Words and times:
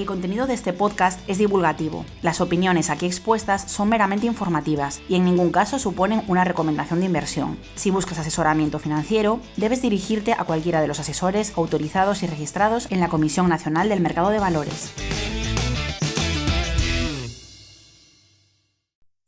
El 0.00 0.06
contenido 0.06 0.46
de 0.46 0.54
este 0.54 0.72
podcast 0.72 1.20
es 1.28 1.36
divulgativo. 1.36 2.06
Las 2.22 2.40
opiniones 2.40 2.88
aquí 2.88 3.04
expuestas 3.04 3.70
son 3.70 3.90
meramente 3.90 4.24
informativas 4.24 5.02
y 5.10 5.16
en 5.16 5.26
ningún 5.26 5.52
caso 5.52 5.78
suponen 5.78 6.22
una 6.26 6.42
recomendación 6.42 7.00
de 7.00 7.04
inversión. 7.04 7.58
Si 7.74 7.90
buscas 7.90 8.18
asesoramiento 8.18 8.78
financiero, 8.78 9.40
debes 9.58 9.82
dirigirte 9.82 10.32
a 10.32 10.44
cualquiera 10.44 10.80
de 10.80 10.88
los 10.88 11.00
asesores 11.00 11.52
autorizados 11.54 12.22
y 12.22 12.28
registrados 12.28 12.90
en 12.90 13.00
la 13.00 13.10
Comisión 13.10 13.50
Nacional 13.50 13.90
del 13.90 14.00
Mercado 14.00 14.30
de 14.30 14.38
Valores. 14.38 14.90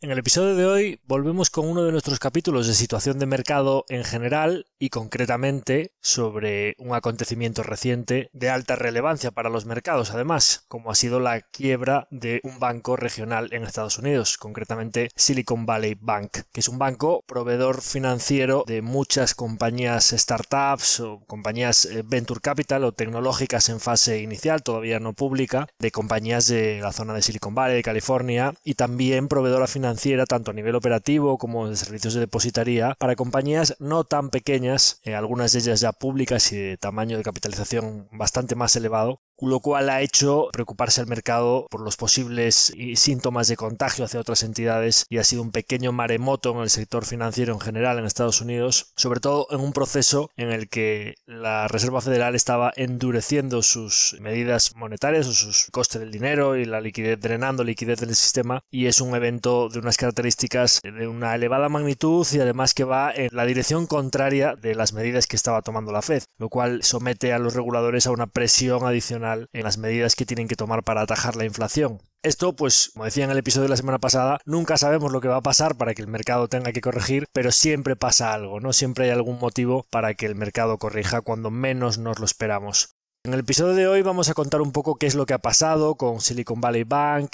En 0.02 0.10
el 0.10 0.18
episodio 0.18 0.56
de 0.56 0.66
hoy 0.66 1.00
volvemos 1.06 1.48
con 1.48 1.68
uno 1.68 1.84
de 1.84 1.92
nuestros 1.92 2.18
capítulos 2.18 2.66
de 2.66 2.74
situación 2.74 3.20
de 3.20 3.26
mercado 3.26 3.84
en 3.88 4.02
general 4.02 4.66
y 4.80 4.88
concretamente 4.88 5.92
sobre 6.00 6.74
un 6.78 6.96
acontecimiento 6.96 7.62
reciente 7.62 8.28
de 8.32 8.50
alta 8.50 8.74
relevancia 8.74 9.30
para 9.30 9.48
los 9.48 9.64
mercados, 9.64 10.10
además, 10.10 10.64
como 10.66 10.90
ha 10.90 10.96
sido 10.96 11.20
la 11.20 11.40
quiebra 11.40 12.08
de 12.10 12.40
un 12.42 12.58
banco 12.58 12.96
regional 12.96 13.50
en 13.52 13.62
Estados 13.62 13.96
Unidos, 13.96 14.38
concretamente 14.38 15.08
Silicon 15.14 15.66
Valley 15.66 15.96
Bank, 16.00 16.32
que 16.52 16.58
es 16.58 16.68
un 16.68 16.80
banco 16.80 17.22
proveedor 17.28 17.80
financiero 17.80 18.64
de 18.66 18.82
muchas 18.82 19.36
compañías 19.36 20.12
startups 20.18 20.98
o 20.98 21.20
compañías 21.28 21.84
eh, 21.84 22.02
venture 22.04 22.40
capital 22.40 22.82
o 22.82 22.90
tecnológicas 22.90 23.68
en 23.68 23.78
fase 23.78 24.18
inicial, 24.18 24.64
todavía 24.64 24.98
no 24.98 25.12
pública, 25.12 25.68
de 25.78 25.92
compañías 25.92 26.48
de 26.48 26.80
la 26.80 26.90
zona 26.90 27.14
de 27.14 27.22
Silicon 27.22 27.54
Valley, 27.54 27.76
de 27.76 27.82
California, 27.84 28.52
y 28.64 28.74
también 28.74 29.28
proveedora 29.28 29.68
financiera 29.68 29.91
tanto 30.26 30.50
a 30.50 30.54
nivel 30.54 30.74
operativo 30.74 31.38
como 31.38 31.68
de 31.68 31.76
servicios 31.76 32.14
de 32.14 32.20
depositaría, 32.20 32.94
para 32.98 33.16
compañías 33.16 33.76
no 33.78 34.04
tan 34.04 34.30
pequeñas, 34.30 35.00
eh, 35.04 35.14
algunas 35.14 35.52
de 35.52 35.60
ellas 35.60 35.80
ya 35.80 35.92
públicas 35.92 36.52
y 36.52 36.56
de 36.56 36.76
tamaño 36.76 37.16
de 37.16 37.22
capitalización 37.22 38.08
bastante 38.12 38.54
más 38.54 38.76
elevado, 38.76 39.20
lo 39.48 39.60
cual 39.60 39.90
ha 39.90 40.00
hecho 40.00 40.48
preocuparse 40.52 41.00
al 41.00 41.06
mercado 41.06 41.66
por 41.70 41.80
los 41.80 41.96
posibles 41.96 42.72
síntomas 42.94 43.48
de 43.48 43.56
contagio 43.56 44.04
hacia 44.04 44.20
otras 44.20 44.42
entidades 44.42 45.06
y 45.08 45.18
ha 45.18 45.24
sido 45.24 45.42
un 45.42 45.50
pequeño 45.50 45.92
maremoto 45.92 46.52
en 46.52 46.58
el 46.58 46.70
sector 46.70 47.04
financiero 47.04 47.52
en 47.52 47.60
general 47.60 47.98
en 47.98 48.04
Estados 48.04 48.40
Unidos, 48.40 48.92
sobre 48.96 49.20
todo 49.20 49.46
en 49.50 49.60
un 49.60 49.72
proceso 49.72 50.30
en 50.36 50.50
el 50.50 50.68
que 50.68 51.14
la 51.26 51.68
Reserva 51.68 52.00
Federal 52.00 52.34
estaba 52.34 52.72
endureciendo 52.76 53.62
sus 53.62 54.16
medidas 54.20 54.74
monetarias 54.76 55.26
o 55.26 55.32
sus 55.32 55.68
coste 55.72 55.98
del 55.98 56.10
dinero 56.10 56.56
y 56.56 56.64
la 56.64 56.80
liquidez, 56.80 57.18
drenando 57.20 57.64
liquidez 57.64 58.00
del 58.00 58.14
sistema 58.14 58.62
y 58.70 58.86
es 58.86 59.00
un 59.00 59.14
evento 59.14 59.68
de 59.68 59.78
unas 59.78 59.96
características 59.96 60.80
de 60.82 61.06
una 61.06 61.34
elevada 61.34 61.68
magnitud 61.68 62.26
y 62.32 62.40
además 62.40 62.74
que 62.74 62.84
va 62.84 63.12
en 63.14 63.30
la 63.32 63.44
dirección 63.44 63.86
contraria 63.86 64.54
de 64.54 64.74
las 64.74 64.92
medidas 64.92 65.26
que 65.26 65.36
estaba 65.36 65.62
tomando 65.62 65.92
la 65.92 66.02
Fed, 66.02 66.22
lo 66.38 66.48
cual 66.48 66.82
somete 66.82 67.32
a 67.32 67.38
los 67.38 67.54
reguladores 67.54 68.06
a 68.06 68.12
una 68.12 68.26
presión 68.26 68.84
adicional 68.84 69.31
en 69.52 69.64
las 69.64 69.78
medidas 69.78 70.14
que 70.14 70.26
tienen 70.26 70.48
que 70.48 70.56
tomar 70.56 70.82
para 70.82 71.02
atajar 71.02 71.36
la 71.36 71.44
inflación. 71.44 72.00
Esto, 72.22 72.54
pues, 72.54 72.90
como 72.92 73.04
decía 73.04 73.24
en 73.24 73.30
el 73.30 73.38
episodio 73.38 73.64
de 73.64 73.70
la 73.70 73.76
semana 73.76 73.98
pasada, 73.98 74.38
nunca 74.44 74.76
sabemos 74.76 75.10
lo 75.10 75.20
que 75.20 75.28
va 75.28 75.36
a 75.36 75.42
pasar 75.42 75.76
para 75.76 75.94
que 75.94 76.02
el 76.02 76.08
mercado 76.08 76.48
tenga 76.48 76.72
que 76.72 76.80
corregir, 76.80 77.26
pero 77.32 77.50
siempre 77.50 77.96
pasa 77.96 78.32
algo, 78.32 78.60
¿no? 78.60 78.72
Siempre 78.72 79.06
hay 79.06 79.10
algún 79.10 79.38
motivo 79.40 79.84
para 79.90 80.14
que 80.14 80.26
el 80.26 80.36
mercado 80.36 80.78
corrija 80.78 81.20
cuando 81.20 81.50
menos 81.50 81.98
nos 81.98 82.20
lo 82.20 82.24
esperamos. 82.24 82.94
En 83.24 83.34
el 83.34 83.40
episodio 83.40 83.74
de 83.74 83.86
hoy 83.86 84.02
vamos 84.02 84.28
a 84.28 84.34
contar 84.34 84.60
un 84.60 84.72
poco 84.72 84.96
qué 84.96 85.06
es 85.06 85.14
lo 85.14 85.26
que 85.26 85.34
ha 85.34 85.38
pasado 85.38 85.94
con 85.94 86.20
Silicon 86.20 86.60
Valley 86.60 86.82
Bank, 86.82 87.30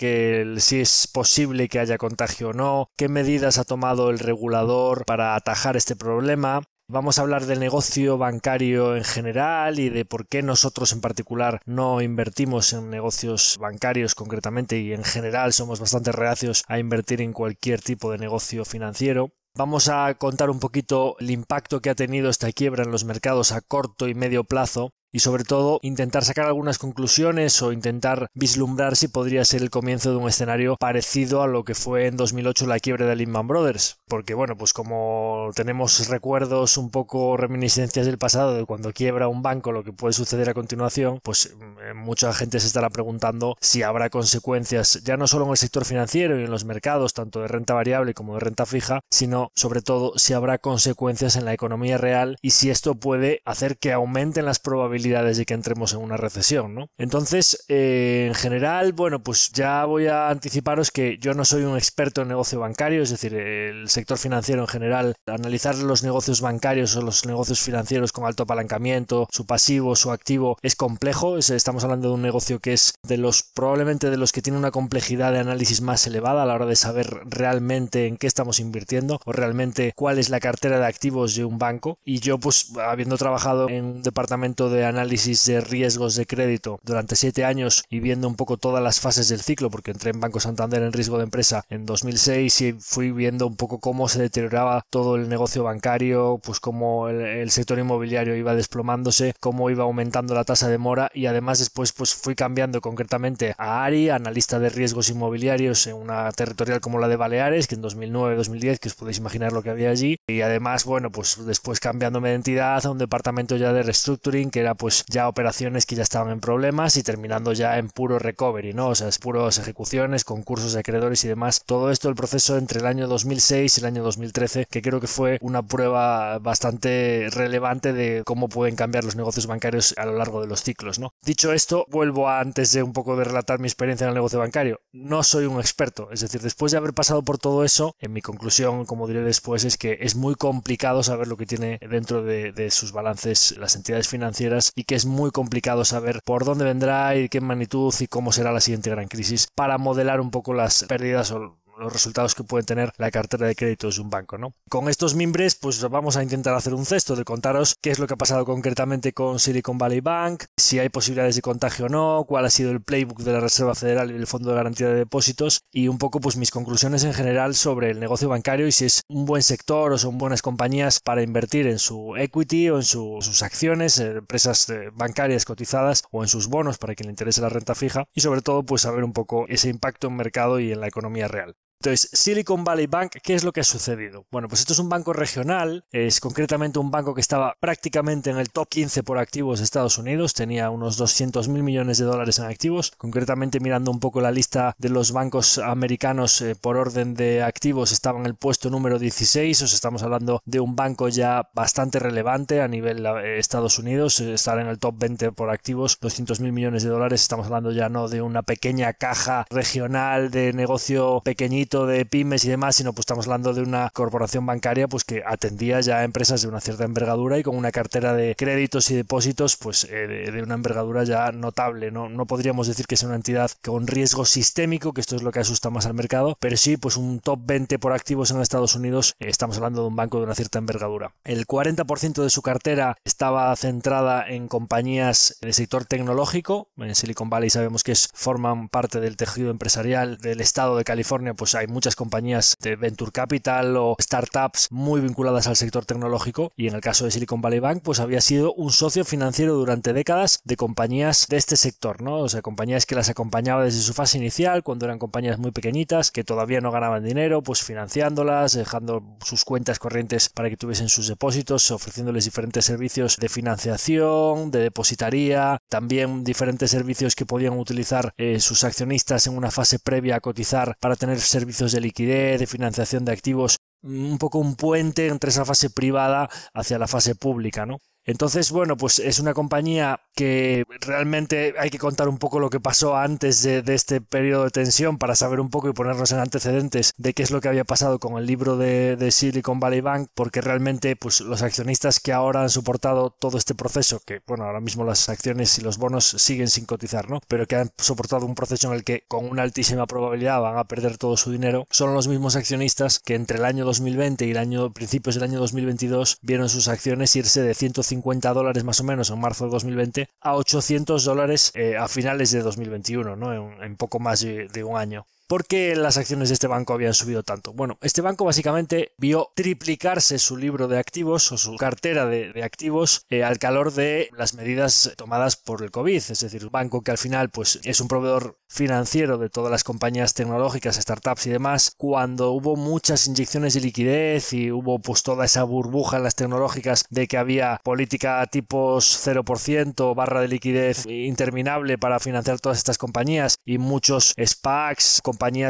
si 0.59 0.81
es 0.81 1.07
posible 1.07 1.69
que 1.69 1.79
haya 1.79 1.97
contagio 1.97 2.51
o 2.51 2.53
no, 2.53 2.91
qué 2.95 3.09
medidas 3.09 3.57
ha 3.57 3.65
tomado 3.65 4.11
el 4.11 4.19
regulador 4.19 5.07
para 5.07 5.35
atajar 5.35 5.79
este 5.79 5.97
problema, 5.97 6.63
Vamos 6.91 7.19
a 7.19 7.23
hablar 7.23 7.45
del 7.45 7.61
negocio 7.61 8.17
bancario 8.17 8.97
en 8.97 9.05
general 9.05 9.79
y 9.79 9.91
de 9.91 10.07
por 10.07 10.27
qué 10.27 10.43
nosotros 10.43 10.91
en 10.95 11.03
particular 11.03 11.61
no 11.67 12.01
invertimos 12.01 12.73
en 12.73 12.89
negocios 12.89 13.59
bancarios 13.61 14.15
concretamente 14.15 14.79
y 14.79 14.95
en 14.95 15.05
general 15.05 15.53
somos 15.53 15.81
bastante 15.81 16.13
reacios 16.13 16.65
a 16.67 16.79
invertir 16.79 17.21
en 17.21 17.35
cualquier 17.35 17.83
tipo 17.83 18.11
de 18.11 18.17
negocio 18.17 18.65
financiero. 18.65 19.35
Vamos 19.55 19.91
a 19.91 20.15
contar 20.15 20.49
un 20.49 20.61
poquito 20.61 21.17
el 21.19 21.31
impacto 21.31 21.83
que 21.83 21.91
ha 21.91 21.95
tenido 21.95 22.31
esta 22.31 22.53
quiebra 22.53 22.85
en 22.85 22.91
los 22.91 23.05
mercados 23.05 23.53
a 23.53 23.61
corto 23.61 24.09
y 24.09 24.15
medio 24.15 24.45
plazo 24.45 24.95
y 25.13 25.21
sobre 25.21 25.45
todo 25.45 25.81
intentar 25.83 26.25
sacar 26.25 26.47
algunas 26.47 26.79
conclusiones 26.79 27.61
o 27.63 27.73
intentar 27.73 28.29
vislumbrar 28.35 28.97
si 28.97 29.09
podría 29.09 29.45
ser 29.45 29.63
el 29.63 29.71
comienzo 29.71 30.11
de 30.11 30.17
un 30.17 30.29
escenario 30.29 30.77
parecido 30.77 31.43
a 31.43 31.47
lo 31.47 31.65
que 31.65 31.75
fue 31.75 32.07
en 32.07 32.17
2008 32.17 32.67
la 32.67 32.79
quiebra 32.79 33.07
de 33.07 33.17
Lehman 33.17 33.47
Brothers. 33.47 33.99
Porque 34.07 34.35
bueno 34.35 34.57
pues 34.57 34.73
como 34.73 35.51
tenemos 35.55 36.09
recuerdos 36.09 36.77
un 36.77 36.91
poco 36.91 37.37
reminiscencias 37.37 38.07
del 38.07 38.19
pasado 38.19 38.55
de 38.55 38.67
cuando 38.67 38.93
quiebra 38.93 39.29
un 39.29 39.43
banco 39.43 39.73
lo 39.73 39.85
que 39.85 39.93
puede 39.93 40.13
suceder 40.13 40.51
a 40.51 40.55
continuación 40.55 41.21
pues 41.23 41.55
mm, 41.57 41.97
mucha 41.97 42.33
gente 42.33 42.61
se 42.61 42.67
estará 42.67 42.91
preguntando 42.91 43.57
si 43.61 43.83
habrá 43.83 44.11
consecuencias 44.11 45.03
ya 45.05 45.17
no 45.17 45.27
solo 45.27 45.47
en 45.47 45.53
el 45.53 45.57
sector 45.57 45.85
financiero 45.85 46.39
y 46.39 46.45
en 46.45 46.51
los 46.51 46.65
mercados 46.65 47.15
tanto 47.15 47.41
de 47.41 47.49
renta 47.49 47.75
variable 47.75 48.15
como 48.15 48.35
de 48.35 48.41
renta 48.41 48.67
fija 48.67 49.01
sino 49.11 49.51
sobre 49.55 49.81
todo 49.83 50.13
si 50.17 50.35
habrá 50.35 50.59
consecuencias 50.59 51.37
en 51.37 51.45
la 51.45 51.55
economía 51.55 51.99
real 51.99 52.37
y 52.43 52.51
si 52.51 52.71
esto 52.71 52.95
puede 52.95 53.41
hacer 53.45 53.79
que 53.79 53.93
aumenten 53.93 54.45
las 54.45 54.59
probabilidades 54.59 54.98
de 55.03 55.45
que 55.47 55.55
entremos 55.55 55.93
en 55.95 56.01
una 56.01 56.17
recesión, 56.17 56.75
¿no? 56.75 56.91
Entonces, 56.99 57.65
eh, 57.69 58.27
en 58.29 58.35
general, 58.35 58.93
bueno, 58.93 59.23
pues 59.23 59.51
ya 59.53 59.85
voy 59.85 60.07
a 60.07 60.29
anticiparos 60.29 60.91
que 60.91 61.19
yo 61.19 61.35
no 61.35 61.45
soy 61.45 61.63
un 61.63 61.77
experto 61.77 62.23
en 62.23 62.29
negocio 62.29 62.61
bancario, 62.61 63.03
es 63.03 63.11
decir, 63.11 63.35
el 63.35 63.89
sector 63.89 64.19
financiero 64.19 64.63
en 64.63 64.69
general, 64.69 65.15
analizar 65.27 65.77
los 65.77 66.03
negocios 66.03 66.41
bancarios 66.41 66.97
o 66.97 67.03
los 67.03 67.25
negocios 67.27 67.61
financieros 67.61 68.13
con 68.13 68.27
alto 68.27 68.43
apalancamiento, 68.43 69.29
su 69.31 69.47
pasivo, 69.47 69.97
su 69.97 70.11
activo, 70.11 70.59
es 70.63 70.77
complejo, 70.77 71.39
estamos 71.39 71.85
hablando 71.85 72.09
de 72.09 72.15
un 72.15 72.23
negocio 72.23 72.61
que 72.61 72.73
es 72.73 72.95
de 73.07 73.17
los, 73.17 73.43
probablemente 73.43 74.11
de 74.11 74.17
los 74.17 74.33
que 74.33 74.43
tiene 74.43 74.59
una 74.59 74.71
complejidad 74.71 75.33
de 75.33 75.39
análisis 75.39 75.81
más 75.81 76.07
elevada 76.07 76.43
a 76.43 76.47
la 76.47 76.55
hora 76.55 76.67
de 76.67 76.77
saber 76.77 77.21
realmente 77.25 78.07
en 78.07 78.17
qué 78.17 78.27
estamos 78.27 78.61
invirtiendo 78.61 79.21
o 79.25 79.33
realmente 79.33 79.93
cuál 79.97 80.19
es 80.19 80.29
la 80.29 80.41
cartera 80.41 80.79
de 80.79 80.87
activos 80.87 81.35
de 81.35 81.45
un 81.45 81.59
banco. 81.59 81.99
Y 82.05 82.21
yo, 82.21 82.39
pues, 82.39 82.73
habiendo 82.79 83.17
trabajado 83.17 83.69
en 83.69 83.85
un 83.85 84.03
departamento 84.03 84.71
de 84.71 84.85
análisis 84.89 85.45
de 85.47 85.61
riesgos 85.61 86.17
de 86.17 86.27
crédito 86.27 86.81
durante 86.83 87.17
siete 87.17 87.45
años 87.45 87.85
y 87.89 88.01
viendo 88.01 88.29
un 88.29 88.35
poco 88.35 88.57
todas 88.57 88.83
las 88.83 89.01
fases 89.01 89.29
del 89.29 89.41
ciclo, 89.41 89.71
porque 89.71 89.91
entré 89.91 90.11
en 90.11 90.21
Banco 90.21 90.41
Santander 90.41 90.83
en 90.83 90.93
riesgo 90.93 91.19
de 91.19 91.25
empresa 91.25 91.65
en 91.69 91.87
2006 91.87 92.61
y 92.61 92.73
fui 92.73 93.13
viendo 93.13 93.47
un 93.47 93.57
poco 93.57 93.79
cómo 93.79 94.09
se 94.09 94.21
deterioraba 94.21 94.85
todo 94.91 95.17
el 95.17 95.29
negocio 95.29 95.63
bancario, 95.63 96.41
pues 96.43 96.61
cómo 96.61 97.09
el, 97.09 97.51
sector 97.51 97.79
inmobiliario 97.79 98.37
iba 98.37 98.55
desplomándose, 98.55 99.35
cómo 99.41 99.71
iba 99.71 99.85
aumentando 99.85 100.35
la 100.35 100.45
tasa 100.45 100.69
de 100.69 100.79
mora 100.79 101.11
y 101.15 101.27
además 101.27 101.59
después 101.59 101.93
pues 101.93 102.15
fui 102.15 102.35
cambiando 102.35 102.81
concretamente 102.81 103.55
a 103.59 103.85
ARI, 103.85 104.11
analista 104.11 104.59
de 104.59 104.69
riesgos 104.69 105.11
inmobiliarios 105.11 105.87
en 105.87 105.97
una 105.97 106.31
territorial 106.33 106.81
como 106.81 106.99
la 106.99 107.09
de 107.09 107.17
Baleares, 107.17 107.67
que 107.67 107.75
en 107.75 107.83
2009-2010, 107.83 108.79
que 108.79 108.89
os 108.89 108.95
podéis 108.95 109.19
imaginar 109.19 109.53
lo 109.53 109.63
que 109.63 109.71
había 109.71 109.91
allí, 109.91 110.19
y 110.27 110.41
además, 110.41 110.85
bueno, 110.85 111.11
pues 111.11 111.45
después 111.45 111.81
cambiándome 111.81 112.31
de 112.31 112.37
entidad 112.37 112.85
a 112.85 112.91
un 112.91 112.99
departamento 112.99 113.57
ya 113.57 113.73
de 113.73 113.83
restructuring 113.83 114.51
que 114.51 114.61
era 114.61 114.75
pues 114.79 115.05
ya 115.09 115.29
operaciones 115.29 115.85
que 115.85 115.97
ya 115.97 116.03
estaban 116.03 116.33
en 116.33 116.41
problemas 116.41 116.97
y 116.97 117.03
terminando 117.03 117.53
ya 117.53 117.79
en 117.79 117.91
puro 117.91 118.19
recovery, 118.19 118.73
¿no? 118.73 118.89
O 118.89 118.95
sea, 118.95 119.09
es 119.09 119.19
puros 119.19 119.59
ejecuciones, 119.59 120.25
concursos 120.25 120.73
de 120.73 120.81
acreedores 120.81 121.25
y 121.25 121.29
demás. 121.29 121.63
Todo 121.67 121.91
esto 121.91 122.09
el 122.09 122.15
proceso 122.15 122.57
entre 122.57 122.81
el 122.81 122.87
año 122.87 123.09
2006 123.09 123.77
y 123.77 123.81
el 123.81 123.87
año 123.87 124.03
2013, 124.03 124.67
que 124.71 124.83
creo 124.83 125.01
que 125.01 125.07
fue 125.07 125.39
una 125.43 125.63
prueba 125.63 126.39
bastante 126.39 127.29
relevante 127.31 127.93
de 127.93 128.23
cómo 128.25 128.49
pueden 128.49 128.77
cambiar 128.77 129.05
los 129.05 129.17
negocios 129.17 129.47
bancarios 129.47 129.95
a 129.99 130.07
lo 130.07 130.15
largo 130.15 130.41
de 130.41 130.47
los 130.47 130.63
ciclos, 130.63 130.99
¿no? 130.99 131.13
Dicho 131.23 131.53
esto, 131.53 131.85
vuelvo 131.91 132.29
a, 132.29 132.41
antes 132.41 132.73
de 132.73 132.83
un 132.83 132.93
poco 132.93 133.17
de 133.17 133.25
relatar 133.25 133.59
mi 133.59 133.67
experiencia 133.67 134.05
en 134.05 134.11
el 134.11 134.15
negocio 134.15 134.39
bancario. 134.39 134.81
No 134.93 135.23
soy 135.23 135.47
un 135.47 135.59
experto, 135.59 136.11
es 136.13 136.21
decir, 136.21 136.41
después 136.41 136.73
de 136.73 136.79
haber 136.79 136.95
pasado 136.95 137.23
por 137.23 137.39
todo 137.39 137.65
eso, 137.65 137.95
en 137.99 138.13
mi 138.13 138.23
conclusión, 138.23 138.87
como 138.87 139.09
diré 139.09 139.23
después, 139.23 139.65
es 139.65 139.77
que 139.77 139.99
es 140.01 140.15
muy 140.15 140.37
complicado 140.37 141.03
saber 141.03 141.27
lo 141.27 141.37
que 141.37 141.47
tiene 141.47 141.79
dentro 141.91 142.23
de, 142.23 142.53
de 142.53 142.71
sus 142.71 142.93
balances 142.93 143.57
las 143.59 143.75
entidades 143.75 144.09
financieras 144.09 144.68
y 144.75 144.85
que 144.85 144.95
es 144.95 145.07
muy 145.07 145.31
complicado 145.31 145.85
saber 145.85 146.21
por 146.25 146.45
dónde 146.45 146.65
vendrá 146.65 147.17
y 147.17 147.29
qué 147.29 147.41
magnitud 147.41 147.95
y 148.01 148.07
cómo 148.07 148.33
será 148.33 148.53
la 148.53 148.61
siguiente 148.61 148.91
gran 148.91 149.09
crisis 149.09 149.49
para 149.55 149.79
modelar 149.79 150.21
un 150.21 150.31
poco 150.31 150.55
las 150.55 150.85
pérdidas 150.85 151.31
o 151.33 151.57
los 151.79 151.93
resultados 151.93 152.35
que 152.35 152.45
puede 152.45 152.65
tener 152.65 152.93
la 152.97 153.11
cartera 153.11 153.47
de 153.47 153.55
créditos 153.55 153.97
de 153.97 154.03
un 154.03 154.11
banco, 154.11 154.39
¿no? 154.39 154.55
Con 154.69 154.89
estos 154.89 155.15
mimbres, 155.15 155.55
pues 155.55 155.81
vamos 155.89 156.17
a 156.17 156.23
intentar 156.23 156.55
hacer 156.55 156.75
un 156.75 156.87
cesto 156.87 157.17
de 157.17 157.25
contaros 157.25 157.77
qué 157.81 157.91
es 157.91 157.99
lo 157.99 158.07
que 158.07 158.15
ha 158.15 158.19
pasado 158.19 158.45
concretamente 158.45 159.13
con 159.13 159.39
Silicon 159.39 159.79
Valley 159.79 160.01
Bank, 160.01 160.45
si 160.57 160.79
hay 160.79 160.89
posibilidades 160.89 161.37
de 161.37 161.43
contagio 161.43 161.87
o 161.87 161.89
no, 161.89 162.25
cuál 162.27 162.45
ha 162.45 162.51
sido 162.51 162.71
el 162.71 162.83
playbook 162.83 163.21
de 163.21 163.33
la 163.33 163.41
Reserva 163.41 163.75
Federal 163.75 164.11
y 164.11 164.15
el 164.15 164.27
Fondo 164.27 164.51
de 164.51 164.57
Garantía 164.57 164.89
de 164.89 164.95
Depósitos 164.95 165.61
y 165.73 165.89
un 165.89 165.99
poco 165.99 166.21
pues 166.21 166.37
mis 166.37 166.51
conclusiones 166.51 167.05
en 167.05 167.15
general 167.15 167.55
sobre 167.55 167.91
el 167.91 168.01
negocio 168.01 168.29
bancario 168.29 168.67
y 168.67 168.73
si 168.73 168.85
es 168.85 169.03
un 169.09 169.25
buen 169.25 169.43
sector 169.43 169.93
o 169.93 169.99
son 169.99 170.19
buenas 170.19 170.43
compañías 170.43 171.01
para 171.01 171.23
invertir 171.23 171.67
en 171.67 171.79
su 171.79 172.17
equity 172.17 172.71
o 172.71 172.77
en 172.77 172.85
sus 172.85 173.43
acciones, 173.43 173.99
empresas 173.99 174.69
eh, 174.71 174.91
bancarias 174.93 175.45
cotizadas 175.45 176.05
o 176.11 176.23
en 176.23 176.29
sus 176.29 176.49
bonos 176.49 176.79
para 176.79 176.95
quien 176.95 177.07
le 177.07 177.13
interese 177.13 177.41
la 177.41 177.49
renta 177.49 177.75
fija 177.75 178.05
y 178.15 178.21
sobre 178.21 178.43
todo 178.43 178.63
pues 178.65 178.83
saber 178.83 179.05
un 179.05 179.13
poco 179.13 179.47
ese 179.49 179.69
impacto 179.69 180.09
en 180.09 180.17
mercado 180.17 180.61
y 180.61 180.73
en 180.73 180.81
la 180.81 180.89
economía 180.89 181.29
real. 181.29 181.57
Entonces, 181.81 182.11
Silicon 182.13 182.65
Valley 182.65 182.89
Bank, 182.89 183.19
¿qué 183.23 183.35
es 183.35 183.45
lo 183.45 183.53
que 183.53 183.61
ha 183.61 183.65
sucedido? 183.65 184.27
Bueno, 184.33 184.49
pues 184.49 184.61
esto 184.61 184.73
es 184.73 184.81
un 184.81 184.89
banco 184.89 185.13
regional, 185.13 185.85
es 185.93 186.19
concretamente 186.19 186.81
un 186.81 186.91
banco 186.91 187.15
que 187.15 187.21
estaba 187.21 187.55
prácticamente 187.61 188.31
en 188.31 188.39
el 188.39 188.51
top 188.51 188.69
15 188.69 189.05
por 189.05 189.17
activos 189.19 189.61
de 189.61 189.65
Estados 189.65 189.97
Unidos, 189.97 190.35
tenía 190.35 190.71
unos 190.71 190.97
200 190.97 191.47
mil 191.47 191.63
millones 191.63 191.99
de 191.99 192.05
dólares 192.05 192.41
en 192.41 192.47
activos, 192.47 192.91
concretamente 192.99 193.61
mirando 193.61 193.93
un 193.93 194.01
poco 194.01 194.21
la 194.21 194.33
lista 194.33 194.75
de 194.77 194.89
los 194.89 195.13
bancos 195.13 195.59
americanos 195.59 196.41
eh, 196.41 196.57
por 196.57 196.77
orden 196.77 197.15
de 197.15 197.45
activos, 197.45 197.93
estaba 197.93 198.19
en 198.19 198.27
el 198.27 198.35
puesto 198.35 198.71
número 198.71 198.99
16, 198.99 199.63
o 199.63 199.69
sea, 199.69 199.77
estamos 199.77 200.03
hablando 200.03 200.43
de 200.47 200.59
un 200.59 200.75
banco 200.75 201.09
ya 201.09 201.49
bastante 201.55 202.01
relevante 202.01 202.61
a 202.61 202.67
nivel 202.67 203.07
eh, 203.07 203.39
Estados 203.39 203.79
Unidos, 203.79 204.19
eh, 204.19 204.35
estar 204.35 204.59
en 204.59 204.67
el 204.67 204.81
top 204.81 204.97
20 204.99 205.31
por 205.31 205.49
activos, 205.51 205.97
200 206.01 206.41
mil 206.41 206.53
millones 206.53 206.83
de 206.83 206.89
dólares, 206.89 207.23
estamos 207.23 207.47
hablando 207.47 207.71
ya 207.71 207.89
no 207.89 208.09
de 208.09 208.21
una 208.21 208.43
pequeña 208.43 208.95
caja 208.95 209.47
regional 209.49 210.33
de 210.33 210.53
negocio 210.53 211.21
pequeñito, 211.25 211.68
de 211.69 212.07
pymes 212.07 212.45
y 212.45 212.49
demás, 212.49 212.77
sino 212.77 212.93
pues 212.93 213.03
estamos 213.03 213.27
hablando 213.27 213.53
de 213.53 213.63
una 213.63 213.91
corporación 213.91 214.47
bancaria 214.47 214.89
pues 214.89 215.05
que 215.05 215.23
atendía 215.27 215.81
ya 215.81 215.99
a 215.99 216.05
empresas 216.05 216.41
de 216.43 216.49
una 216.49 216.61
cierta 216.61 216.85
envergadura 216.85 217.39
y 217.39 217.43
con 217.43 217.57
una 217.57 217.71
cartera 217.71 218.15
de 218.15 218.35
créditos 218.35 218.91
y 218.91 218.97
depósitos 218.97 219.57
pues 219.57 219.85
eh, 219.91 220.31
de, 220.33 220.43
una 220.43 220.55
envergadura 220.55 221.05
ya 221.05 221.31
notable. 221.31 221.91
¿no? 221.91 222.09
no 222.09 222.27
podríamos 222.27 222.67
decir 222.69 222.87
que 222.87 222.97
sea 222.97 223.09
una 223.09 223.17
entidad 223.17 223.51
con 223.63 223.87
riesgo 223.87 224.25
sistémico, 224.25 224.93
que 224.93 225.03
esto 225.03 225.17
es 225.17 225.23
lo 225.23 225.31
que 225.31 225.41
asusta 225.41 225.69
más 225.69 225.85
al 225.87 225.95
mercado, 225.95 226.37
pero 226.41 226.57
sí 226.57 226.77
pues 226.77 226.97
un 226.97 227.21
top 227.21 227.41
20 227.45 227.79
por 227.79 227.93
activos 227.93 228.31
en 228.31 228.41
Estados 228.41 228.75
Unidos, 228.75 229.15
eh, 229.21 229.27
estamos 229.29 229.57
hablando 229.59 229.83
de 229.83 229.89
un 229.89 229.97
banco 229.97 230.19
de 230.19 230.25
una 230.25 230.35
cierta 230.35 230.59
envergadura. 230.59 231.13
El 231.25 231.47
40% 231.47 232.23
de 232.23 232.31
su 232.31 232.41
cartera 232.41 232.97
estaba 233.05 233.55
centrada 233.57 234.27
en 234.27 234.49
compañías 234.49 235.37
del 235.43 235.53
sector 235.53 235.85
tecnológico, 235.85 236.71
en 236.79 236.95
Silicon 236.95 237.29
Valley 237.29 237.51
sabemos 237.51 237.85
que 237.85 237.95
forman 238.15 238.69
parte 238.69 239.01
del 239.01 239.17
tejido 239.17 239.51
empresarial 239.51 240.19
del 240.19 240.41
estado 240.41 240.77
de 240.77 240.85
California, 240.85 241.35
pues 241.35 241.55
hay 241.59 241.67
muchas 241.67 241.97
compañías 241.97 242.57
de 242.61 242.77
venture 242.77 243.13
capital 243.13 243.77
o 243.77 243.97
startups 244.01 244.69
muy 244.71 245.01
vinculadas 245.01 245.47
al 245.47 245.57
sector 245.57 245.85
tecnológico 245.85 246.53
y 246.57 246.69
en 246.69 246.75
el 246.75 246.81
caso 246.81 247.05
de 247.05 247.11
Silicon 247.11 247.41
Valley 247.41 247.59
Bank 247.59 247.83
pues 247.83 248.01
había 248.01 248.21
sido 248.21 248.55
un 248.55 248.71
socio 248.71 249.05
financiero 249.05 249.55
durante 249.55 249.93
décadas 249.93 250.41
de 250.45 250.57
compañías 250.57 251.27
de 251.29 251.37
este 251.37 251.57
sector, 251.57 252.01
¿no? 252.01 252.19
O 252.19 252.29
sea, 252.29 252.43
compañías 252.43 252.87
que 252.87 252.95
las 252.95 253.09
acompañaba 253.09 253.65
desde 253.65 253.81
su 253.81 253.93
fase 253.93 254.19
inicial 254.19 254.63
cuando 254.63 254.87
eran 254.87 254.99
compañías 254.99 255.39
muy 255.39 255.51
pequeñitas 255.51 256.11
que 256.11 256.25
todavía 256.25 256.61
no 256.61 256.71
ganaban 256.71 257.05
dinero, 257.05 257.43
pues 257.43 257.63
financiándolas, 257.63 258.53
dejando 258.53 259.03
sus 259.25 259.45
cuentas 259.45 259.79
corrientes 259.79 260.29
para 260.29 260.49
que 260.51 260.57
tuviesen 260.57 260.89
sus 260.89 261.09
depósitos, 261.09 261.71
ofreciéndoles 261.71 262.25
diferentes 262.25 262.65
servicios 262.65 263.17
de 263.17 263.29
financiación, 263.29 264.51
de 264.51 264.61
depositaría, 264.61 265.61
también 265.69 266.25
diferentes 266.25 266.71
servicios 266.71 267.17
que 267.17 267.27
podían 267.27 267.59
utilizar 267.59 268.13
eh, 268.17 268.41
sus 268.41 268.65
accionistas 268.65 269.27
en 269.27 269.37
una 269.37 269.51
fase 269.51 269.79
previa 269.79 270.17
a 270.17 270.21
cotizar 270.21 270.77
para 270.81 270.97
tener 270.97 271.19
servicios 271.21 271.48
servicios 271.49 271.73
de 271.73 271.81
liquidez, 271.81 272.39
de 272.41 272.47
financiación 272.47 273.07
de 273.07 273.13
activos, 273.13 273.57
un 273.83 274.19
poco 274.19 274.39
un 274.39 274.55
puente 274.55 275.09
entre 275.09 275.31
esa 275.31 275.47
fase 275.47 275.71
privada 275.71 276.29
hacia 276.53 276.79
la 276.79 276.87
fase 276.87 277.15
pública, 277.15 277.65
¿no? 277.65 277.79
Entonces, 278.09 278.51
bueno, 278.53 278.79
pues 278.79 279.01
es 279.01 279.19
una 279.19 279.35
compañía 279.35 280.01
que 280.15 280.65
realmente 280.81 281.55
hay 281.59 281.69
que 281.69 281.77
contar 281.77 282.09
un 282.09 282.17
poco 282.17 282.41
lo 282.41 282.49
que 282.49 282.59
pasó 282.59 282.97
antes 282.97 283.43
de, 283.43 283.63
este 283.67 284.01
periodo 284.01 284.45
de 284.45 284.51
tensión 284.51 284.97
para 284.97 285.15
saber 285.15 285.41
un 285.41 285.51
poco 285.51 285.69
y 285.69 285.75
ponernos 285.75 286.11
en 286.13 286.19
antecedentes 286.19 286.95
de 286.97 287.13
qué 287.13 287.23
es 287.23 287.31
lo 287.31 287.43
que 287.43 287.49
había 287.49 287.65
pasado 287.65 287.99
con 287.99 288.17
el 288.17 288.25
libro 288.25 288.57
de, 288.57 288.97
Silicon 289.11 289.61
Valley 289.61 289.83
Bank, 289.83 290.09
porque 290.15 290.41
realmente 290.41 290.97
pues, 290.97 291.21
los 291.21 291.43
accionistas 291.43 292.01
que 292.01 292.15
ahora 292.15 292.41
han 292.41 292.49
soportado 292.49 293.11
todo 293.11 293.37
este 293.37 293.55
proceso, 293.55 294.01
que 294.07 294.23
bueno, 294.27 294.45
ahora 294.45 294.61
mismo 294.61 294.85
las 294.85 295.11
acciones 295.11 295.59
y 295.59 295.61
los 295.61 295.77
bonos 295.77 296.07
siguen 296.07 296.49
sin 296.49 296.65
cotizar, 296.65 297.11
¿no? 297.11 297.21
Pero 297.29 297.47
que 297.47 297.57
han 297.57 297.73
soportado 297.77 298.25
un 298.25 298.35
proceso 298.35 298.69
en 298.69 298.75
el 298.75 298.85
que 298.85 299.05
con 299.07 299.29
una 299.29 299.43
altísima 299.43 299.87
probabilidad 299.87 300.41
van 300.41 300.57
a 300.57 300.65
perder 300.65 300.97
todo 300.97 301.19
su 301.19 301.31
dinero, 301.31 301.67
son 301.69 301.93
los 301.93 302.09
mismos 302.09 302.37
accionistas 302.37 303.01
que 303.01 303.17
entre 303.17 303.37
el 303.37 303.45
año 303.45 303.67
2020 303.67 304.25
y 304.25 304.31
el 304.31 304.39
año 304.39 304.73
principios 304.73 305.15
del 305.15 305.25
año 305.25 305.41
2022 305.41 306.21
vieron 306.23 306.49
sus 306.49 306.69
acciones 306.69 307.15
irse 307.15 307.43
de 307.43 307.53
150 307.53 307.98
50 307.99 308.33
dólares 308.33 308.65
más 308.65 308.81
o 308.81 308.85
menos 308.85 309.11
en 309.11 309.21
marzo 309.21 309.45
de 309.47 309.51
2020 309.51 310.09
a 310.21 310.35
800 310.37 311.05
dólares 311.05 311.51
eh, 311.55 311.77
a 311.77 311.89
finales 311.89 312.31
de 312.31 312.43
2021, 312.43 313.17
¿no? 313.17 313.63
en, 313.63 313.77
poco 313.77 313.99
más 313.99 314.21
de 314.21 314.65
un 314.65 314.77
año. 314.77 315.07
¿Por 315.29 315.45
qué 315.45 315.77
las 315.77 315.99
acciones 315.99 316.31
de 316.31 316.33
este 316.33 316.47
banco 316.47 316.73
habían 316.73 316.95
subido 316.95 317.23
tanto? 317.23 317.53
Bueno, 317.53 317.77
este 317.83 318.01
banco 318.01 318.25
básicamente 318.25 318.93
vio 318.97 319.31
triplicarse 319.35 320.19
su 320.19 320.39
libro 320.39 320.69
de 320.69 320.79
activos 320.79 321.31
o 321.33 321.37
su 321.37 321.55
cartera 321.57 322.07
de, 322.07 322.43
activos 322.43 323.05
eh, 323.11 323.25
al 323.25 323.39
calor 323.39 323.75
de 323.75 324.09
las 324.17 324.33
medidas 324.33 324.95
tomadas 324.97 325.37
por 325.37 325.63
el 325.63 325.71
COVID. 325.71 325.97
Es 325.97 326.21
decir, 326.21 326.47
un 326.47 326.51
banco 326.51 326.81
que 326.81 326.93
al 326.93 326.97
final 326.97 327.29
pues, 327.29 327.61
es 327.65 327.79
un 327.83 327.89
proveedor 327.89 328.39
financiero 328.49 329.19
de 329.19 329.29
todas 329.29 329.51
las 329.51 329.65
compañías 329.65 330.15
tecnológicas, 330.15 330.77
startups 330.77 331.27
y 331.27 331.31
demás. 331.31 331.75
Cuando 331.77 332.31
hubo 332.31 332.57
muchas 332.57 333.07
inyecciones 333.07 333.53
de 333.53 333.61
liquidez 333.61 334.33
y 334.33 334.51
hubo 334.51 334.79
pues 334.79 335.03
toda 335.03 335.27
esa 335.27 335.43
burbuja 335.43 335.99
en 335.99 336.05
las 336.05 336.15
tecnológicas 336.15 336.87
de 336.89 337.07
que 337.07 337.19
había 337.19 337.61
política 337.63 338.25
tipos 338.29 339.07
0% 339.07 339.95
barra 339.95 340.23
de 340.23 340.29
liquidez 340.29 340.87
interminable 340.87 341.77
para 341.77 342.01
financiar 342.01 342.41
todas 342.41 342.57
estas 342.57 342.79
compañías 342.79 343.37
y 343.45 343.59
muchos 343.59 344.15
SPACs, 344.17 345.03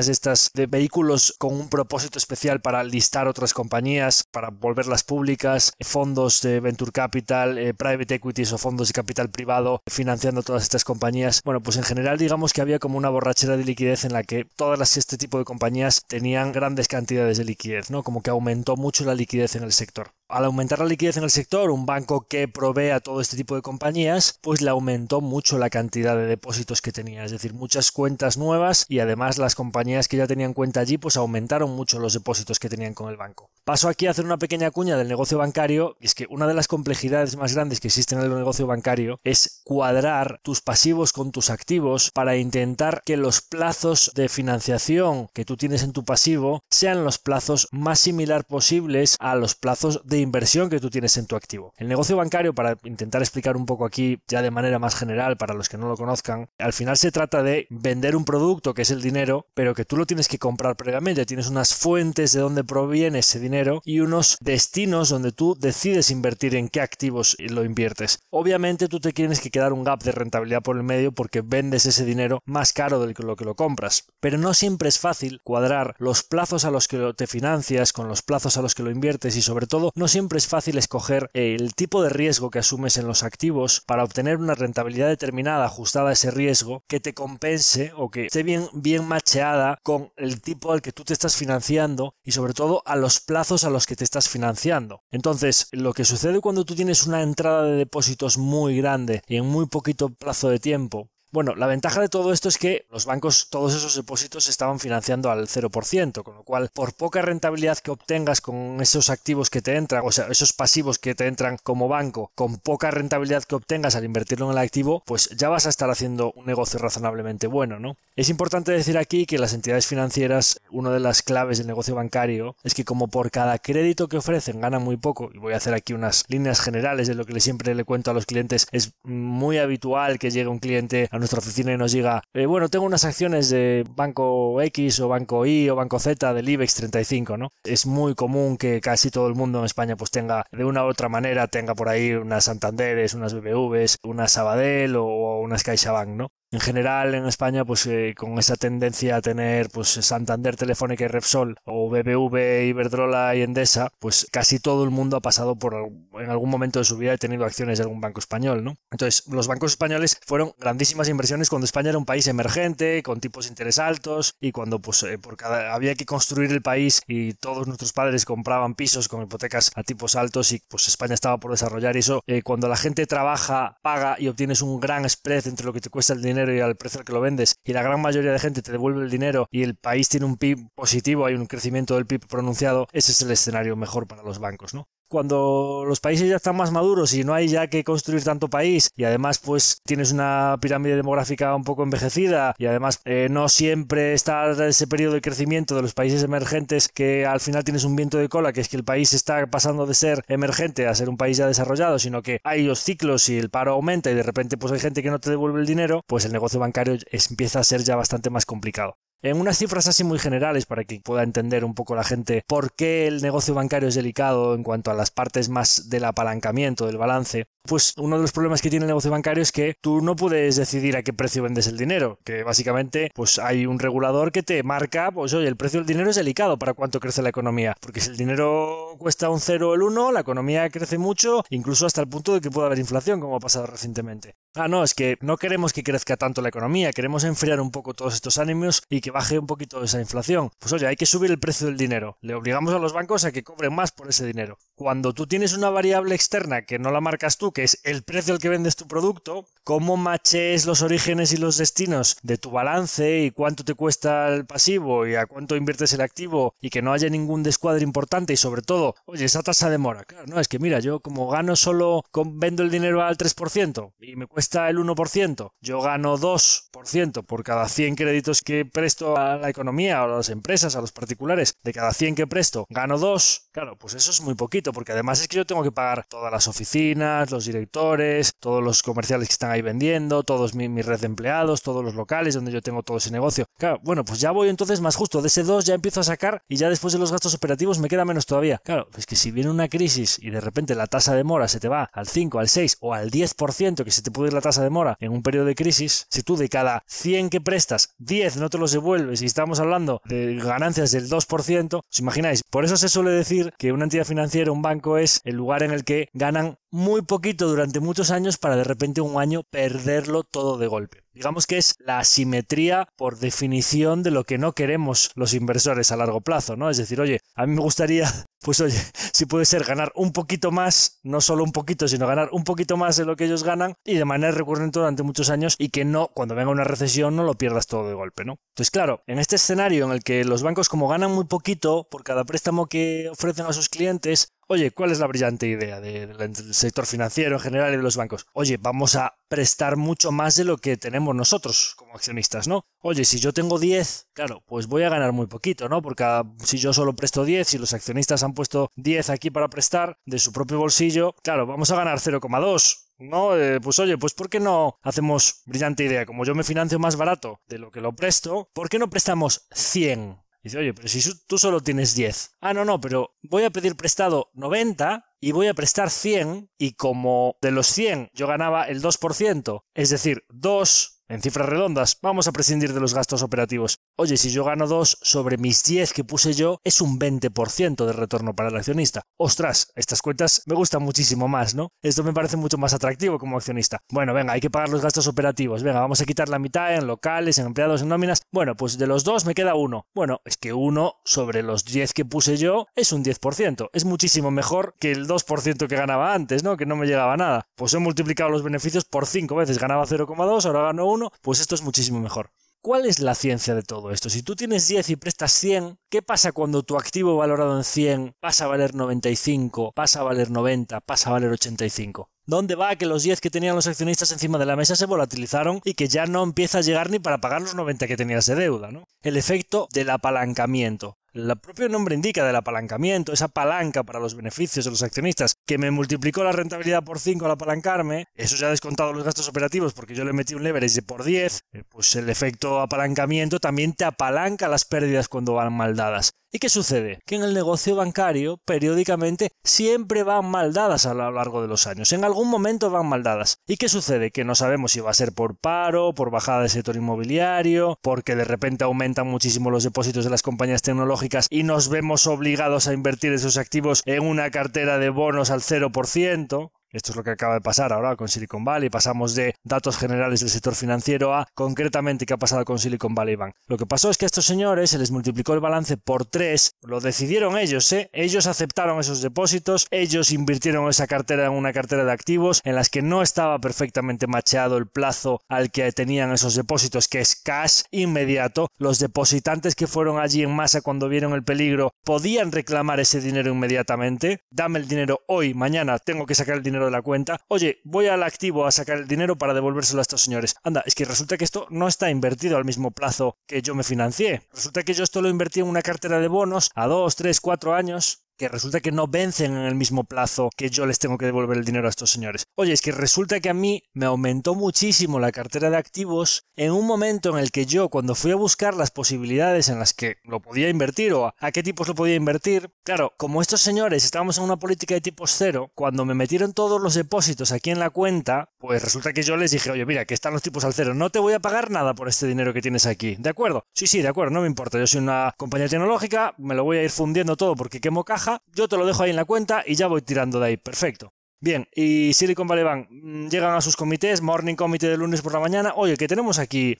estas 0.09 0.51
de 0.55 0.67
vehículos 0.67 1.35
con 1.39 1.55
un 1.55 1.69
propósito 1.69 2.19
especial 2.19 2.61
para 2.61 2.83
listar 2.83 3.29
otras 3.29 3.55
compañías, 3.55 4.25
para 4.31 4.51
volverlas 4.51 5.05
públicas, 5.05 5.73
fondos 5.81 6.41
de 6.43 6.61
venture 6.61 6.93
capital, 6.93 7.59
eh, 7.59 7.75
private 7.75 8.17
equities 8.17 8.53
o 8.53 8.59
fondos 8.59 8.89
de 8.89 8.93
capital 8.93 9.31
privado 9.31 9.81
financiando 9.87 10.43
todas 10.43 10.63
estas 10.63 10.85
compañías. 10.85 11.41
Bueno, 11.45 11.63
pues 11.63 11.77
en 11.77 11.85
general 11.85 12.19
digamos 12.19 12.53
que 12.53 12.61
había 12.61 12.79
como 12.79 12.99
una 12.99 13.11
borrachera 13.11 13.57
de 13.57 13.65
liquidez 13.65 14.05
en 14.05 14.13
la 14.13 14.23
que 14.23 14.45
todas 14.57 14.79
las, 14.79 14.97
este 14.97 15.17
tipo 15.17 15.39
de 15.39 15.45
compañías 15.45 16.03
tenían 16.09 16.53
grandes 16.53 16.89
cantidades 16.89 17.39
de 17.39 17.45
liquidez, 17.45 17.91
¿no? 17.91 18.03
Como 18.03 18.23
que 18.23 18.31
aumentó 18.31 18.77
mucho 18.77 19.05
la 19.05 19.15
liquidez 19.15 19.57
en 19.57 19.65
el 19.65 19.73
sector. 19.73 20.13
Al 20.31 20.45
aumentar 20.45 20.79
la 20.79 20.85
liquidez 20.85 21.17
en 21.17 21.25
el 21.25 21.31
sector, 21.31 21.71
un 21.71 21.87
banco 21.87 22.27
que 22.29 22.49
provee 22.49 22.91
a 22.91 23.01
todo 23.01 23.23
este 23.23 23.35
tipo 23.35 23.55
de 23.55 23.63
compañías, 23.63 24.39
pues 24.43 24.61
le 24.61 24.69
aumentó 24.69 25.23
mucho 25.23 25.57
la 25.57 25.71
cantidad 25.71 26.17
de 26.17 26.27
depósitos 26.27 26.83
que 26.83 26.93
tenía, 26.93 27.25
es 27.25 27.31
decir, 27.31 27.55
muchas 27.55 27.91
cuentas 27.91 28.37
nuevas 28.37 28.85
y 28.91 28.99
además 28.99 29.39
las 29.39 29.55
compañías 29.55 30.07
que 30.07 30.19
ya 30.19 30.27
tenían 30.27 30.53
cuenta 30.53 30.81
allí, 30.81 30.99
pues 30.99 31.17
aumentaron 31.17 31.71
mucho 31.71 31.99
los 31.99 32.13
depósitos 32.13 32.61
que 32.61 32.69
tenían 32.69 32.93
con 32.93 33.09
el 33.09 33.17
banco. 33.17 33.49
Paso 33.69 33.91
aquí 33.91 34.07
a 34.07 34.13
hacer 34.13 34.25
una 34.25 34.39
pequeña 34.39 34.71
cuña 34.71 34.97
del 34.97 35.09
negocio 35.09 35.37
bancario, 35.37 35.95
y 36.01 36.07
es 36.07 36.15
que 36.15 36.27
una 36.31 36.47
de 36.47 36.55
las 36.55 36.69
complejidades 36.69 37.37
más 37.37 37.53
grandes 37.55 37.81
que 37.81 37.89
existen 37.89 38.19
en 38.19 38.25
el 38.25 38.35
negocio 38.35 38.67
bancario 38.67 39.21
es 39.25 39.61
cuadrar 39.63 40.41
tus 40.43 40.63
pasivos 40.63 41.13
con 41.13 41.33
tus 41.33 41.51
activos 41.51 42.11
para 42.15 42.39
intentar 42.39 43.03
que 43.05 43.19
los 43.19 43.43
plazos 43.43 44.11
de 44.15 44.31
financiación 44.31 45.29
que 45.35 45.45
tú 45.45 45.59
tienes 45.59 45.83
en 45.83 45.93
tu 45.93 46.03
pasivo 46.03 46.65
sean 46.71 47.05
los 47.05 47.19
plazos 47.19 47.69
más 47.71 48.01
similar 48.01 48.47
posibles 48.47 49.19
a 49.21 49.35
los 49.35 49.55
plazos 49.55 50.01
de 50.03 50.21
inversión 50.21 50.71
que 50.71 50.81
tú 50.81 50.89
tienes 50.89 51.19
en 51.19 51.27
tu 51.27 51.37
activo. 51.37 51.75
El 51.77 51.89
negocio 51.89 52.17
bancario, 52.17 52.55
para 52.55 52.79
intentar 52.85 53.21
explicar 53.21 53.55
un 53.55 53.67
poco 53.67 53.85
aquí 53.85 54.19
ya 54.29 54.41
de 54.41 54.51
manera 54.51 54.79
más 54.79 54.95
general 54.95 55.37
para 55.37 55.53
los 55.53 55.69
que 55.69 55.77
no 55.77 55.89
lo 55.89 55.97
conozcan, 55.99 56.49
al 56.59 56.73
final 56.73 56.97
se 56.97 57.13
trata 57.13 57.43
de 57.43 57.67
vender 57.69 58.17
un 58.17 58.25
producto 58.25 58.73
que 58.73 58.81
es 58.81 58.91
el 58.91 59.03
dinero, 59.03 59.45
pero 59.53 59.75
que 59.75 59.85
tú 59.85 59.99
lo 59.99 60.07
tienes 60.07 60.27
que 60.27 60.39
comprar 60.39 60.75
previamente. 60.75 61.27
Tienes 61.27 61.49
unas 61.49 61.75
fuentes 61.75 62.33
de 62.33 62.41
dónde 62.41 62.65
proviene 62.65 63.19
ese 63.19 63.39
dinero 63.39 63.58
y 63.85 64.01
unos 64.01 64.37
destinos 64.41 65.09
donde 65.09 65.33
tú 65.33 65.57
decides 65.59 66.11
invertir 66.11 66.55
en 66.55 66.69
qué 66.69 66.81
activos 66.81 67.37
lo 67.39 67.65
inviertes. 67.65 68.21
Obviamente 68.31 68.89
tú 68.89 69.01
te 69.01 69.13
tienes 69.13 69.41
que 69.41 69.51
quedar 69.51 69.73
un 69.73 69.85
gap 69.85 70.03
de 70.03 70.13
rentabilidad 70.13 70.63
por 70.63 70.77
el 70.77 70.83
medio 70.83 71.13
porque 71.13 71.41
vendes 71.41 71.87
ese 71.87 72.05
dinero 72.05 72.43
más 72.45 72.73
caro 72.73 73.01
de 73.01 73.15
lo 73.19 73.37
que 73.37 73.45
lo 73.45 73.55
compras. 73.55 74.07
Pero 74.21 74.39
no 74.39 74.55
siempre 74.55 74.89
es 74.89 74.99
fácil 74.99 75.41
cuadrar 75.43 75.95
los 75.99 76.23
plazos 76.23 76.65
a 76.65 76.71
los 76.71 76.89
que 76.89 77.13
te 77.17 77.27
financias 77.27 77.93
con 77.93 78.09
los 78.09 78.23
plazos 78.23 78.57
a 78.57 78.63
los 78.63 78.75
que 78.75 78.83
lo 78.83 78.91
inviertes 78.91 79.37
y 79.37 79.43
sobre 79.43 79.67
todo 79.67 79.93
no 79.95 80.09
siempre 80.09 80.39
es 80.39 80.47
fácil 80.47 80.79
escoger 80.79 81.31
el 81.35 81.75
tipo 81.75 82.03
de 82.03 82.11
riesgo 82.11 82.51
que 82.51 82.59
asumes 82.59 82.97
en 82.97 83.07
los 83.07 83.23
activos 83.23 83.83
para 83.87 84.05
obtener 84.05 84.37
una 84.37 84.55
rentabilidad 84.55 85.09
determinada 85.09 85.65
ajustada 85.65 86.11
a 86.11 86.13
ese 86.13 86.31
riesgo 86.31 86.83
que 86.87 87.01
te 87.01 87.15
compense 87.15 87.93
o 87.97 88.11
que 88.11 88.27
esté 88.27 88.43
bien, 88.43 88.69
bien 88.73 89.07
macheada 89.07 89.79
con 89.83 90.13
el 90.17 90.41
tipo 90.41 90.73
al 90.73 90.83
que 90.83 90.93
tú 90.93 91.05
te 91.05 91.13
estás 91.13 91.37
financiando 91.37 92.15
y 92.25 92.33
sobre 92.33 92.55
todo 92.55 92.83
a 92.85 92.97
los 92.97 93.21
plazos 93.21 93.38
a 93.39 93.71
los 93.71 93.87
que 93.87 93.95
te 93.95 94.03
estás 94.03 94.29
financiando. 94.29 95.03
Entonces, 95.13 95.69
lo 95.71 95.93
que 95.93 96.05
sucede 96.05 96.41
cuando 96.41 96.65
tú 96.65 96.75
tienes 96.75 97.07
una 97.07 97.23
entrada 97.23 97.63
de 97.63 97.77
depósitos 97.77 98.37
muy 98.37 98.77
grande 98.77 99.23
y 99.29 99.37
en 99.37 99.47
muy 99.47 99.67
poquito 99.67 100.09
plazo 100.09 100.49
de 100.49 100.59
tiempo 100.59 101.09
bueno, 101.31 101.55
la 101.55 101.67
ventaja 101.67 102.01
de 102.01 102.09
todo 102.09 102.33
esto 102.33 102.49
es 102.49 102.59
que 102.59 102.87
los 102.91 103.05
bancos, 103.05 103.49
todos 103.51 103.75
esos 103.75 103.95
depósitos 103.95 104.45
se 104.45 104.51
estaban 104.51 104.81
financiando 104.81 105.31
al 105.31 105.47
0%, 105.47 106.23
con 106.23 106.35
lo 106.35 106.43
cual, 106.43 106.71
por 106.73 106.95
poca 106.95 107.23
rentabilidad 107.23 107.79
que 107.79 107.91
obtengas 107.91 108.41
con 108.41 108.81
esos 108.81 109.11
activos 109.11 109.51
que 109.51 109.63
te 109.63 109.77
entran, 109.77 110.03
o 110.05 110.13
sea, 110.13 110.27
esos 110.29 110.53
pasivos 110.53 110.99
que 110.99 111.15
te 111.15 111.27
entran 111.27 111.59
como 111.63 111.89
banco, 111.89 112.31
con 112.35 112.57
poca 112.59 112.91
rentabilidad 112.91 113.45
que 113.45 113.55
obtengas 113.55 113.95
al 113.95 114.05
invertirlo 114.05 114.47
en 114.47 114.53
el 114.53 114.59
activo, 114.59 115.03
pues 115.07 115.29
ya 115.37 115.49
vas 115.49 115.67
a 115.67 115.69
estar 115.69 115.91
haciendo 115.91 116.33
un 116.33 116.47
negocio 116.47 116.79
razonablemente 116.79 117.47
bueno, 117.47 117.79
¿no? 117.79 117.97
Es 118.17 118.31
importante 118.31 118.73
decir 118.73 118.99
aquí 118.99 119.27
que 119.27 119.39
las 119.39 119.55
entidades 119.55 119.87
financieras, 119.87 120.61
una 120.71 120.91
de 120.91 121.01
las 121.01 121.23
claves 121.23 121.59
del 121.59 121.67
negocio 121.67 121.95
bancario 121.95 122.57
es 122.65 122.75
que 122.75 122.85
como 122.85 123.09
por 123.09 123.31
cada 123.31 123.59
crédito 123.59 124.09
que 124.09 124.17
ofrecen 124.17 124.61
ganan 124.61 124.83
muy 124.83 124.97
poco, 124.97 125.31
y 125.33 125.39
voy 125.39 125.53
a 125.53 125.59
hacer 125.59 125.75
aquí 125.75 125.93
unas 125.93 126.25
líneas 126.29 126.61
generales 126.61 127.07
de 127.07 127.15
lo 127.15 127.25
que 127.25 127.39
siempre 127.41 127.75
le 127.75 127.85
cuento 127.85 128.11
a 128.11 128.15
los 128.15 128.27
clientes, 128.27 128.67
es 128.73 128.93
muy 129.03 129.59
habitual 129.59 130.19
que 130.19 130.31
llegue 130.31 130.49
un 130.49 130.59
cliente 130.59 131.09
nuestra 131.19 131.39
oficina 131.39 131.73
y 131.73 131.77
nos 131.77 131.93
diga, 131.93 132.23
eh, 132.35 132.47
bueno, 132.47 132.69
tengo 132.69 132.85
unas 132.85 133.05
acciones 133.05 133.49
de 133.51 133.85
Banco 133.95 134.61
X 134.63 135.01
o 135.01 135.09
Banco 135.09 135.47
Y 135.47 135.69
o 135.69 135.77
Banco 135.77 135.99
Z 135.99 136.35
del 136.35 136.49
IBEX 136.49 136.75
35, 136.75 137.37
¿no? 137.37 137.53
Es 137.65 137.87
muy 137.87 138.15
común 138.15 138.57
que 138.57 138.81
casi 138.81 139.11
todo 139.11 139.29
el 139.29 139.35
mundo 139.35 139.61
en 139.61 139.65
España 139.65 139.97
pues 139.97 140.11
tenga, 140.11 140.45
de 140.53 140.65
una 140.65 140.85
u 140.85 140.89
otra 140.89 141.09
manera, 141.09 141.47
tenga 141.49 141.75
por 141.75 141.89
ahí 141.89 142.13
unas 142.13 142.45
Santanderes, 142.45 143.15
unas 143.15 143.35
BBVs, 143.35 143.97
unas 144.03 144.33
Sabadell 144.33 144.97
o 144.97 145.41
unas 145.41 145.63
CaixaBank, 145.63 146.09
¿no? 146.09 146.29
En 146.51 146.61
general 146.61 147.15
en 147.15 147.27
España 147.27 147.65
pues 147.65 147.87
eh, 147.87 148.15
con 148.17 148.39
esa 148.39 148.57
tendencia 148.57 149.17
a 149.17 149.21
tener 149.21 149.69
pues 149.69 149.89
Santander, 149.89 150.57
Telefónica 150.57 151.05
y 151.05 151.09
Repsol 151.09 151.57
o 151.65 151.91
BBV, 151.91 152.69
Iberdrola 152.69 153.35
y 153.37 153.43
Endesa 153.43 153.91
pues 153.99 154.27
casi 154.33 154.59
todo 154.59 154.85
el 154.85 154.91
mundo 154.91 155.17
ha 155.17 155.21
pasado 155.21 155.57
por 155.57 155.75
en 155.75 156.31
algún 156.31 156.49
momento 156.49 156.79
de 156.79 156.85
su 156.85 156.97
vida 156.97 157.15
y 157.15 157.19
tenido 157.19 157.45
acciones 157.45 157.79
de 157.79 157.85
algún 157.85 158.01
banco 158.01 158.21
español 158.21 158.65
¿no? 158.65 158.77
entonces 158.91 159.27
los 159.29 159.47
bancos 159.47 159.73
españoles 159.73 160.19
fueron 160.27 160.53
grandísimas 160.59 161.09
inversiones 161.09 161.51
cuando 161.51 161.67
España 161.67 161.91
era 161.91 161.99
un 161.99 162.07
país 162.07 162.27
emergente 162.27 163.03
con 163.03 163.21
tipos 163.21 163.45
de 163.45 163.51
interés 163.51 163.79
altos 163.79 164.37
y 164.41 164.53
cuando 164.53 164.79
pues 164.79 165.03
eh, 165.03 165.19
por 165.19 165.37
cada, 165.37 165.75
había 165.75 165.95
que 165.95 166.07
construir 166.07 166.51
el 166.53 166.63
país 166.63 167.03
y 167.07 167.35
todos 167.35 167.67
nuestros 167.67 167.93
padres 167.93 168.25
compraban 168.25 168.75
pisos 168.75 169.09
con 169.09 169.23
hipotecas 169.23 169.71
a 169.75 169.83
tipos 169.83 170.17
altos 170.17 170.53
y 170.53 170.63
pues 170.69 170.89
España 170.89 171.15
estaba 171.15 171.39
por 171.39 171.51
desarrollar 171.51 171.97
y 171.97 171.99
eso 171.99 172.23
eh, 172.27 172.43
cuando 172.43 172.69
la 172.69 172.77
gente 172.77 173.07
trabaja 173.07 173.79
paga 173.83 174.17
y 174.19 174.29
obtienes 174.29 174.63
un 174.63 174.81
gran 174.81 175.09
spread 175.09 175.47
entre 175.47 175.67
lo 175.67 175.73
que 175.73 175.81
te 175.81 175.91
cuesta 175.91 176.15
el 176.15 176.23
dinero 176.23 176.38
y 176.47 176.61
al 176.61 176.77
precio 176.77 177.01
al 177.01 177.05
que 177.05 177.13
lo 177.13 177.21
vendes 177.21 177.57
y 177.65 177.73
la 177.73 177.83
gran 177.83 178.01
mayoría 178.01 178.33
de 178.33 178.39
gente 178.39 178.63
te 178.63 178.73
devuelve 178.73 179.03
el 179.03 179.11
dinero 179.11 179.49
y 179.51 179.63
el 179.63 179.75
país 179.75 180.09
tiene 180.09 180.27
un 180.27 180.37
PIB 180.37 180.69
positivo, 180.75 181.27
hay 181.27 181.35
un 181.35 181.47
crecimiento 181.47 181.95
del 181.95 182.07
PIB 182.07 182.27
pronunciado, 182.29 182.87
ese 182.93 183.13
es 183.13 183.23
el 183.23 183.31
escenario 183.31 183.77
mejor 183.77 184.07
para 184.07 184.23
los 184.23 184.39
bancos, 184.39 184.75
¿no? 184.75 184.89
Cuando 185.09 185.85
los 185.87 186.01
países 186.01 186.29
ya 186.29 186.37
están 186.37 186.57
más 186.57 186.71
maduros 186.71 187.15
y 187.15 187.25
no 187.25 187.35
hay 187.35 187.49
ya 187.49 187.69
que 187.69 187.85
construir 187.85 188.23
tanto 188.25 188.49
país 188.49 188.91
y 188.97 189.05
además 189.05 189.39
pues 189.39 189.81
tienes 189.85 190.13
una 190.13 190.57
pirámide 190.61 190.97
demográfica 190.97 191.55
un 191.55 191.65
poco 191.65 191.83
envejecida 191.83 192.55
y 192.59 192.67
además 192.67 193.01
eh, 193.05 193.29
no 193.31 193.49
siempre 193.49 194.15
está 194.15 194.51
ese 194.69 194.87
periodo 194.87 195.15
de 195.15 195.21
crecimiento 195.21 195.75
de 195.75 195.83
los 195.83 195.95
países 195.95 196.23
emergentes 196.23 196.89
que 196.89 197.27
al 197.27 197.41
final 197.41 197.65
tienes 197.65 197.85
un 197.85 197.97
viento 197.97 198.19
de 198.19 198.29
cola 198.29 198.53
que 198.53 198.61
es 198.61 198.69
que 198.69 198.77
el 198.77 198.85
país 198.85 199.13
está 199.13 199.47
pasando 199.47 199.87
de 199.87 199.95
ser 199.95 200.23
emergente 200.29 200.87
a 200.87 200.95
ser 200.95 201.09
un 201.09 201.17
país 201.17 201.37
ya 201.37 201.47
desarrollado 201.47 201.99
sino 201.99 202.23
que 202.23 202.41
hay 202.45 202.65
los 202.65 202.81
ciclos 202.81 203.29
y 203.29 203.39
el 203.39 203.51
paro 203.51 203.73
aumenta 203.73 204.11
y 204.11 204.15
de 204.15 204.23
repente 204.23 204.57
pues 204.57 204.73
hay 204.73 204.81
gente 204.81 205.03
que 205.03 205.11
no 205.11 205.19
te 205.19 205.31
devuelve 205.31 205.61
el 205.61 205.67
dinero 205.67 206.03
pues 206.07 206.25
el 206.25 206.33
negocio 206.33 206.61
bancario 206.61 206.97
empieza 207.11 207.61
a 207.61 207.65
ser 207.65 207.83
ya 207.83 207.97
bastante 207.97 208.31
más 208.31 208.47
complicado. 208.47 208.97
En 209.21 209.41
unas 209.41 209.59
cifras 209.59 209.89
así 209.89 210.05
muy 210.05 210.21
generales 210.21 210.65
para 210.65 210.85
que 210.85 211.01
pueda 211.01 211.25
entender 211.25 211.65
un 211.65 211.75
poco 211.75 211.97
la 211.97 212.05
gente 212.05 212.45
por 212.47 212.73
qué 212.73 213.09
el 213.09 213.21
negocio 213.21 213.53
bancario 213.53 213.89
es 213.89 213.97
delicado 213.97 214.55
en 214.55 214.63
cuanto 214.63 214.93
a 214.93 214.95
las 214.95 215.11
partes 215.11 215.49
más 215.49 215.91
del 215.91 216.05
apalancamiento, 216.05 216.87
del 216.87 216.99
balance, 216.99 217.47
pues 217.69 217.95
uno 217.97 218.15
de 218.15 218.23
los 218.23 218.31
problemas 218.31 218.63
que 218.63 218.71
tiene 218.71 218.85
el 218.85 218.89
negocio 218.89 219.11
bancario 219.11 219.43
es 219.43 219.51
que 219.51 219.75
tú 219.81 220.01
no 220.03 220.15
puedes 220.15 220.55
decidir 220.55 220.97
a 220.97 221.03
qué 221.03 221.13
precio 221.13 221.43
vendes 221.43 221.67
el 221.67 221.77
dinero, 221.77 222.21
que 222.25 222.45
básicamente 222.45 223.11
pues 223.13 223.41
hay 223.41 223.67
un 223.67 223.81
regulador 223.81 224.31
que 224.31 224.45
te 224.45 224.63
marca, 224.63 225.11
pues 225.11 225.35
oye, 225.35 225.49
el 225.49 225.57
precio 225.57 225.81
del 225.81 225.89
dinero 225.89 226.11
es 226.11 226.17
delicado 226.17 226.57
para 226.57 226.75
cuánto 226.75 227.01
crece 227.01 227.21
la 227.21 227.29
economía, 227.31 227.75
porque 227.81 228.01
si 228.01 228.11
el 228.11 228.17
dinero 228.17 228.95
cuesta 228.99 229.31
un 229.31 229.41
0 229.41 229.71
o 229.71 229.75
el 229.75 229.83
1, 229.83 230.13
la 230.13 230.21
economía 230.21 230.71
crece 230.71 230.97
mucho, 230.97 231.45
incluso 231.51 231.87
hasta 231.87 232.01
el 232.01 232.09
punto 232.09 232.35
de 232.35 232.41
que 232.41 232.51
pueda 232.51 232.69
haber 232.69 232.79
inflación, 232.79 233.21
como 233.21 233.35
ha 233.35 233.41
pasado 233.41 233.67
recientemente. 233.67 234.37
Ah, 234.61 234.67
no, 234.67 234.83
es 234.83 234.93
que 234.93 235.19
no 235.21 235.37
queremos 235.37 235.73
que 235.73 235.85
crezca 235.85 236.17
tanto 236.17 236.43
la 236.43 236.49
economía, 236.49 236.91
queremos 236.93 237.23
enfriar 237.23 237.61
un 237.61 237.71
poco 237.71 237.95
todos 237.95 238.15
estos 238.15 238.39
ánimos 238.39 238.83
y 238.91 239.01
que 239.01 239.13
baje 239.13 239.39
un 239.39 239.47
poquito 239.47 239.85
esa 239.85 240.01
inflación. 240.01 240.51
Pues 240.59 240.73
oye, 240.73 240.89
hay 240.89 240.97
que 240.97 241.07
subir 241.07 241.31
el 241.31 241.39
precio 241.39 241.69
del 241.69 241.77
dinero. 241.77 242.19
Le 242.23 242.35
obligamos 242.35 242.75
a 242.75 242.81
los 242.81 242.93
bancos 242.93 243.25
a 243.25 243.31
que 243.31 243.45
cobren 243.45 243.73
más 243.73 243.93
por 243.93 244.09
ese 244.09 244.27
dinero. 244.27 244.59
Cuando 244.75 245.13
tú 245.13 245.29
tienes 245.29 245.53
una 245.53 245.71
variable 245.71 246.17
externa 246.17 246.63
que 246.63 246.81
no 246.81 246.91
la 246.91 247.01
marcas 247.01 247.39
tú, 247.39 247.53
que 247.53 247.63
es 247.63 247.79
el 247.85 248.03
precio 248.03 248.35
al 248.35 248.41
que 248.41 248.49
vendes 248.49 248.75
tu 248.75 248.89
producto, 248.89 249.47
cómo 249.63 249.97
maches 249.97 250.67
los 250.67 250.83
orígenes 250.83 251.33
y 251.33 251.37
los 251.37 251.57
destinos 251.57 252.17
de 252.25 252.37
tu 252.37 252.51
balance 252.51 253.21
y 253.21 253.31
cuánto 253.31 253.65
te 253.65 253.75
cuesta 253.75 254.27
el 254.29 254.45
pasivo 254.45 255.07
y 255.07 255.15
a 255.15 255.27
cuánto 255.27 255.55
inviertes 255.55 255.93
el 255.93 256.01
activo 256.01 256.57
y 256.61 256.71
que 256.71 256.83
no 256.83 256.93
haya 256.93 257.09
ningún 257.09 257.45
descuadre 257.45 257.85
importante 257.85 258.33
y 258.33 258.37
sobre 258.37 258.63
todo, 258.63 258.97
oye, 259.05 259.25
esa 259.25 259.45
tasa 259.45 259.71
de 259.71 259.79
mora. 259.79 260.03
Claro, 260.03 260.27
no, 260.27 260.41
es 260.41 260.49
que 260.49 260.59
mira, 260.59 260.81
yo 260.81 260.99
como 260.99 261.29
gano 261.29 261.55
solo 261.55 262.05
con, 262.11 262.41
vendo 262.41 262.65
el 262.65 262.71
dinero 262.71 263.05
al 263.05 263.17
3% 263.17 263.93
y 264.01 264.17
me 264.17 264.27
cuesta 264.27 264.48
el 264.55 264.79
1%, 264.79 265.53
yo 265.61 265.81
gano 265.81 266.17
2% 266.17 267.25
por 267.25 267.45
cada 267.45 267.69
100 267.69 267.97
créditos 267.97 268.43
que 268.43 268.65
presto 268.65 269.17
a 269.17 269.37
la 269.37 269.51
economía 269.51 270.03
a 270.03 270.07
las 270.07 270.29
empresas, 270.31 270.77
a 270.77 270.81
los 270.81 270.93
particulares, 270.93 271.55
de 271.63 271.73
cada 271.73 271.93
100 271.93 272.15
que 272.15 272.27
presto, 272.27 272.67
gano 272.71 272.99
2, 272.99 273.49
claro, 273.53 273.77
pues 273.77 273.95
eso 273.95 274.11
es 274.11 274.21
muy 274.21 274.35
poquito 274.35 274.73
porque 274.73 274.93
además 274.93 275.21
es 275.21 275.29
que 275.29 275.37
yo 275.37 275.47
tengo 275.47 275.63
que 275.63 275.73
pagar 275.73 276.07
todas 276.09 276.33
las 276.33 276.49
oficinas, 276.49 277.31
los 277.31 277.45
directores, 277.45 278.33
todos 278.41 278.63
los 278.63 278.83
comerciales 278.83 279.29
que 279.29 279.33
están 279.33 279.51
ahí 279.51 279.63
vendiendo, 279.63 280.23
todos 280.23 280.55
mi, 280.55 280.69
red 280.83 281.01
de 281.01 281.07
empleados, 281.07 281.63
todos 281.63 281.85
los 281.85 281.95
locales 281.95 282.35
donde 282.35 282.53
yo 282.53 282.63
tengo 282.63 282.83
todo 282.83 282.97
ese 282.97 283.11
negocio. 283.11 283.47
Claro, 283.59 283.81
bueno, 283.83 284.05
pues 284.05 284.21
ya 284.21 284.31
voy 284.31 284.49
entonces 284.49 284.81
más 284.81 284.97
justo, 284.97 285.21
de 285.21 285.29
ese 285.29 285.43
2 285.43 285.65
ya 285.65 285.75
empiezo 285.75 286.01
a 286.01 286.05
sacar 286.05 286.43
y 286.49 286.57
ya 286.57 286.69
después 286.69 286.93
de 286.93 286.99
los 286.99 287.13
gastos 287.13 287.35
operativos 287.35 287.79
me 287.79 287.89
queda 287.89 288.05
menos 288.05 288.27
todavía. 288.27 288.61
Claro, 288.65 288.89
es 288.97 289.07
que 289.07 289.17
si 289.17 289.31
viene 289.31 289.51
una 289.51 289.69
crisis 289.69 290.19
y 290.21 290.31
de 290.31 290.41
repente 290.41 290.75
la 290.75 290.87
tasa 290.87 291.15
de 291.15 291.25
mora 291.25 291.49
se 291.49 291.61
te 291.61 291.69
va 291.69 291.91
al 291.93 292.07
5, 292.07 292.39
al 292.39 292.49
6 292.49 292.79
o 292.81 292.95
al 292.95 293.11
10%, 293.11 293.85
que 293.85 293.91
se 293.91 294.03
te 294.03 294.11
puede 294.11 294.28
la 294.33 294.41
tasa 294.41 294.63
de 294.63 294.71
mora 294.71 294.97
en 295.01 295.13
un 295.13 295.23
periodo 295.23 295.47
de 295.47 295.55
crisis, 295.55 296.07
si 296.11 296.23
tú 296.23 296.37
de 296.37 296.49
cada 296.49 296.83
100 296.87 297.31
que 297.31 297.41
prestas, 297.41 297.95
10 297.99 298.37
no 298.37 298.51
te 298.51 298.59
los 298.59 298.73
devuelves 298.73 299.23
y 299.23 299.27
estamos 299.27 299.61
hablando 299.61 300.01
de 300.05 300.37
ganancias 300.37 300.91
del 300.91 301.09
2%, 301.09 301.81
os 301.89 301.99
imagináis, 301.99 302.43
por 302.43 302.65
eso 302.65 302.77
se 302.77 302.89
suele 302.89 303.11
decir 303.11 303.53
que 303.59 303.73
una 303.73 303.85
entidad 303.85 304.05
financiera, 304.05 304.53
un 304.53 304.63
banco 304.63 304.99
es 304.99 305.21
el 305.25 305.37
lugar 305.37 305.63
en 305.63 305.73
el 305.73 305.85
que 305.85 306.09
ganan 306.13 306.59
muy 306.71 307.03
poquito 307.03 307.49
durante 307.49 307.81
muchos 307.81 308.11
años 308.11 308.39
para 308.39 308.57
de 308.57 308.65
repente 308.65 309.01
un 309.01 309.21
año 309.21 309.43
perderlo 309.43 310.23
todo 310.23 310.59
de 310.59 310.67
golpe. 310.67 311.05
Digamos 311.19 311.47
que 311.47 311.59
es 311.59 311.75
la 311.81 311.99
asimetría 311.99 312.89
por 312.97 313.19
definición 313.19 314.05
de 314.05 314.13
lo 314.13 314.23
que 314.23 314.39
no 314.39 314.53
queremos 314.53 315.11
los 315.17 315.35
inversores 315.35 315.91
a 315.91 315.97
largo 315.97 316.21
plazo, 316.21 316.55
¿no? 316.55 316.71
Es 316.71 316.77
decir, 316.77 317.01
oye, 317.01 317.21
a 317.35 317.45
mí 317.45 317.55
me 317.55 317.61
gustaría, 317.61 318.09
pues 318.41 318.61
oye, 318.61 318.81
si 319.13 319.27
puede 319.27 319.45
ser 319.45 319.65
ganar 319.65 319.91
un 319.97 320.13
poquito 320.13 320.53
más, 320.53 321.01
no 321.03 321.21
solo 321.21 321.43
un 321.43 321.51
poquito, 321.51 321.89
sino 321.89 322.07
ganar 322.07 322.29
un 322.31 322.45
poquito 322.45 322.77
más 322.77 322.97
de 322.97 323.05
lo 323.05 323.17
que 323.17 323.25
ellos 323.25 323.43
ganan 323.43 323.75
y 323.85 323.95
de 323.95 324.05
manera 324.05 324.33
recurrente 324.33 324.79
durante 324.79 325.03
muchos 325.03 325.29
años 325.31 325.57
y 325.59 325.71
que 325.71 325.85
no, 325.85 326.07
cuando 326.15 326.37
venga 326.37 326.53
una 326.53 326.63
recesión, 326.63 327.17
no 327.17 327.25
lo 327.25 327.35
pierdas 327.35 327.67
todo 327.67 327.89
de 327.89 327.95
golpe, 327.95 328.25
¿no? 328.25 328.39
Entonces, 328.51 328.71
claro, 328.71 329.03
en 329.09 329.19
este 329.19 329.37
escenario 329.37 329.87
en 329.87 329.93
el 329.93 330.05
que 330.05 330.25
los 330.25 330.45
bancos 330.45 330.69
como 330.69 330.87
ganan 330.87 331.11
muy 331.11 331.25
poquito 331.25 331.89
por 331.91 332.05
cada 332.05 332.25
préstamo 332.25 332.67
que 332.67 333.09
ofrecen 333.11 333.47
a 333.47 333.53
sus 333.53 333.69
clientes, 333.69 334.29
Oye, 334.51 334.71
¿cuál 334.71 334.91
es 334.91 334.99
la 334.99 335.07
brillante 335.07 335.47
idea 335.47 335.79
del 335.79 336.35
sector 336.55 336.87
financiero 336.87 337.37
en 337.37 337.41
general 337.43 337.75
y 337.75 337.77
de 337.77 337.83
los 337.83 337.99
bancos? 337.99 338.27
Oye, 338.33 338.57
vamos 338.57 338.97
a 338.97 339.15
prestar 339.29 339.77
mucho 339.77 340.11
más 340.11 340.37
de 340.37 340.45
lo 340.45 340.57
que 340.57 340.79
tenemos 340.79 341.15
nosotros 341.15 341.75
como 341.77 341.95
accionistas, 341.95 342.49
¿no? 342.49 342.65
Oye, 342.81 343.05
si 343.05 343.19
yo 343.19 343.35
tengo 343.35 343.59
10, 343.59 344.09
claro, 344.15 344.43
pues 344.47 344.67
voy 344.67 344.85
a 344.85 344.89
ganar 344.89 345.13
muy 345.13 345.27
poquito, 345.27 345.69
¿no? 345.69 345.83
Porque 345.83 346.03
si 346.43 346.57
yo 346.57 346.73
solo 346.73 346.97
presto 346.97 347.27
10 347.27 347.53
y 347.53 347.59
los 347.59 347.75
accionistas 347.75 348.23
han 348.23 348.33
puesto 348.33 348.71
10 348.77 349.11
aquí 349.11 349.31
para 349.31 349.49
prestar 349.49 349.99
de 350.07 350.19
su 350.19 350.33
propio 350.33 350.59
bolsillo, 350.59 351.15
claro, 351.23 351.47
vamos 351.47 351.71
a 351.71 351.77
ganar 351.77 351.99
0,2. 351.99 352.87
No, 353.01 353.37
eh, 353.37 353.61
pues 353.61 353.79
oye, 353.81 353.99
pues 353.99 354.15
¿por 354.15 354.31
qué 354.31 354.41
no 354.41 354.79
hacemos 354.81 355.43
brillante 355.45 355.85
idea? 355.85 356.07
Como 356.07 356.25
yo 356.25 356.35
me 356.35 356.43
financio 356.43 356.79
más 356.79 356.97
barato 356.97 357.39
de 357.49 357.59
lo 357.59 357.71
que 357.71 357.83
lo 357.83 357.95
presto, 357.95 358.49
¿por 358.55 358.71
qué 358.71 358.79
no 358.79 358.89
prestamos 358.89 359.47
100? 359.53 360.17
Dice, 360.43 360.59
oye, 360.59 360.73
pero 360.73 360.89
si 360.89 361.03
tú 361.27 361.39
solo 361.39 361.61
tienes 361.61 361.95
10. 361.95 362.37
Ah, 362.41 362.55
no, 362.55 362.65
no, 362.65 362.81
pero 362.81 363.17
voy 363.23 363.45
a 363.45 363.51
pedir 363.51 363.77
prestado 363.77 364.31
90 364.35 365.05
y 365.21 365.33
voy 365.33 365.49
a 365.49 365.55
prestar 365.55 365.91
100 365.91 366.51
y 366.59 366.75
como 366.75 367.37
de 367.43 367.51
los 367.51 367.67
100 367.67 368.11
yo 368.15 368.27
ganaba 368.27 368.65
el 368.65 368.81
2%, 368.81 369.65
es 369.75 369.91
decir, 369.91 370.25
2 370.29 370.98
en 371.09 371.23
cifras 371.23 371.49
redondas, 371.49 371.99
vamos 372.03 372.29
a 372.29 372.33
prescindir 372.33 372.73
de 372.73 372.81
los 372.81 372.95
gastos 372.95 373.23
operativos. 373.23 373.79
Oye, 373.97 374.17
si 374.17 374.31
yo 374.31 374.45
gano 374.45 374.67
2 374.67 374.99
sobre 375.01 375.39
mis 375.39 375.65
10 375.65 375.93
que 375.93 376.05
puse 376.05 376.35
yo, 376.35 376.61
es 376.65 376.81
un 376.81 376.99
20% 376.99 377.87
de 377.87 377.93
retorno 377.93 378.35
para 378.35 378.51
el 378.51 378.57
accionista. 378.57 379.03
Ostras, 379.19 379.73
estas 379.75 380.03
cuentas 380.03 380.43
me 380.47 380.55
gustan 380.55 380.83
muchísimo 380.83 381.27
más, 381.27 381.55
¿no? 381.55 381.71
Esto 381.83 382.05
me 382.05 382.13
parece 382.13 382.37
mucho 382.37 382.59
más 382.59 382.75
atractivo 382.75 383.19
como 383.19 383.37
accionista. 383.37 383.79
Bueno, 383.91 384.13
venga, 384.13 384.35
hay 384.35 384.41
que 384.41 384.51
pagar 384.51 384.69
los 384.69 384.83
gastos 384.83 385.07
operativos. 385.07 385.63
Venga, 385.63 385.81
vamos 385.81 386.01
a 386.01 386.05
quitar 386.05 386.29
la 386.29 386.39
mitad 386.39 386.75
en 386.75 386.87
locales, 386.87 387.39
en 387.39 387.47
empleados, 387.47 387.83
en 387.83 387.89
nóminas. 387.89 388.23
Bueno, 388.31 388.55
pues 388.55 388.77
de 388.77 388.87
los 388.87 389.05
dos 389.05 389.25
me 389.25 389.35
queda 389.35 389.55
uno. 389.55 389.87
Bueno, 389.95 390.21
es 390.25 390.37
que 390.37 390.53
uno 390.53 390.95
sobre 391.05 391.43
los 391.43 391.65
10 391.65 391.95
que 391.95 392.05
puse 392.05 392.37
yo 392.37 392.67
es 392.77 392.93
un 392.93 393.03
10%. 393.03 393.71
Es 393.73 393.85
muchísimo 393.85 394.31
mejor 394.31 394.75
que 394.79 394.93
el 394.93 395.09
2% 395.09 395.67
que 395.67 395.77
ganaba 395.77 396.13
antes, 396.13 396.45
¿no? 396.45 396.57
Que 396.57 396.67
no 396.67 396.77
me 396.77 396.87
llegaba 396.87 397.17
nada. 397.17 397.47
Pues 397.57 397.73
he 397.73 397.79
multiplicado 397.79 398.31
los 398.31 398.43
beneficios 398.43 398.85
por 398.85 399.07
5 399.07 399.35
veces. 399.35 399.59
Ganaba 399.59 399.87
0,2, 399.87 400.45
ahora 400.45 400.63
gano 400.63 400.87
1 400.87 400.98
pues 401.23 401.41
esto 401.41 401.55
es 401.55 401.63
muchísimo 401.63 402.01
mejor. 402.01 402.31
¿Cuál 402.61 402.87
es 402.87 402.99
la 402.99 403.15
ciencia 403.15 403.55
de 403.55 403.63
todo 403.63 403.93
esto? 403.93 404.11
Si 404.11 404.23
tú 404.23 404.35
tienes 404.35 404.67
10 404.67 404.91
y 404.91 404.97
prestas 404.97 405.33
100, 405.33 405.79
¿qué 405.89 406.03
pasa 406.03 406.33
cuando 406.33 406.65
tu 406.65 406.77
activo 406.77 407.17
valorado 407.17 407.57
en 407.57 407.65
100 407.65 408.17
pasa 408.21 408.45
a 408.45 408.49
valer 408.49 408.75
95, 408.75 409.73
pasa 409.73 410.01
a 410.01 410.03
valer 410.03 410.31
90, 410.31 410.81
pasa 410.81 411.09
a 411.09 411.13
valer 411.13 411.31
85? 411.31 412.11
¿Dónde 412.27 412.57
va 412.57 412.77
que 412.77 412.85
los 412.85 413.05
10 413.05 413.23
que 413.23 413.31
tenían 413.31 413.55
los 413.55 413.69
accionistas 413.69 414.13
encima 414.13 414.37
de 414.37 414.45
la 414.45 414.55
mesa 414.55 414.77
se 414.77 414.85
volatilizaron 414.85 415.63
y 415.65 415.73
que 415.75 415.89
ya 415.89 416.05
no 416.05 416.23
empieza 416.23 416.59
a 416.59 416.61
llegar 416.61 416.91
ni 416.91 416.99
para 416.99 417.23
pagar 417.23 417.41
los 417.41 417.55
90 417.55 417.87
que 417.87 417.97
tenías 417.97 418.27
de 418.27 418.35
deuda? 418.35 418.71
¿no? 418.71 418.87
El 419.03 419.17
efecto 419.17 419.67
del 419.73 419.89
apalancamiento. 419.89 420.98
El 421.15 421.35
propio 421.39 421.71
nombre 421.71 421.95
indica 421.95 422.25
del 422.27 422.37
apalancamiento, 422.37 423.15
esa 423.15 423.29
palanca 423.29 423.83
para 423.83 423.99
los 423.99 424.15
beneficios 424.15 424.67
de 424.67 424.71
los 424.71 424.83
accionistas, 424.83 425.37
que 425.47 425.57
me 425.57 425.71
multiplicó 425.71 426.23
la 426.23 426.33
rentabilidad 426.33 426.85
por 426.85 426.99
5 426.99 427.25
al 427.25 427.31
apalancarme, 427.31 428.05
eso 428.15 428.37
ya 428.37 428.49
ha 428.49 428.51
descontado 428.51 428.93
los 428.93 429.05
gastos 429.05 429.27
operativos 429.27 429.73
porque 429.73 429.95
yo 429.95 430.05
le 430.05 430.13
metí 430.13 430.35
un 430.35 430.45
leverage 430.45 430.83
por 430.83 431.05
10, 431.05 431.41
eh, 431.53 431.63
pues 431.67 431.97
el 431.97 432.11
efecto 432.11 432.61
apalancamiento 432.61 433.41
también 433.41 433.73
te 433.73 433.85
apalanca 433.85 434.49
las 434.49 434.67
pérdidas 434.67 435.09
cuando 435.09 435.33
van 435.33 435.53
mal 435.55 435.77
dadas. 435.77 436.13
¿Y 436.31 436.41
qué 436.41 436.51
sucede? 436.51 437.01
Que 437.07 437.15
en 437.15 437.23
el 437.23 437.33
negocio 437.33 437.75
bancario 437.75 438.37
periódicamente 438.45 439.33
siempre 439.45 440.03
van 440.03 440.27
mal 440.27 440.53
dadas 440.53 440.85
a 440.85 440.93
lo 440.93 441.11
largo 441.11 441.41
de 441.41 441.49
los 441.49 441.67
años. 441.67 441.91
En 441.95 442.05
algún 442.05 442.29
momento 442.29 442.69
van 442.69 442.87
mal 442.87 443.03
dadas. 443.03 443.39
¿Y 443.47 443.57
qué 443.57 443.71
sucede? 443.71 444.11
Que 444.11 444.25
no 444.25 444.35
sabemos 444.35 444.73
si 444.73 444.81
va 444.81 444.91
a 444.91 444.95
ser 444.95 445.15
por 445.15 445.39
paro, 445.39 445.95
por 445.95 446.11
bajada 446.11 446.43
del 446.43 446.51
sector 446.51 446.77
inmobiliario, 446.77 447.79
porque 447.81 448.15
de 448.15 448.25
repente 448.25 448.65
aumentan 448.65 449.07
muchísimo 449.07 449.51
los 449.51 449.65
depósitos 449.65 450.05
de 450.05 450.11
las 450.11 450.21
compañías 450.21 450.61
tecnológicas 450.61 451.29
y 451.31 451.45
nos 451.45 451.71
vemos 451.71 452.07
obligados 452.07 452.69
a 452.69 452.75
invertir 452.75 453.15
esos 453.15 453.39
activos 453.39 453.81
en 453.87 454.07
una 454.07 454.31
cartera 454.31 454.77
de 454.77 454.91
bonos 454.91 455.31
al 455.31 455.41
0%. 455.41 456.51
Esto 456.71 456.93
es 456.93 456.97
lo 456.97 457.03
que 457.03 457.11
acaba 457.11 457.35
de 457.35 457.41
pasar 457.41 457.73
ahora 457.73 457.97
con 457.97 458.09
Silicon 458.09 458.45
Valley. 458.45 458.69
Pasamos 458.69 459.15
de 459.15 459.35
datos 459.43 459.79
generales 459.79 460.21
del 460.21 460.29
sector 460.29 460.55
financiero 460.55 461.15
a 461.15 461.27
concretamente 461.35 462.05
qué 462.05 462.13
ha 462.13 462.19
pasado 462.19 462.45
con 462.45 462.59
Silicon 462.59 462.95
Valley 462.95 463.17
Bank. 463.17 463.35
Lo 463.47 463.57
que 463.57 463.65
pasó 463.65 463.89
es 463.89 463.97
que 463.97 464.05
a 464.05 464.07
estos 464.07 464.27
señores 464.27 464.71
se 464.71 464.79
les 464.79 464.91
multiplicó 464.91 465.33
el 465.33 465.41
balance 465.41 465.79
por 465.79 466.05
tres. 466.05 466.53
Lo 466.63 466.81
decidieron 466.81 467.39
ellos, 467.39 467.73
¿eh? 467.73 467.89
Ellos 467.95 468.27
aceptaron 468.27 468.81
esos 468.81 469.01
depósitos, 469.01 469.67
ellos 469.71 470.13
invirtieron 470.13 470.69
esa 470.69 470.87
cartera 470.87 471.27
en 471.27 471.33
una 471.33 471.55
cartera 471.55 471.85
de 471.85 471.93
activos 471.93 472.43
en 472.45 472.55
las 472.55 472.69
que 472.69 472.83
no 472.83 473.01
estaba 473.01 473.39
perfectamente 473.39 474.07
macheado 474.07 474.59
el 474.59 474.67
plazo 474.67 475.21
al 475.29 475.51
que 475.51 475.73
tenían 475.73 476.13
esos 476.13 476.35
depósitos, 476.35 476.87
que 476.87 477.01
es 477.01 477.17
cash 477.17 477.63
inmediato. 477.71 478.49
Los 478.59 478.79
depositantes 478.79 479.55
que 479.55 479.67
fueron 479.67 479.99
allí 479.99 480.23
en 480.23 480.35
masa 480.35 480.61
cuando 480.61 480.89
vieron 480.91 481.15
el 481.15 481.25
peligro 481.25 481.73
podían 481.85 482.31
reclamar 482.31 482.79
ese 482.79 483.01
dinero 483.01 483.33
inmediatamente. 483.33 484.21
Dame 484.31 484.59
el 484.59 484.69
dinero 484.69 485.01
hoy, 485.07 485.33
mañana 485.33 485.79
tengo 485.79 486.05
que 486.05 486.15
sacar 486.15 486.37
el 486.37 486.43
dinero 486.43 486.58
de 486.67 486.71
la 486.71 486.83
cuenta, 486.83 487.21
oye, 487.29 487.61
voy 487.65 487.87
al 487.87 488.03
activo 488.03 488.47
a 488.47 488.53
sacar 488.53 488.79
el 488.79 488.89
dinero 488.89 489.17
para 489.17 489.35
devolvérselo 489.35 489.81
a 489.81 489.83
estos 489.83 490.03
señores. 490.03 490.37
Anda, 490.43 490.63
es 490.67 490.75
que 490.75 490.85
resulta 490.85 491.17
que 491.17 491.25
esto 491.25 491.47
no 491.51 491.69
está 491.69 491.91
invertido 491.91 492.37
al 492.37 492.45
mismo 492.45 492.71
plazo 492.71 493.17
que 493.27 493.43
yo 493.43 493.55
me 493.55 493.65
financié. 493.65 494.23
Resulta 494.33 494.63
que 494.63 494.75
yo 494.75 494.85
esto 494.85 495.03
lo 495.03 495.09
invertí 495.09 495.41
en 495.41 495.47
una 495.47 495.63
cartera 495.63 496.01
de 496.01 496.09
bonos 496.09 496.51
a 496.55 496.67
dos, 496.67 496.97
tres, 496.97 497.21
cuatro 497.21 497.55
años 497.55 498.08
que 498.19 498.29
resulta 498.29 498.61
que 498.61 498.73
no 498.73 498.89
vencen 498.89 499.33
en 499.33 499.45
el 499.45 499.55
mismo 499.55 499.85
plazo 499.85 500.31
que 500.37 500.51
yo 500.51 500.67
les 500.67 500.79
tengo 500.79 500.99
que 500.99 501.07
devolver 501.07 501.39
el 501.39 501.45
dinero 501.45 501.69
a 501.69 501.71
estos 501.71 501.91
señores. 501.91 502.27
Oye, 502.35 502.53
es 502.53 502.61
que 502.61 502.73
resulta 502.73 503.21
que 503.21 503.31
a 503.31 503.35
mí 503.35 503.63
me 503.73 503.87
aumentó 503.87 504.35
muchísimo 504.35 504.99
la 504.99 505.13
cartera 505.13 505.51
de 505.51 505.57
activos 505.57 506.27
en 506.37 506.51
un 506.51 506.67
momento 506.67 507.11
en 507.11 507.19
el 507.23 507.31
que 507.31 507.47
yo, 507.47 507.69
cuando 507.69 507.95
fui 507.95 508.11
a 508.11 508.17
buscar 508.17 508.55
las 508.55 508.73
posibilidades 508.73 509.49
en 509.49 509.61
las 509.61 509.73
que 509.73 509.99
lo 510.03 510.21
podía 510.21 510.49
invertir 510.49 510.93
o 510.95 511.15
a, 511.19 511.33
qué 511.33 511.43
tipos 511.43 511.69
lo 511.69 511.75
podía 511.77 511.95
invertir, 511.95 512.51
claro, 512.65 512.93
como 512.97 513.23
estos 513.23 513.41
señores 513.41 513.85
estábamos 513.85 514.19
en 514.19 514.25
una 514.25 514.37
política 514.37 514.75
de 514.75 514.81
tipos 514.81 515.15
cero, 515.17 515.53
cuando 515.55 515.85
me 515.85 515.95
metieron 515.95 516.33
todos 516.33 516.61
los 516.61 516.75
depósitos 516.75 517.31
aquí 517.31 517.51
en 517.51 517.61
la 517.61 517.71
cuenta, 517.71 518.33
pues 518.39 518.63
resulta 518.63 518.93
que 518.93 519.03
yo 519.05 519.17
les 519.17 519.31
dije, 519.31 519.53
oye, 519.53 519.65
mira, 519.65 519.85
que 519.85 519.95
están 519.95 520.13
los 520.13 520.23
tipos 520.23 520.45
al 520.45 520.55
cero, 520.55 520.75
no 520.75 520.91
te 520.91 520.99
voy 520.99 521.13
a 521.13 521.21
pagar 521.21 521.51
nada 521.51 521.75
por 521.75 521.89
este 521.89 522.09
dinero 522.09 522.35
que 522.35 522.43
tienes 522.43 522.67
aquí, 522.67 522.97
¿de 522.99 523.11
acuerdo? 523.11 523.45
Sí, 523.53 523.69
sí, 523.69 523.81
de 523.81 523.89
acuerdo, 523.89 524.13
no 524.15 524.23
me 524.23 524.27
importa, 524.27 524.59
yo 524.59 524.67
soy 524.67 524.81
una 524.81 525.15
compañía 525.17 525.49
tecnológica, 525.49 526.15
me 526.19 526.35
lo 526.35 526.43
voy 526.43 526.59
a 526.59 526.65
ir 526.65 526.71
fundiendo 526.71 527.17
todo 527.17 527.37
porque 527.37 527.61
quemo 527.61 527.85
caja 527.85 528.08
yo 528.27 528.49
te 528.49 528.57
lo 528.57 528.67
dejo 528.67 528.83
ahí 528.83 528.91
en 528.91 528.97
la 528.97 529.05
cuenta 529.05 529.43
y 529.47 529.55
ya 529.55 529.67
voy 529.67 529.83
tirando 529.83 530.21
de 530.21 530.27
ahí. 530.27 530.37
Perfecto. 530.37 530.93
Bien, 531.21 531.49
y 531.53 531.95
Silicon 531.95 532.29
Valley 532.29 532.45
Bank 532.45 532.69
mm, 532.71 533.09
llegan 533.09 533.35
a 533.35 533.41
sus 533.41 533.57
comités, 533.57 534.03
morning 534.03 534.37
committee 534.37 534.69
de 534.69 534.77
lunes 534.77 535.03
por 535.03 535.13
la 535.13 535.19
mañana. 535.19 535.53
Oye, 535.57 535.77
que 535.77 535.89
tenemos 535.89 536.21
aquí 536.21 536.59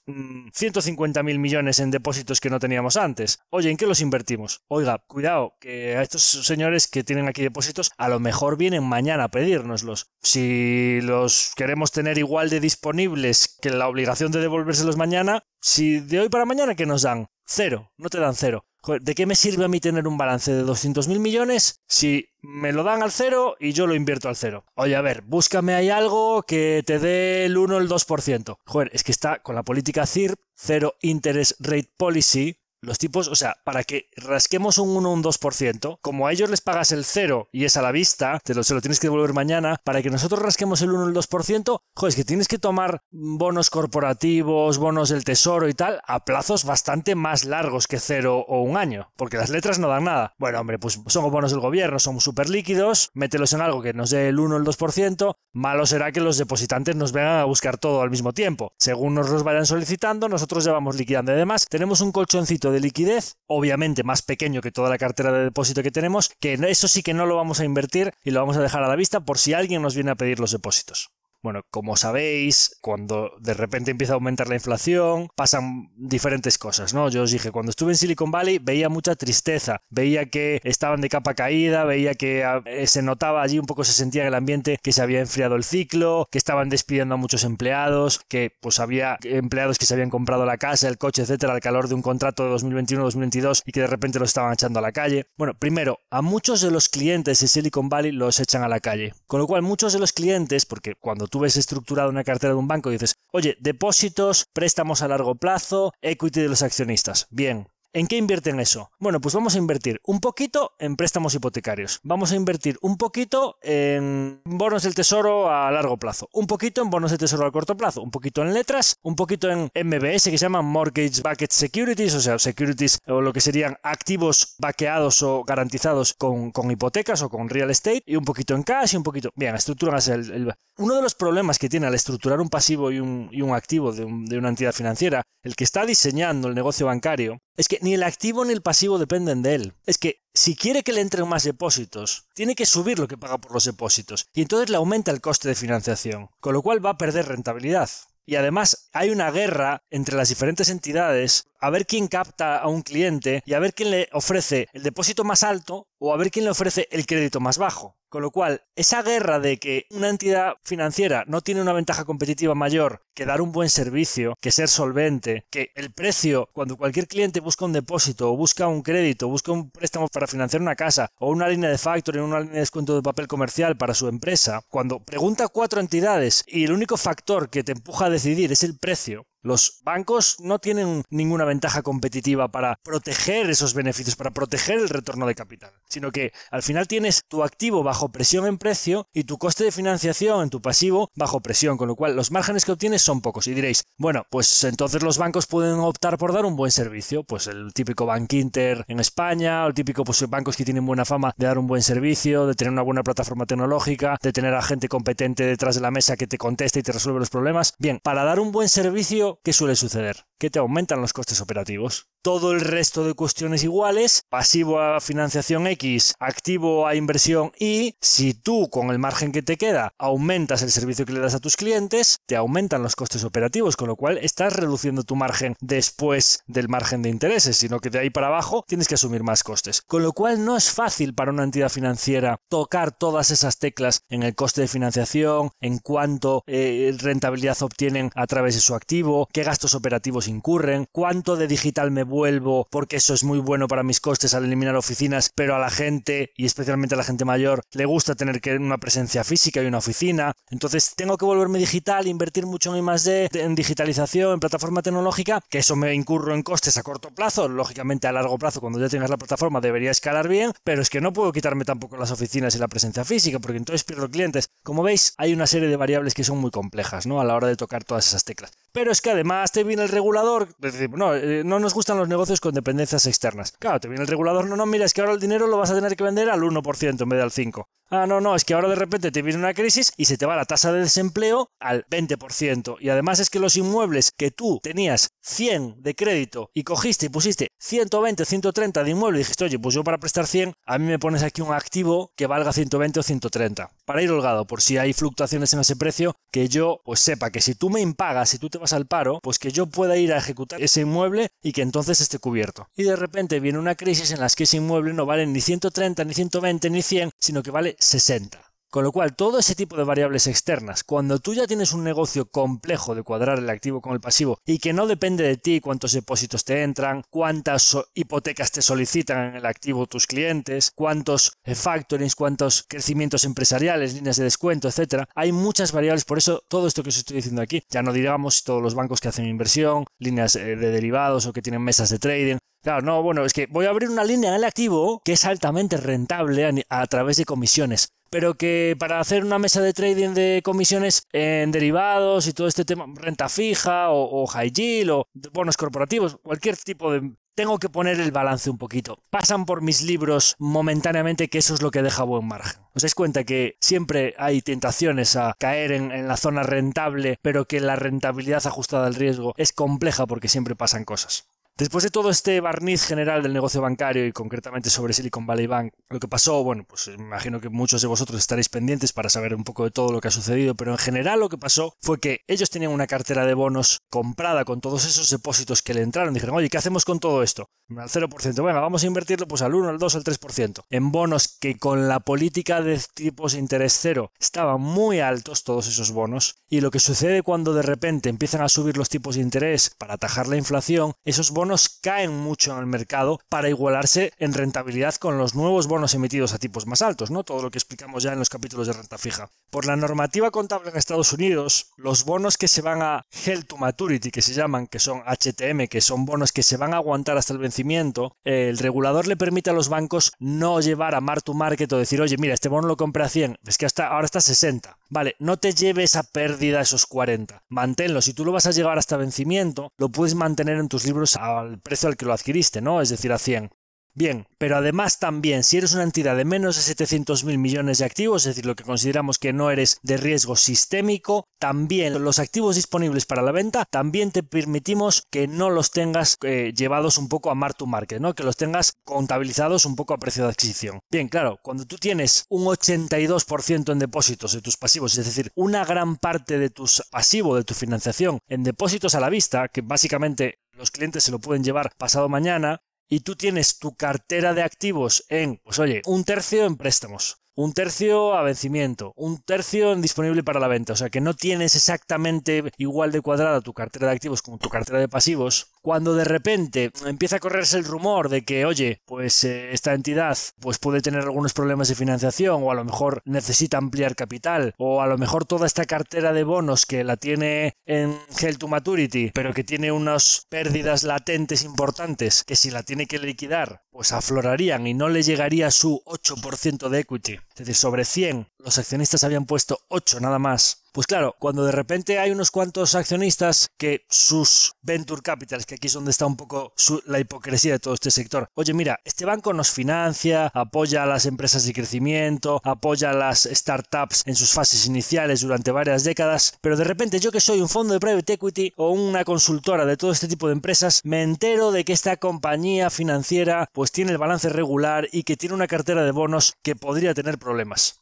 150 0.53 1.23
mm, 1.23 1.27
mil 1.27 1.39
millones 1.39 1.79
en 1.79 1.93
depósitos 1.93 2.41
que 2.41 2.51
no 2.51 2.59
teníamos 2.59 2.97
antes. 2.97 3.39
Oye, 3.51 3.71
¿en 3.71 3.77
qué 3.77 3.87
los 3.87 4.01
invertimos? 4.01 4.65
Oiga, 4.67 5.05
cuidado, 5.07 5.55
que 5.61 5.97
a 5.97 6.03
estos 6.03 6.23
señores 6.23 6.89
que 6.89 7.05
tienen 7.05 7.29
aquí 7.29 7.43
depósitos 7.43 7.93
a 7.97 8.09
lo 8.09 8.19
mejor 8.19 8.57
vienen 8.57 8.83
mañana 8.83 9.25
a 9.25 9.31
pedírnoslos. 9.31 10.09
Si 10.21 11.01
los 11.03 11.53
queremos 11.55 11.93
tener 11.93 12.19
igual 12.19 12.51
de 12.51 12.59
disponibles 12.59 13.57
que 13.63 13.71
la 13.71 13.87
obligación 13.87 14.33
de 14.33 14.41
devolvérselos 14.41 14.97
mañana, 14.97 15.45
si 15.61 16.01
de 16.01 16.19
hoy 16.19 16.29
para 16.31 16.47
mañana, 16.47 16.75
¿qué 16.75 16.85
nos 16.85 17.03
dan? 17.03 17.29
Cero, 17.47 17.93
no 17.97 18.09
te 18.09 18.19
dan 18.19 18.35
cero. 18.35 18.65
¿De 19.01 19.15
qué 19.15 19.27
me 19.27 19.35
sirve 19.35 19.65
a 19.65 19.69
mí 19.69 19.81
tener 19.81 20.07
un 20.07 20.17
balance 20.17 20.53
de 20.53 20.65
200.000 20.65 21.19
millones 21.19 21.83
si 21.87 22.29
me 22.41 22.73
lo 22.73 22.85
dan 22.85 23.03
al 23.03 23.11
cero 23.11 23.57
y 23.61 23.73
yo 23.73 23.87
lo 23.87 23.95
invierto 23.95 24.29
al 24.29 24.37
cero? 24.37 24.65
Oye, 24.75 24.97
a 24.97 25.03
ver, 25.03 25.23
búscame 25.23 25.75
ahí 25.75 25.91
algo 25.91 26.43
que 26.45 26.83
te 26.87 26.99
dé 26.99 27.45
el 27.45 27.59
1 27.59 27.77
o 27.77 27.79
el 27.79 27.89
2%. 27.89 28.59
Joder, 28.65 28.91
es 28.93 29.05
que 29.05 29.13
está 29.13 29.43
con 29.43 29.55
la 29.55 29.63
política 29.63 30.07
CIRP, 30.07 30.39
Cero 30.55 30.95
Interest 31.03 31.53
Rate 31.61 31.91
Policy, 31.97 32.57
los 32.81 32.99
tipos, 32.99 33.29
o 33.29 33.35
sea, 33.35 33.57
para 33.65 33.85
que 33.85 34.09
rasquemos 34.17 34.79
un 34.79 34.97
1 34.97 35.09
o 35.09 35.13
un 35.13 35.23
2%, 35.23 35.99
como 36.01 36.27
a 36.27 36.33
ellos 36.33 36.51
les 36.51 36.61
pagas 36.61 36.93
el 36.93 37.05
0 37.05 37.49
y 37.53 37.65
es 37.65 37.77
a 37.77 37.83
la 37.83 37.93
vista, 37.93 38.41
te 38.45 38.55
lo, 38.55 38.63
se 38.63 38.75
lo 38.75 38.81
tienes 38.81 39.01
que 39.01 39.09
devolver 39.09 39.33
mañana, 39.33 39.77
para 39.85 40.03
que 40.03 40.11
nosotros 40.11 40.41
rasquemos 40.41 40.83
el 40.83 40.93
1 40.93 41.05
o 41.05 41.09
el 41.09 41.15
2%, 41.15 41.81
joder, 41.95 42.09
es 42.09 42.17
que 42.17 42.25
tienes 42.25 42.49
que 42.49 42.59
tomar 42.59 43.03
bonos 43.11 43.71
corporativos, 43.71 44.79
bonos 44.79 45.09
del 45.09 45.25
tesoro 45.25 45.69
y 45.69 45.75
tal, 45.75 46.01
a 46.07 46.25
plazos 46.25 46.65
bastante 46.65 47.15
más 47.15 47.45
largos 47.45 47.87
que 47.87 47.99
0 47.99 48.45
o 48.47 48.63
un 48.63 48.77
año, 48.77 49.11
porque 49.17 49.37
las 49.37 49.51
letras 49.51 49.79
no 49.79 49.89
dan 49.89 50.05
nada. 50.05 50.35
Bueno, 50.39 50.61
hombre, 50.61 50.79
pues 50.79 51.01
son 51.07 51.31
bonos 51.31 51.51
del 51.51 51.61
gobierno, 51.61 51.99
son 51.99 52.21
súper 52.21 52.49
líquidos, 52.49 53.11
mételos 53.15 53.53
en 53.53 53.61
algo 53.61 53.83
que 53.83 53.93
nos 53.93 54.11
dé 54.11 54.29
el 54.29 54.39
1 54.39 54.55
o 54.55 54.59
el 54.59 54.65
2%, 54.65 55.35
malo 55.53 55.87
será 55.87 56.13
que 56.13 56.21
los 56.21 56.39
depositantes 56.39 56.97
nos 56.97 57.13
vengan 57.13 57.39
a 57.39 57.45
buscar 57.45 57.79
todo 57.79 58.03
al 58.03 58.11
mismo 58.11 58.33
tiempo. 58.33 58.73
Según 58.79 59.15
nos 59.15 59.31
los 59.31 59.43
vayan 59.43 59.67
solicitando, 59.67 60.29
nosotros 60.29 60.65
ya 60.65 60.73
vamos 60.73 60.97
liquidando. 60.97 61.33
Además, 61.33 61.67
tenemos 61.69 62.01
un 62.01 62.13
colchoncito 62.13 62.68
de 62.71 62.81
liquidez, 62.81 63.37
obviamente 63.47 64.03
más 64.03 64.23
pequeño 64.23 64.61
que 64.61 64.73
toda 64.73 64.91
la 64.91 64.99
cartera 64.99 65.33
de 65.33 65.45
depósito 65.45 65.83
que 65.83 65.91
tenemos, 65.91 66.31
que 66.41 66.55
eso 66.55 66.89
sí 66.89 67.03
que 67.03 67.15
no 67.15 67.27
lo 67.27 67.37
vamos 67.37 67.61
a 67.61 67.65
invertir 67.65 68.13
y 68.25 68.31
lo 68.31 68.41
vamos 68.41 68.57
a 68.57 68.63
dejar 68.63 68.83
a 68.83 68.89
la 68.89 68.97
vista 68.97 69.21
por 69.21 69.39
si 69.39 69.55
alguien 69.55 69.83
nos 69.83 69.95
viene 69.95 70.11
a 70.11 70.17
pedir 70.17 70.41
los 70.41 70.53
depósitos. 70.53 71.11
Bueno, 71.49 71.63
como 71.71 71.97
sabéis, 71.97 72.77
cuando 72.83 73.31
de 73.41 73.55
repente 73.55 73.91
empieza 73.91 74.13
a 74.13 74.17
aumentar 74.17 74.49
la 74.49 74.57
inflación, 74.57 75.29
pasan 75.35 75.91
diferentes 75.97 76.59
cosas, 76.59 76.93
¿no? 76.93 77.09
Yo 77.09 77.23
os 77.23 77.31
dije, 77.31 77.51
cuando 77.53 77.71
estuve 77.71 77.93
en 77.93 77.97
Silicon 77.97 78.31
Valley 78.31 78.59
veía 78.59 78.91
mucha 78.91 79.17
tristeza, 79.17 79.81
veía 79.89 80.27
que 80.27 80.61
estaban 80.63 81.01
de 81.01 81.09
capa 81.09 81.33
caída, 81.33 81.85
veía 81.85 82.13
que 82.13 82.45
eh, 82.67 82.87
se 82.87 83.01
notaba 83.01 83.41
allí 83.41 83.59
un 83.59 83.65
poco, 83.65 83.83
se 83.85 83.95
sentía 83.95 84.21
en 84.21 84.29
el 84.29 84.35
ambiente 84.35 84.77
que 84.83 84.93
se 84.93 85.01
había 85.01 85.21
enfriado 85.21 85.57
el 85.57 85.65
ciclo, 85.65 86.29
que 86.31 86.37
estaban 86.37 86.69
despidiendo 86.69 87.15
a 87.15 87.17
muchos 87.17 87.45
empleados, 87.45 88.21
que 88.29 88.55
pues 88.61 88.79
había 88.79 89.17
empleados 89.23 89.79
que 89.79 89.87
se 89.87 89.95
habían 89.95 90.11
comprado 90.11 90.45
la 90.45 90.59
casa, 90.59 90.87
el 90.87 90.99
coche, 90.99 91.23
etcétera, 91.23 91.55
al 91.55 91.61
calor 91.61 91.89
de 91.89 91.95
un 91.95 92.03
contrato 92.03 92.45
de 92.45 92.55
2021-2022 92.57 93.63
y 93.65 93.73
que 93.73 93.81
de 93.81 93.87
repente 93.87 94.19
los 94.19 94.29
estaban 94.29 94.53
echando 94.53 94.81
a 94.81 94.83
la 94.83 94.93
calle. 94.93 95.29
Bueno, 95.39 95.55
primero, 95.59 96.01
a 96.11 96.21
muchos 96.21 96.61
de 96.61 96.71
los 96.71 96.91
clientes 96.91 97.41
de 97.41 97.49
Silicon 97.49 97.89
Valley 97.89 98.13
los 98.13 98.39
echan 98.39 98.65
a 98.65 98.69
la 98.69 98.81
calle. 98.81 99.15
Con 99.27 99.41
lo 99.41 99.47
cual, 99.47 99.63
muchos 99.63 99.95
de 99.95 99.99
los 99.99 100.13
clientes, 100.13 100.67
porque 100.67 100.95
cuando 100.95 101.27
tú 101.27 101.38
ves 101.39 101.57
estructurado 101.57 102.11
una 102.11 102.25
cartera 102.25 102.53
de 102.53 102.59
un 102.59 102.69
banco 102.69 102.91
y 102.91 102.95
dices, 102.95 103.15
oye, 103.33 103.57
depósitos, 103.61 104.47
préstamos 104.53 105.03
a 105.03 105.09
largo 105.09 105.35
plazo, 105.35 105.93
equity 106.03 106.41
de 106.41 106.49
los 106.49 106.63
accionistas. 106.63 107.27
Bien, 107.31 107.69
¿En 107.95 108.07
qué 108.07 108.19
invierten 108.19 108.61
eso? 108.61 108.91
Bueno, 108.99 109.19
pues 109.19 109.35
vamos 109.35 109.55
a 109.55 109.59
invertir 109.59 109.99
un 110.05 110.21
poquito 110.21 110.73
en 110.79 110.95
préstamos 110.95 111.35
hipotecarios. 111.35 112.01
Vamos 112.03 112.33
a 112.33 112.37
invertir 112.37 112.77
un 112.83 112.99
poquito 112.99 113.57
en 113.63 114.43
bonos 114.45 114.83
del 114.83 114.95
tesoro 114.95 115.51
a 115.51 115.71
largo 115.71 115.97
plazo. 115.97 116.29
Un 116.35 116.47
poquito 116.47 116.83
en 116.83 116.91
bonos 116.91 117.13
del 117.13 117.19
tesoro 117.19 117.47
a 117.47 117.51
corto 117.51 117.79
plazo. 117.79 118.03
Un 118.03 118.11
poquito 118.11 118.43
en 118.43 118.53
letras. 118.53 118.97
Un 119.03 119.17
poquito 119.17 119.51
en 119.51 119.71
MBS 119.75 120.25
que 120.25 120.37
se 120.37 120.45
llaman 120.45 120.67
Mortgage 120.67 121.23
Backed 121.23 121.49
Securities. 121.51 122.15
O 122.15 122.21
sea, 122.21 122.39
securities 122.39 122.99
o 123.07 123.23
lo 123.23 123.33
que 123.33 123.41
serían 123.41 123.79
activos 123.83 124.57
vaqueados 124.59 125.23
o 125.23 125.43
garantizados 125.45 126.13
con, 126.13 126.53
hipotecas 126.71 127.23
o 127.23 127.31
con 127.31 127.49
real 127.49 127.71
estate. 127.71 128.03
Y 128.05 128.17
un 128.17 128.25
poquito 128.25 128.55
en 128.55 128.65
cash 128.65 128.93
y 128.93 128.97
un 128.99 129.03
poquito... 129.03 129.31
Bien, 129.35 129.55
estructuran 129.55 129.99
el, 130.09 130.31
el... 130.31 130.55
Uno 130.77 130.95
de 130.95 131.03
los 131.03 131.15
problemas 131.15 131.59
que 131.59 131.71
tiene 131.71 131.87
al 131.87 131.95
estructurar 131.95 132.39
un 132.39 132.51
pasivo 132.51 132.93
y 132.93 133.01
un, 133.01 133.31
y 133.33 133.41
un 133.41 133.55
activo 133.55 133.93
de, 133.93 134.05
de 134.05 134.39
una 134.39 134.51
entidad 134.51 134.73
financiera, 134.73 135.23
el 135.43 135.57
que 135.57 135.65
está 135.65 135.87
diseñando 135.87 136.49
el 136.49 136.55
negocio 136.55 136.85
bancario, 136.85 137.39
es 137.59 137.67
que 137.67 137.81
ni 137.83 137.93
el 137.93 138.05
activo 138.05 138.45
ni 138.45 138.53
el 138.53 138.63
pasivo 138.63 138.99
dependen 138.99 139.43
de 139.43 139.57
él. 139.57 139.75
Es 139.85 139.99
que 139.99 140.23
si 140.33 140.55
quiere 140.55 140.85
que 140.85 140.93
le 140.93 141.01
entren 141.01 141.29
más 141.29 141.43
depósitos, 141.43 142.29
tiene 142.33 142.55
que 142.55 142.65
subir 142.65 143.01
lo 143.01 143.09
que 143.09 143.19
paga 143.19 143.39
por 143.39 143.53
los 143.53 143.65
depósitos. 143.65 144.29
Y 144.33 144.43
entonces 144.43 144.71
le 144.71 144.77
aumenta 144.77 145.11
el 145.11 145.21
coste 145.21 145.49
de 145.49 145.57
financiación, 145.57 146.31
con 146.39 146.55
lo 146.55 146.63
cual 146.63 146.85
va 146.85 146.91
a 146.91 146.99
perder 146.99 147.27
rentabilidad. 147.27 147.91
Y 148.25 148.37
además 148.37 148.89
hay 148.93 149.11
una 149.11 149.33
guerra 149.33 149.83
entre 149.91 150.15
las 150.15 150.29
diferentes 150.29 150.69
entidades 150.69 151.49
a 151.59 151.71
ver 151.71 151.85
quién 151.85 152.07
capta 152.07 152.59
a 152.59 152.69
un 152.69 152.83
cliente 152.83 153.43
y 153.45 153.55
a 153.55 153.59
ver 153.59 153.75
quién 153.75 153.91
le 153.91 154.09
ofrece 154.13 154.69
el 154.73 154.85
depósito 154.85 155.25
más 155.25 155.43
alto 155.43 155.89
o 155.99 156.15
a 156.15 156.17
ver 156.17 156.31
quién 156.31 156.45
le 156.45 156.53
ofrece 156.53 156.87
el 156.93 157.07
crédito 157.07 157.41
más 157.41 157.59
bajo. 157.59 157.98
Con 158.09 158.23
lo 158.23 158.31
cual, 158.31 158.63
esa 158.75 159.03
guerra 159.03 159.39
de 159.39 159.59
que 159.59 159.85
una 159.91 160.09
entidad 160.09 160.55
financiera 160.63 161.25
no 161.27 161.43
tiene 161.43 161.61
una 161.61 161.75
ventaja 161.75 162.07
competitiva 162.07 162.55
mayor 162.55 163.03
que 163.15 163.27
dar 163.27 163.43
un 163.43 163.53
buen 163.53 163.69
servicio, 163.69 164.35
que 164.41 164.51
ser 164.51 164.69
solvente, 164.69 165.45
que 165.51 165.73
el 165.75 165.93
precio, 165.93 166.49
cuando 166.53 166.79
cualquier 166.79 167.07
cliente 167.07 167.41
busca 167.41 167.67
un 167.67 167.75
depósito 167.75 168.33
o 168.33 168.37
busca 168.37 168.67
un 168.67 168.81
crédito, 168.81 169.29
busca 169.29 169.53
un 169.53 169.71
préstamo 169.71 170.09
para 170.09 170.27
financiar 170.27 170.63
una 170.63 170.75
casa 170.75 171.11
o 171.19 171.31
una 171.31 171.49
línea 171.49 171.69
de 171.69 171.77
factoring, 171.77 172.23
una 172.23 172.41
línea 172.41 172.55
de 172.55 172.61
descuento 172.61 172.95
de 172.95 173.03
papel 173.03 173.29
comercial 173.29 173.77
para 173.77 173.93
su 173.93 174.09
empresa, 174.09 174.63
cuando 174.69 175.01
pregunta 175.01 175.49
cuatro 175.49 175.81
entidades 175.81 176.45
y 176.47 176.65
el 176.65 176.73
único 176.73 176.97
factor 176.97 177.51
que 177.51 177.63
te 177.63 177.73
empuja 177.73 178.07
a 178.07 178.11
decidir 178.11 178.53
es 178.53 178.63
el 178.63 178.79
precio, 178.79 179.27
los 179.49 179.81
bancos 179.83 180.37
no 180.41 180.59
tienen 180.59 181.03
ninguna 181.11 181.45
ventaja 181.45 181.83
competitiva 181.83 182.49
para 182.49 182.79
proteger 182.85 183.51
esos 183.51 183.75
beneficios, 183.75 184.15
para 184.15 184.31
proteger 184.31 184.79
el 184.79 184.89
retorno 184.89 185.27
de 185.27 185.35
capital, 185.35 185.73
sino 185.89 186.13
que 186.13 186.33
al 186.51 186.63
final 186.63 186.87
tienes 186.87 187.23
tu 187.29 187.43
activo 187.43 187.83
bajo 187.83 188.11
presión 188.11 188.47
en 188.47 188.59
precio 188.59 189.09
y 189.13 189.25
tu 189.25 189.39
coste 189.39 189.65
de 189.65 189.73
financiación 189.73 190.43
en 190.43 190.51
tu 190.51 190.61
pasivo 190.61 191.11
bajo 191.17 191.41
presión, 191.41 191.77
con 191.79 191.89
lo 191.89 191.97
cual 191.97 192.15
los 192.15 192.31
márgenes 192.31 192.65
que 192.65 192.73
obtienes 192.73 193.03
son 193.03 193.21
pocos. 193.21 193.47
Y 193.47 193.55
diréis, 193.55 193.85
bueno, 193.97 194.25
pues 194.31 194.65
entonces 194.65 195.03
los 195.03 195.19
bancos 195.19 195.47
pueden 195.47 195.81
optar 195.81 196.19
por 196.19 196.33
dar 196.33 196.45
un 196.45 196.55
buen 196.55 196.71
servicio, 196.71 197.25
pues 197.25 197.47
el 197.47 197.73
típico 197.73 198.07
Bank 198.07 198.33
Inter 198.35 198.85
en 198.87 199.01
España, 199.01 199.67
el 199.67 199.75
típico 199.75 200.05
pues, 200.05 200.23
bancos 200.29 200.57
que 200.57 200.65
tienen 200.65 200.85
buena 200.85 201.05
fama 201.05 201.33
de 201.37 201.47
dar 201.47 201.59
un 201.59 201.67
buen 201.67 201.83
servicio, 201.83 202.47
de 202.47 202.55
tener 202.55 202.73
una 202.73 202.83
buena 202.83 203.03
plataforma 203.03 203.47
tecnológica, 203.47 204.19
de 204.23 204.33
tener 204.33 204.55
a 204.55 204.63
gente 204.63 204.89
competente 204.89 205.45
detrás 205.45 205.75
de 205.75 205.81
la 205.81 205.91
mesa 205.91 206.17
que 206.17 206.27
te 206.27 206.37
conteste 206.37 206.81
y 206.81 206.83
te 206.83 206.93
resuelve 206.93 207.21
los 207.21 207.31
problemas. 207.31 207.73
Bien, 207.79 207.99
para 208.03 208.25
dar 208.25 208.41
un 208.41 208.53
buen 208.53 208.69
servicio 208.69 209.38
¿qué 209.43 209.53
suele 209.53 209.77
suceder? 209.77 210.27
Que 210.39 210.51
te 210.51 210.59
aumentan 210.59 211.01
los 211.01 211.13
costes 211.13 211.41
operativos. 211.41 212.09
Todo 212.23 212.53
el 212.53 212.61
resto 212.61 213.05
de 213.05 213.15
cuestiones 213.15 213.65
iguales, 213.65 214.23
pasivo 214.29 214.81
a 214.81 215.01
financiación 215.01 215.67
X, 215.67 216.15
activo 216.19 216.87
a 216.87 216.95
inversión 216.95 217.53
Y, 217.59 217.95
si 218.01 218.35
tú 218.35 218.69
con 218.71 218.91
el 218.91 218.99
margen 218.99 219.33
que 219.33 219.43
te 219.43 219.57
queda 219.57 219.95
aumentas 219.99 220.63
el 220.63 220.71
servicio 220.71 221.07
que 221.07 221.13
le 221.13 221.21
das 221.21 221.35
a 221.35 221.41
tus 221.41 221.57
clientes, 221.57 222.19
te 222.27 222.37
aumentan 222.37 222.83
los 222.83 222.97
costes 222.97 223.25
operativos, 223.25 223.77
con 223.77 223.89
lo 223.89 223.97
cual 223.97 224.19
estás 224.19 224.53
reduciendo 224.53 225.03
tu 225.03 225.17
margen 225.17 225.57
después 225.61 226.43
del 226.47 226.69
margen 226.69 227.03
de 227.03 227.11
intereses, 227.11 227.57
sino 227.57 227.81
que 227.81 227.91
de 227.91 228.01
ahí 228.01 228.11
para 228.11 228.29
abajo 228.29 228.65
tienes 228.67 228.89
que 228.89 228.95
asumir 228.95 229.23
más 229.23 229.43
costes. 229.43 229.83
Con 229.83 230.03
lo 230.03 230.13
cual 230.13 230.45
no 230.45 230.57
es 230.57 230.71
fácil 230.71 231.15
para 231.15 231.33
una 231.33 231.45
entidad 231.45 231.69
financiera 231.69 232.39
tocar 232.49 232.93
todas 232.93 233.31
esas 233.31 233.59
teclas 233.59 234.03
en 234.09 234.23
el 234.23 234.35
coste 234.35 234.63
de 234.63 234.69
financiación, 234.69 235.51
en 235.61 235.79
cuánto 235.79 236.43
eh, 236.47 236.95
rentabilidad 236.99 237.63
obtienen 237.63 238.11
a 238.15 238.27
través 238.27 238.55
de 238.55 238.61
su 238.61 238.75
activo, 238.75 239.18
qué 239.27 239.43
gastos 239.43 239.75
operativos 239.75 240.29
incurren, 240.29 240.87
cuánto 240.93 241.37
de 241.37 241.49
digital 241.49 241.91
me 241.91 242.05
vuelvo 242.05 242.67
porque 242.71 242.97
eso 242.97 243.15
es 243.15 243.25
muy 243.25 243.39
bueno 243.39 243.69
para 243.69 243.83
mis 243.83 244.01
costes 244.01 244.35
al 244.35 244.45
eliminar 244.45 244.77
oficinas, 244.77 245.33
pero 245.35 245.55
a 245.55 245.59
la 245.59 245.71
gente 245.71 246.33
y 246.37 246.47
especialmente 246.47 246.95
a 246.95 246.99
la 246.99 247.05
gente 247.05 247.25
mayor 247.25 247.63
le 247.73 247.85
gusta 247.85 248.15
tener 248.15 248.41
que 248.41 248.57
una 248.57 248.79
presencia 248.79 249.25
física 249.25 249.63
y 249.63 249.67
una 249.67 249.79
oficina. 249.79 250.33
Entonces 250.51 250.95
tengo 250.97 251.17
que 251.17 251.25
volverme 251.25 251.59
digital, 251.59 252.07
invertir 252.07 252.47
mucho 252.47 252.75
en 252.75 252.85
I+D, 252.85 253.29
en 253.33 253.55
digitalización, 253.55 254.35
en 254.35 254.41
plataforma 254.41 254.83
tecnológica, 254.83 255.41
que 255.49 255.59
eso 255.59 255.77
me 255.77 255.95
incurro 255.95 256.35
en 256.35 256.43
costes 256.43 256.77
a 256.77 256.83
corto 256.83 257.11
plazo, 257.11 257.49
lógicamente 257.49 258.07
a 258.07 258.13
largo 258.13 258.39
plazo 258.39 258.61
cuando 258.61 258.81
ya 258.81 258.89
tengas 258.89 259.11
la 259.11 259.17
plataforma 259.17 259.61
debería 259.61 259.91
escalar 259.91 260.29
bien, 260.29 260.53
pero 260.65 260.83
es 260.83 260.91
que 260.91 261.01
no 261.01 261.13
puedo 261.13 261.33
quitarme 261.33 261.65
tampoco 261.65 261.97
las 261.97 262.11
oficinas 262.11 262.55
y 262.55 262.59
la 262.59 262.69
presencia 262.69 263.05
física 263.05 263.39
porque 263.39 263.59
entonces 263.59 263.85
pierdo 263.85 264.11
clientes. 264.11 264.51
Como 264.63 264.83
veis, 264.83 265.15
hay 265.17 265.33
una 265.33 265.47
serie 265.47 265.69
de 265.69 265.77
variables 265.77 266.15
que 266.15 266.25
son 266.25 266.39
muy 266.39 266.51
complejas, 266.51 267.07
¿no? 267.07 267.21
A 267.21 267.25
la 267.25 267.35
hora 267.35 267.49
de 267.49 267.57
tocar 267.57 267.85
todas 267.85 268.07
esas 268.07 268.25
teclas. 268.25 268.53
Pero 268.73 268.93
es 268.93 269.01
que 269.01 269.08
además 269.11 269.53
te 269.53 269.65
viene 269.65 269.83
el 269.83 269.89
regulador, 269.89 270.49
no, 270.91 271.15
eh, 271.15 271.43
no 271.45 271.59
nos 271.59 271.75
gustan 271.75 271.99
los 271.99 272.09
negocios 272.09 272.41
con 272.41 272.55
dependencias 272.55 273.07
externas. 273.07 273.53
Claro, 273.59 273.81
te 273.81 273.89
viene 273.89 274.03
el 274.03 274.09
regulador, 274.09 274.47
no, 274.47 274.57
no, 274.57 274.67
mira, 274.67 274.85
es 274.85 274.93
que 274.93 275.01
ahora 275.01 275.13
el 275.13 275.21
dinero 275.21 275.47
lo 275.47 275.59
vas 275.59 275.71
a 275.71 275.75
tener 275.75 275.97
que 275.97 276.05
vender 276.05 276.31
al 276.31 276.41
1% 276.41 277.03
en 277.03 277.09
vez 277.09 277.19
del 277.21 277.31
5%. 277.31 277.65
Ah, 277.91 278.07
no, 278.07 278.21
no, 278.21 278.35
es 278.35 278.45
que 278.45 278.53
ahora 278.53 278.69
de 278.69 278.75
repente 278.75 279.11
te 279.11 279.23
viene 279.23 279.39
una 279.39 279.55
crisis 279.55 279.93
y 279.97 280.05
se 280.05 280.19
te 280.19 280.27
va 280.27 280.37
la 280.37 280.45
tasa 280.45 280.73
de 280.73 280.81
desempleo 280.81 281.49
al 281.59 281.87
20%. 281.87 282.77
Y 282.81 282.91
además 282.91 283.19
es 283.19 283.31
que 283.31 283.39
los 283.39 283.57
inmuebles 283.57 284.13
que 284.15 284.31
tú 284.31 284.61
tenías 284.63 285.09
100 285.23 285.83
de 285.83 285.95
crédito 285.95 286.51
y 286.53 286.65
cogiste 286.65 287.07
y 287.07 287.09
pusiste 287.09 287.49
120, 287.59 288.27
130 288.27 288.85
de 288.85 288.91
inmueble 288.91 289.19
y 289.19 289.23
dijiste, 289.23 289.45
oye, 289.45 289.59
pues 289.59 289.75
yo 289.75 289.85
para 289.85 289.97
prestar 289.97 290.27
100, 290.27 290.53
a 290.67 290.79
mí 290.79 290.85
me 290.85 290.99
pones 290.99 291.23
aquí 291.23 291.41
un 291.41 291.55
activo 291.55 292.13
que 292.15 292.27
valga 292.27 292.53
120 292.53 293.01
o 293.01 293.03
130. 293.03 293.71
Para 293.89 294.03
ir 294.03 294.11
holgado, 294.11 294.45
por 294.45 294.61
si 294.61 294.77
hay 294.77 294.93
fluctuaciones 294.93 295.55
en 295.55 295.61
ese 295.61 295.75
precio, 295.75 296.15
que 296.31 296.47
yo 296.51 296.83
pues 296.85 297.01
sepa 297.01 297.31
que 297.31 297.41
si 297.41 297.55
tú 297.55 297.71
me 297.71 297.81
impagas, 297.81 298.29
si 298.29 298.39
tú 298.39 298.51
te 298.51 298.59
vas 298.59 298.75
al 298.75 298.85
paro, 298.85 299.19
pues 299.23 299.39
que 299.39 299.51
yo 299.51 299.65
pueda 299.65 299.97
ir 299.97 300.13
a 300.13 300.19
ejecutar 300.19 300.61
ese 300.61 300.83
inmueble 300.83 301.31
y 301.43 301.53
que 301.53 301.63
entonces 301.63 302.03
esté 302.03 302.19
cubierto. 302.19 302.69
Y 302.77 302.83
de 302.83 302.97
repente 302.97 303.41
viene 303.41 303.59
una 303.59 303.77
crisis 303.77 304.11
en 304.11 304.21
la 304.21 304.29
que 304.29 304.45
ese 304.45 304.59
inmueble 304.59 304.93
no 304.93 305.07
vale 305.07 305.27
ni 305.27 305.41
130, 305.41 306.05
ni 306.05 306.13
120, 306.13 306.69
ni 306.69 306.83
100, 306.83 307.13
sino 307.19 307.43
que 307.43 307.51
vale 307.51 307.77
60. 307.79 308.48
Con 308.71 308.85
lo 308.85 308.93
cual, 308.93 309.17
todo 309.17 309.39
ese 309.39 309.55
tipo 309.55 309.77
de 309.77 309.85
variables 309.85 310.27
externas, 310.27 310.85
cuando 310.85 311.19
tú 311.19 311.33
ya 311.33 311.47
tienes 311.47 311.73
un 311.73 311.85
negocio 311.85 312.27
complejo 312.27 312.95
de 312.95 313.03
cuadrar 313.03 313.39
el 313.39 313.49
activo 313.49 313.81
con 313.81 313.95
el 313.95 314.01
pasivo 314.01 314.39
y 314.45 314.59
que 314.59 314.75
no 314.75 314.87
depende 314.87 315.25
de 315.25 315.39
ti 315.39 315.61
cuántos 315.61 315.93
depósitos 315.93 316.45
te 316.45 316.63
entran, 316.63 317.03
cuántas 317.09 317.79
hipotecas 317.95 318.53
te 318.53 318.61
solicitan 318.61 319.31
en 319.31 319.37
el 319.37 319.47
activo 319.47 319.87
tus 319.87 320.07
clientes, 320.07 320.71
cuántos 320.75 321.33
eh, 321.45 321.55
factorings, 321.55 322.15
cuántos 322.15 322.65
crecimientos 322.69 323.25
empresariales, 323.25 323.95
líneas 323.95 324.17
de 324.19 324.25
descuento, 324.25 324.69
etcétera, 324.69 325.09
hay 325.15 325.33
muchas 325.33 325.73
variables. 325.73 326.05
Por 326.05 326.19
eso, 326.19 326.43
todo 326.47 326.67
esto 326.67 326.83
que 326.83 326.91
os 326.91 326.99
estoy 326.99 327.17
diciendo 327.17 327.41
aquí, 327.41 327.63
ya 327.71 327.83
no 327.83 327.95
digamos 327.95 328.45
todos 328.45 328.63
los 328.63 328.75
bancos 328.75 329.01
que 329.01 329.09
hacen 329.09 329.25
inversión, 329.25 329.87
líneas 329.99 330.37
eh, 330.37 330.57
de 330.57 330.71
derivados 330.71 331.25
o 331.25 331.33
que 331.33 331.41
tienen 331.41 331.63
mesas 331.63 331.89
de 331.89 331.99
trading, 331.99 332.37
Claro, 332.63 332.83
no, 332.83 333.03
bueno, 333.03 333.25
es 333.25 333.33
que 333.33 333.47
voy 333.47 333.67
a 333.67 333.71
abrir 333.71 333.89
una 333.89 334.05
línea 334.05 334.31
en 334.31 334.37
el 334.37 334.45
activo 334.45 335.01
que 335.05 335.13
es 335.13 335.25
altamente 335.25 335.77
rentable 335.77 336.67
a, 336.69 336.87
través 336.87 337.17
de 337.17 337.25
comisiones 337.25 337.93
pero 338.11 338.35
que 338.35 338.75
para 338.79 339.01
hacer 339.01 339.23
una 339.23 339.39
mesa 339.39 339.61
de 339.61 339.75
trading 339.75 340.15
de 340.15 340.41
comisiones 340.43 341.07
en 341.13 341.51
derivados 341.51 342.27
y 342.27 342.33
todo 342.33 342.49
este 342.49 342.65
tema, 342.65 342.87
renta 342.95 343.29
fija 343.29 343.91
o, 343.91 344.27
high 344.27 344.51
yield 344.51 344.91
o 344.91 345.09
bonos 345.35 345.59
corporativos, 345.59 346.17
cualquier 346.23 346.57
tipo 346.57 346.91
de... 346.91 347.13
Tengo 347.35 347.59
que 347.59 347.69
poner 347.69 348.01
el 348.01 348.11
balance 348.11 348.49
un 348.49 348.57
poquito. 348.57 348.99
Pasan 349.11 349.45
por 349.45 349.61
mis 349.61 349.83
libros 349.83 350.37
momentáneamente 350.39 351.29
que 351.29 351.37
eso 351.37 351.53
es 351.53 351.61
lo 351.61 351.71
que 351.71 351.83
deja 351.83 352.03
buen 352.03 352.27
margen. 352.27 352.63
Os 352.75 352.83
dais 352.83 352.95
cuenta 352.95 353.25
que 353.25 353.59
siempre 353.61 354.15
hay 354.17 354.41
tentaciones 354.41 355.15
a 355.15 355.35
caer 355.39 355.73
en, 355.73 355.93
en 355.93 356.09
la 356.09 356.17
zona 356.17 356.43
rentable, 356.45 357.19
pero 357.21 357.45
que 357.45 357.61
la 357.61 357.77
rentabilidad 357.77 358.45
ajustada 358.47 358.87
al 358.87 358.95
riesgo 358.95 359.35
es 359.37 359.53
compleja 359.53 360.07
porque 360.07 360.29
siempre 360.29 360.57
pasan 360.57 360.85
cosas. 360.85 361.29
Después 361.59 361.83
de 361.83 361.91
todo 361.91 362.09
este 362.09 362.41
barniz 362.41 362.85
general 362.85 363.21
del 363.21 363.33
negocio 363.33 363.61
bancario 363.61 364.07
y 364.07 364.13
concretamente 364.13 364.71
sobre 364.71 364.93
Silicon 364.93 365.27
Valley 365.27 365.49
Bank, 365.49 365.73
lo 365.89 365.99
que 365.99 366.07
pasó, 366.07 366.45
bueno, 366.45 366.65
pues 366.65 366.87
imagino 366.87 367.41
que 367.41 367.49
muchos 367.49 367.83
de 367.83 367.89
vosotros 367.89 368.21
estaréis 368.21 368.49
pendientes 368.49 368.93
para 368.93 369.11
saber 369.11 369.35
un 369.35 369.43
poco 369.43 369.65
de 369.65 369.73
todo 369.73 369.91
lo 369.91 370.01
que 370.01 370.07
ha 370.07 370.13
sucedido, 370.13 370.55
pero 370.55 370.71
en 370.71 370.79
general 370.79 371.19
lo 371.19 371.29
que 371.29 371.37
pasó 371.37 371.75
fue 371.81 371.99
que 371.99 372.21
ellos 372.29 372.51
tenían 372.51 372.71
una 372.71 372.87
cartera 372.87 373.27
de 373.27 373.35
bonos 373.35 373.83
comprada 373.91 374.45
con 374.45 374.61
todos 374.61 374.85
esos 374.85 375.11
depósitos 375.11 375.61
que 375.61 375.75
le 375.75 375.83
entraron. 375.83 376.15
Dijeron, 376.15 376.37
oye, 376.37 376.49
¿qué 376.49 376.59
hacemos 376.59 376.85
con 376.85 377.01
todo 377.01 377.25
esto? 377.25 377.51
Al 377.77 377.89
0%, 377.89 378.45
venga, 378.45 378.61
vamos 378.61 378.85
a 378.85 378.87
invertirlo 378.87 379.27
pues 379.27 379.43
al 379.43 379.53
1, 379.53 379.69
al 379.69 379.79
2, 379.79 379.97
al 379.97 380.05
3%. 380.05 380.65
En 380.71 380.93
bonos 380.93 381.27
que 381.41 381.59
con 381.59 381.89
la 381.89 381.99
política 381.99 382.63
de 382.63 382.81
tipos 382.95 383.33
de 383.33 383.41
interés 383.41 383.77
cero 383.83 384.13
estaban 384.21 384.61
muy 384.61 385.01
altos 385.01 385.43
todos 385.43 385.67
esos 385.67 385.91
bonos. 385.91 386.37
Y 386.49 386.61
lo 386.61 386.71
que 386.71 386.79
sucede 386.79 387.25
cuando 387.25 387.53
de 387.53 387.63
repente 387.63 388.09
empiezan 388.09 388.43
a 388.43 388.49
subir 388.49 388.77
los 388.77 388.89
tipos 388.89 389.17
de 389.17 389.23
interés 389.23 389.75
para 389.77 389.95
atajar 389.95 390.29
la 390.29 390.37
inflación, 390.37 390.93
esos 391.05 391.33
bonos 391.33 391.48
bonos 391.49 391.79
caen 391.81 392.15
mucho 392.15 392.53
en 392.53 392.59
el 392.59 392.67
mercado 392.67 393.21
para 393.31 393.49
igualarse 393.49 394.13
en 394.19 394.35
rentabilidad 394.35 394.97
con 394.97 395.17
los 395.17 395.35
nuevos 395.35 395.67
bonos 395.67 395.95
emitidos 395.95 396.35
a 396.35 396.39
tipos 396.39 396.67
más 396.67 396.83
altos, 396.83 397.11
¿no? 397.11 397.25
Todo 397.25 397.41
lo 397.41 397.51
que 397.51 397.57
explicamos 397.57 398.03
ya 398.03 398.13
en 398.13 398.19
los 398.19 398.29
capítulos 398.29 398.67
de 398.67 398.75
renta 398.75 398.99
fija. 398.99 399.31
Por 399.49 399.65
la 399.65 399.75
normativa 399.75 400.31
contable 400.31 400.69
en 400.69 400.77
Estados 400.77 401.15
Unidos, 401.15 401.71
los 401.79 402.05
bonos 402.05 402.37
que 402.37 402.49
se 402.49 402.61
van 402.61 402.83
a 402.83 403.07
Held 403.25 403.47
to 403.47 403.57
Maturity, 403.57 404.11
que 404.11 404.21
se 404.21 404.35
llaman, 404.35 404.67
que 404.67 404.79
son 404.79 405.03
HTM, 405.07 405.69
que 405.69 405.81
son 405.81 406.05
bonos 406.05 406.33
que 406.33 406.43
se 406.43 406.59
van 406.59 406.75
a 406.75 406.77
aguantar 406.77 407.17
hasta 407.17 407.33
el 407.33 407.39
vencimiento, 407.39 408.15
el 408.25 408.59
regulador 408.59 409.07
le 409.07 409.17
permite 409.17 409.49
a 409.49 409.55
los 409.55 409.71
bancos 409.71 410.13
no 410.19 410.61
llevar 410.61 410.95
a 410.95 411.01
mar 411.01 411.23
to 411.23 411.33
market 411.33 411.73
o 411.73 411.79
decir, 411.79 412.03
oye, 412.03 412.19
mira, 412.19 412.35
este 412.35 412.51
bono 412.51 412.69
lo 412.69 412.77
compré 412.77 413.05
a 413.05 413.09
100, 413.09 413.39
es 413.47 413.57
que 413.57 413.65
hasta 413.65 413.87
ahora 413.87 414.05
está 414.05 414.19
a 414.19 414.23
60. 414.23 414.78
Vale, 414.91 415.17
no 415.19 415.37
te 415.37 415.53
lleves 415.53 415.97
a 415.97 416.03
pérdida 416.03 416.63
esos 416.63 416.87
40. 416.87 417.45
Manténlo. 417.49 418.01
Si 418.01 418.15
tú 418.15 418.25
lo 418.25 418.33
vas 418.33 418.47
a 418.47 418.53
llevar 418.53 418.79
hasta 418.79 418.97
vencimiento, 418.97 419.73
lo 419.77 419.91
puedes 419.91 420.15
mantener 420.15 420.57
en 420.59 420.69
tus 420.69 420.87
libros 420.87 421.17
al 421.17 421.61
precio 421.61 421.89
al 421.89 421.97
que 421.97 422.07
lo 422.07 422.15
adquiriste, 422.15 422.63
¿no? 422.63 422.81
Es 422.81 422.89
decir, 422.89 423.13
a 423.13 423.19
100. 423.19 423.51
Bien, 423.99 424.29
pero 424.39 424.57
además 424.57 425.01
también, 425.01 425.43
si 425.43 425.57
eres 425.57 425.73
una 425.73 425.83
entidad 425.83 426.17
de 426.17 426.25
menos 426.25 426.55
de 426.55 426.63
700.000 426.73 427.37
millones 427.37 427.79
de 427.79 427.85
activos, 427.85 428.23
es 428.23 428.37
decir, 428.37 428.47
lo 428.47 428.55
que 428.55 428.63
consideramos 428.63 429.19
que 429.19 429.33
no 429.33 429.51
eres 429.51 429.81
de 429.83 429.97
riesgo 429.97 430.37
sistémico, 430.37 431.27
también 431.41 432.05
los 432.05 432.21
activos 432.21 432.55
disponibles 432.55 433.07
para 433.07 433.23
la 433.23 433.33
venta, 433.33 433.65
también 433.69 434.13
te 434.13 434.23
permitimos 434.23 435.03
que 435.11 435.27
no 435.27 435.51
los 435.51 435.73
tengas 435.73 436.17
eh, 436.23 436.53
llevados 436.57 436.97
un 436.97 437.09
poco 437.09 437.33
a 437.33 437.35
mar 437.35 437.55
to 437.55 437.67
market, 437.67 438.01
¿no? 438.01 438.15
Que 438.15 438.23
los 438.23 438.37
tengas 438.37 438.75
contabilizados 438.85 439.65
un 439.65 439.75
poco 439.75 439.95
a 439.95 439.99
precio 439.99 440.23
de 440.23 440.31
adquisición. 440.31 440.79
Bien, 440.93 441.09
claro, 441.09 441.41
cuando 441.43 441.67
tú 441.67 441.77
tienes 441.77 442.25
un 442.29 442.45
82% 442.45 443.73
en 443.73 443.81
depósitos 443.81 444.33
de 444.33 444.43
tus 444.43 444.57
pasivos, 444.57 444.97
es 444.97 445.07
decir, 445.07 445.33
una 445.35 445.65
gran 445.65 445.97
parte 445.97 446.39
de 446.39 446.51
tus 446.51 446.85
pasivos, 446.93 447.37
de 447.37 447.43
tu 447.43 447.55
financiación 447.55 448.21
en 448.29 448.45
depósitos 448.45 448.95
a 448.95 449.01
la 449.01 449.11
vista, 449.11 449.49
que 449.49 449.61
básicamente 449.61 450.39
los 450.53 450.71
clientes 450.71 451.05
se 451.05 451.13
lo 451.13 451.21
pueden 451.21 451.45
llevar 451.45 451.73
pasado 451.77 452.09
mañana, 452.09 452.61
y 452.89 453.01
tú 453.01 453.17
tienes 453.17 453.59
tu 453.59 453.75
cartera 453.75 454.35
de 454.35 454.43
activos 454.43 455.05
en, 455.09 455.41
pues 455.45 455.59
oye, 455.59 455.83
un 455.87 456.05
tercio 456.05 456.47
en 456.47 456.57
préstamos, 456.57 457.19
un 457.35 457.53
tercio 457.53 458.15
a 458.15 458.23
vencimiento, 458.23 458.95
un 458.97 459.23
tercio 459.23 459.77
disponible 459.77 460.25
para 460.25 460.41
la 460.41 460.49
venta. 460.49 460.73
O 460.73 460.77
sea 460.77 460.91
que 460.91 461.01
no 461.01 461.15
tienes 461.15 461.55
exactamente 461.55 462.43
igual 462.57 462.91
de 462.91 463.01
cuadrada 463.01 463.41
tu 463.41 463.55
cartera 463.55 463.87
de 463.87 463.93
activos 463.93 464.23
como 464.23 464.39
tu 464.39 464.49
cartera 464.49 464.81
de 464.81 464.89
pasivos. 464.89 465.53
Cuando 465.69 465.95
de 465.95 466.05
repente 466.05 466.71
empieza 466.87 467.17
a 467.17 467.21
correrse 467.21 467.59
el 467.59 467.67
rumor 467.67 468.09
de 468.09 468.25
que, 468.25 468.47
oye, 468.47 468.81
pues 468.87 469.23
eh, 469.25 469.53
esta 469.53 469.75
entidad 469.75 470.17
pues 470.41 470.59
puede 470.59 470.81
tener 470.81 471.03
algunos 471.03 471.35
problemas 471.35 471.69
de 471.69 471.75
financiación 471.75 472.43
o 472.43 472.51
a 472.51 472.55
lo 472.55 472.65
mejor 472.65 473.03
necesita 473.05 473.59
ampliar 473.59 473.95
capital 473.95 474.55
o 474.57 474.81
a 474.81 474.87
lo 474.87 474.97
mejor 474.97 475.27
toda 475.27 475.47
esta 475.47 475.67
cartera 475.67 476.15
de 476.15 476.25
bonos 476.25 476.65
que 476.65 476.85
la 476.85 476.97
tiene 476.97 477.59
en 477.67 477.99
Hell 478.19 478.39
to 478.39 478.49
Maturity 478.49 479.11
pero 479.13 479.35
que 479.35 479.45
tiene 479.45 479.71
unas 479.71 480.25
pérdidas 480.31 480.85
latentes 480.85 481.45
importantes 481.45 482.25
que 482.25 482.35
si 482.35 482.51
la 482.51 482.63
tiene 482.63 482.87
que 482.87 482.99
liquidar 482.99 483.61
pues 483.71 483.93
aflorarían 483.93 484.67
y 484.67 484.73
no 484.73 484.89
le 484.89 485.03
llegaría 485.03 485.51
su 485.51 485.83
8% 485.85 486.71
de 486.71 486.81
equity. 486.81 487.19
Es 487.39 487.47
decir, 487.47 487.55
sobre 487.55 487.85
100 487.85 488.27
los 488.39 488.59
accionistas 488.59 489.05
habían 489.05 489.27
puesto 489.27 489.61
8 489.69 490.01
nada 490.01 490.19
más. 490.19 490.63
Pues 490.73 490.87
claro, 490.87 491.17
cuando 491.19 491.45
de 491.45 491.51
repente 491.51 491.99
hay 491.99 492.11
unos 492.11 492.31
cuantos 492.31 492.75
accionistas 492.75 493.49
que 493.57 493.85
sus 493.89 494.55
venture 494.63 495.03
capitals, 495.03 495.45
que 495.45 495.57
aquí 495.57 495.67
es 495.67 495.73
donde 495.73 495.91
está 495.91 496.07
un 496.07 496.17
poco 496.17 496.53
la 496.87 497.01
hipocresía 497.01 497.53
de 497.53 497.59
todo 497.59 497.75
este 497.75 497.91
sector, 497.91 498.31
oye 498.35 498.53
mira, 498.53 498.79
este 498.85 499.05
banco 499.05 499.33
nos 499.33 499.51
financia, 499.51 500.31
apoya 500.35 500.83
a 500.83 500.87
las 500.87 501.07
empresas 501.07 501.45
de 501.47 501.55
crecimiento, 501.55 502.41
apoya 502.45 502.91
a 502.91 502.93
las 502.93 503.29
startups 503.33 504.03
en 504.07 504.15
sus 504.15 504.33
fases 504.33 504.67
iniciales 504.67 505.23
durante 505.23 505.51
varias 505.51 505.85
décadas, 505.85 506.39
pero 506.43 506.57
de 506.57 506.65
repente 506.65 507.01
yo 507.01 507.11
que 507.11 507.21
soy 507.21 507.41
un 507.41 507.49
fondo 507.49 507.73
de 507.73 507.81
private 507.81 508.13
equity 508.13 508.53
o 508.57 508.71
una 508.71 509.05
consultora 509.05 509.65
de 509.65 509.77
todo 509.77 509.91
este 509.91 510.07
tipo 510.07 510.29
de 510.29 510.35
empresas, 510.35 510.83
me 510.85 511.03
entero 511.03 511.51
de 511.51 511.65
que 511.65 511.73
esta 511.73 511.97
compañía 511.97 512.71
financiera 512.71 513.49
pues 513.53 513.73
tiene 513.73 513.91
el 513.91 513.99
balance 513.99 514.29
regular 514.29 514.87
y 514.93 515.03
que 515.03 515.17
tiene 515.17 515.35
una 515.35 515.49
cartera 515.49 515.83
de 515.83 515.91
bonos 515.91 516.35
que 516.43 516.55
podría 516.55 516.95
tener 516.95 517.19
problemas. 517.19 517.28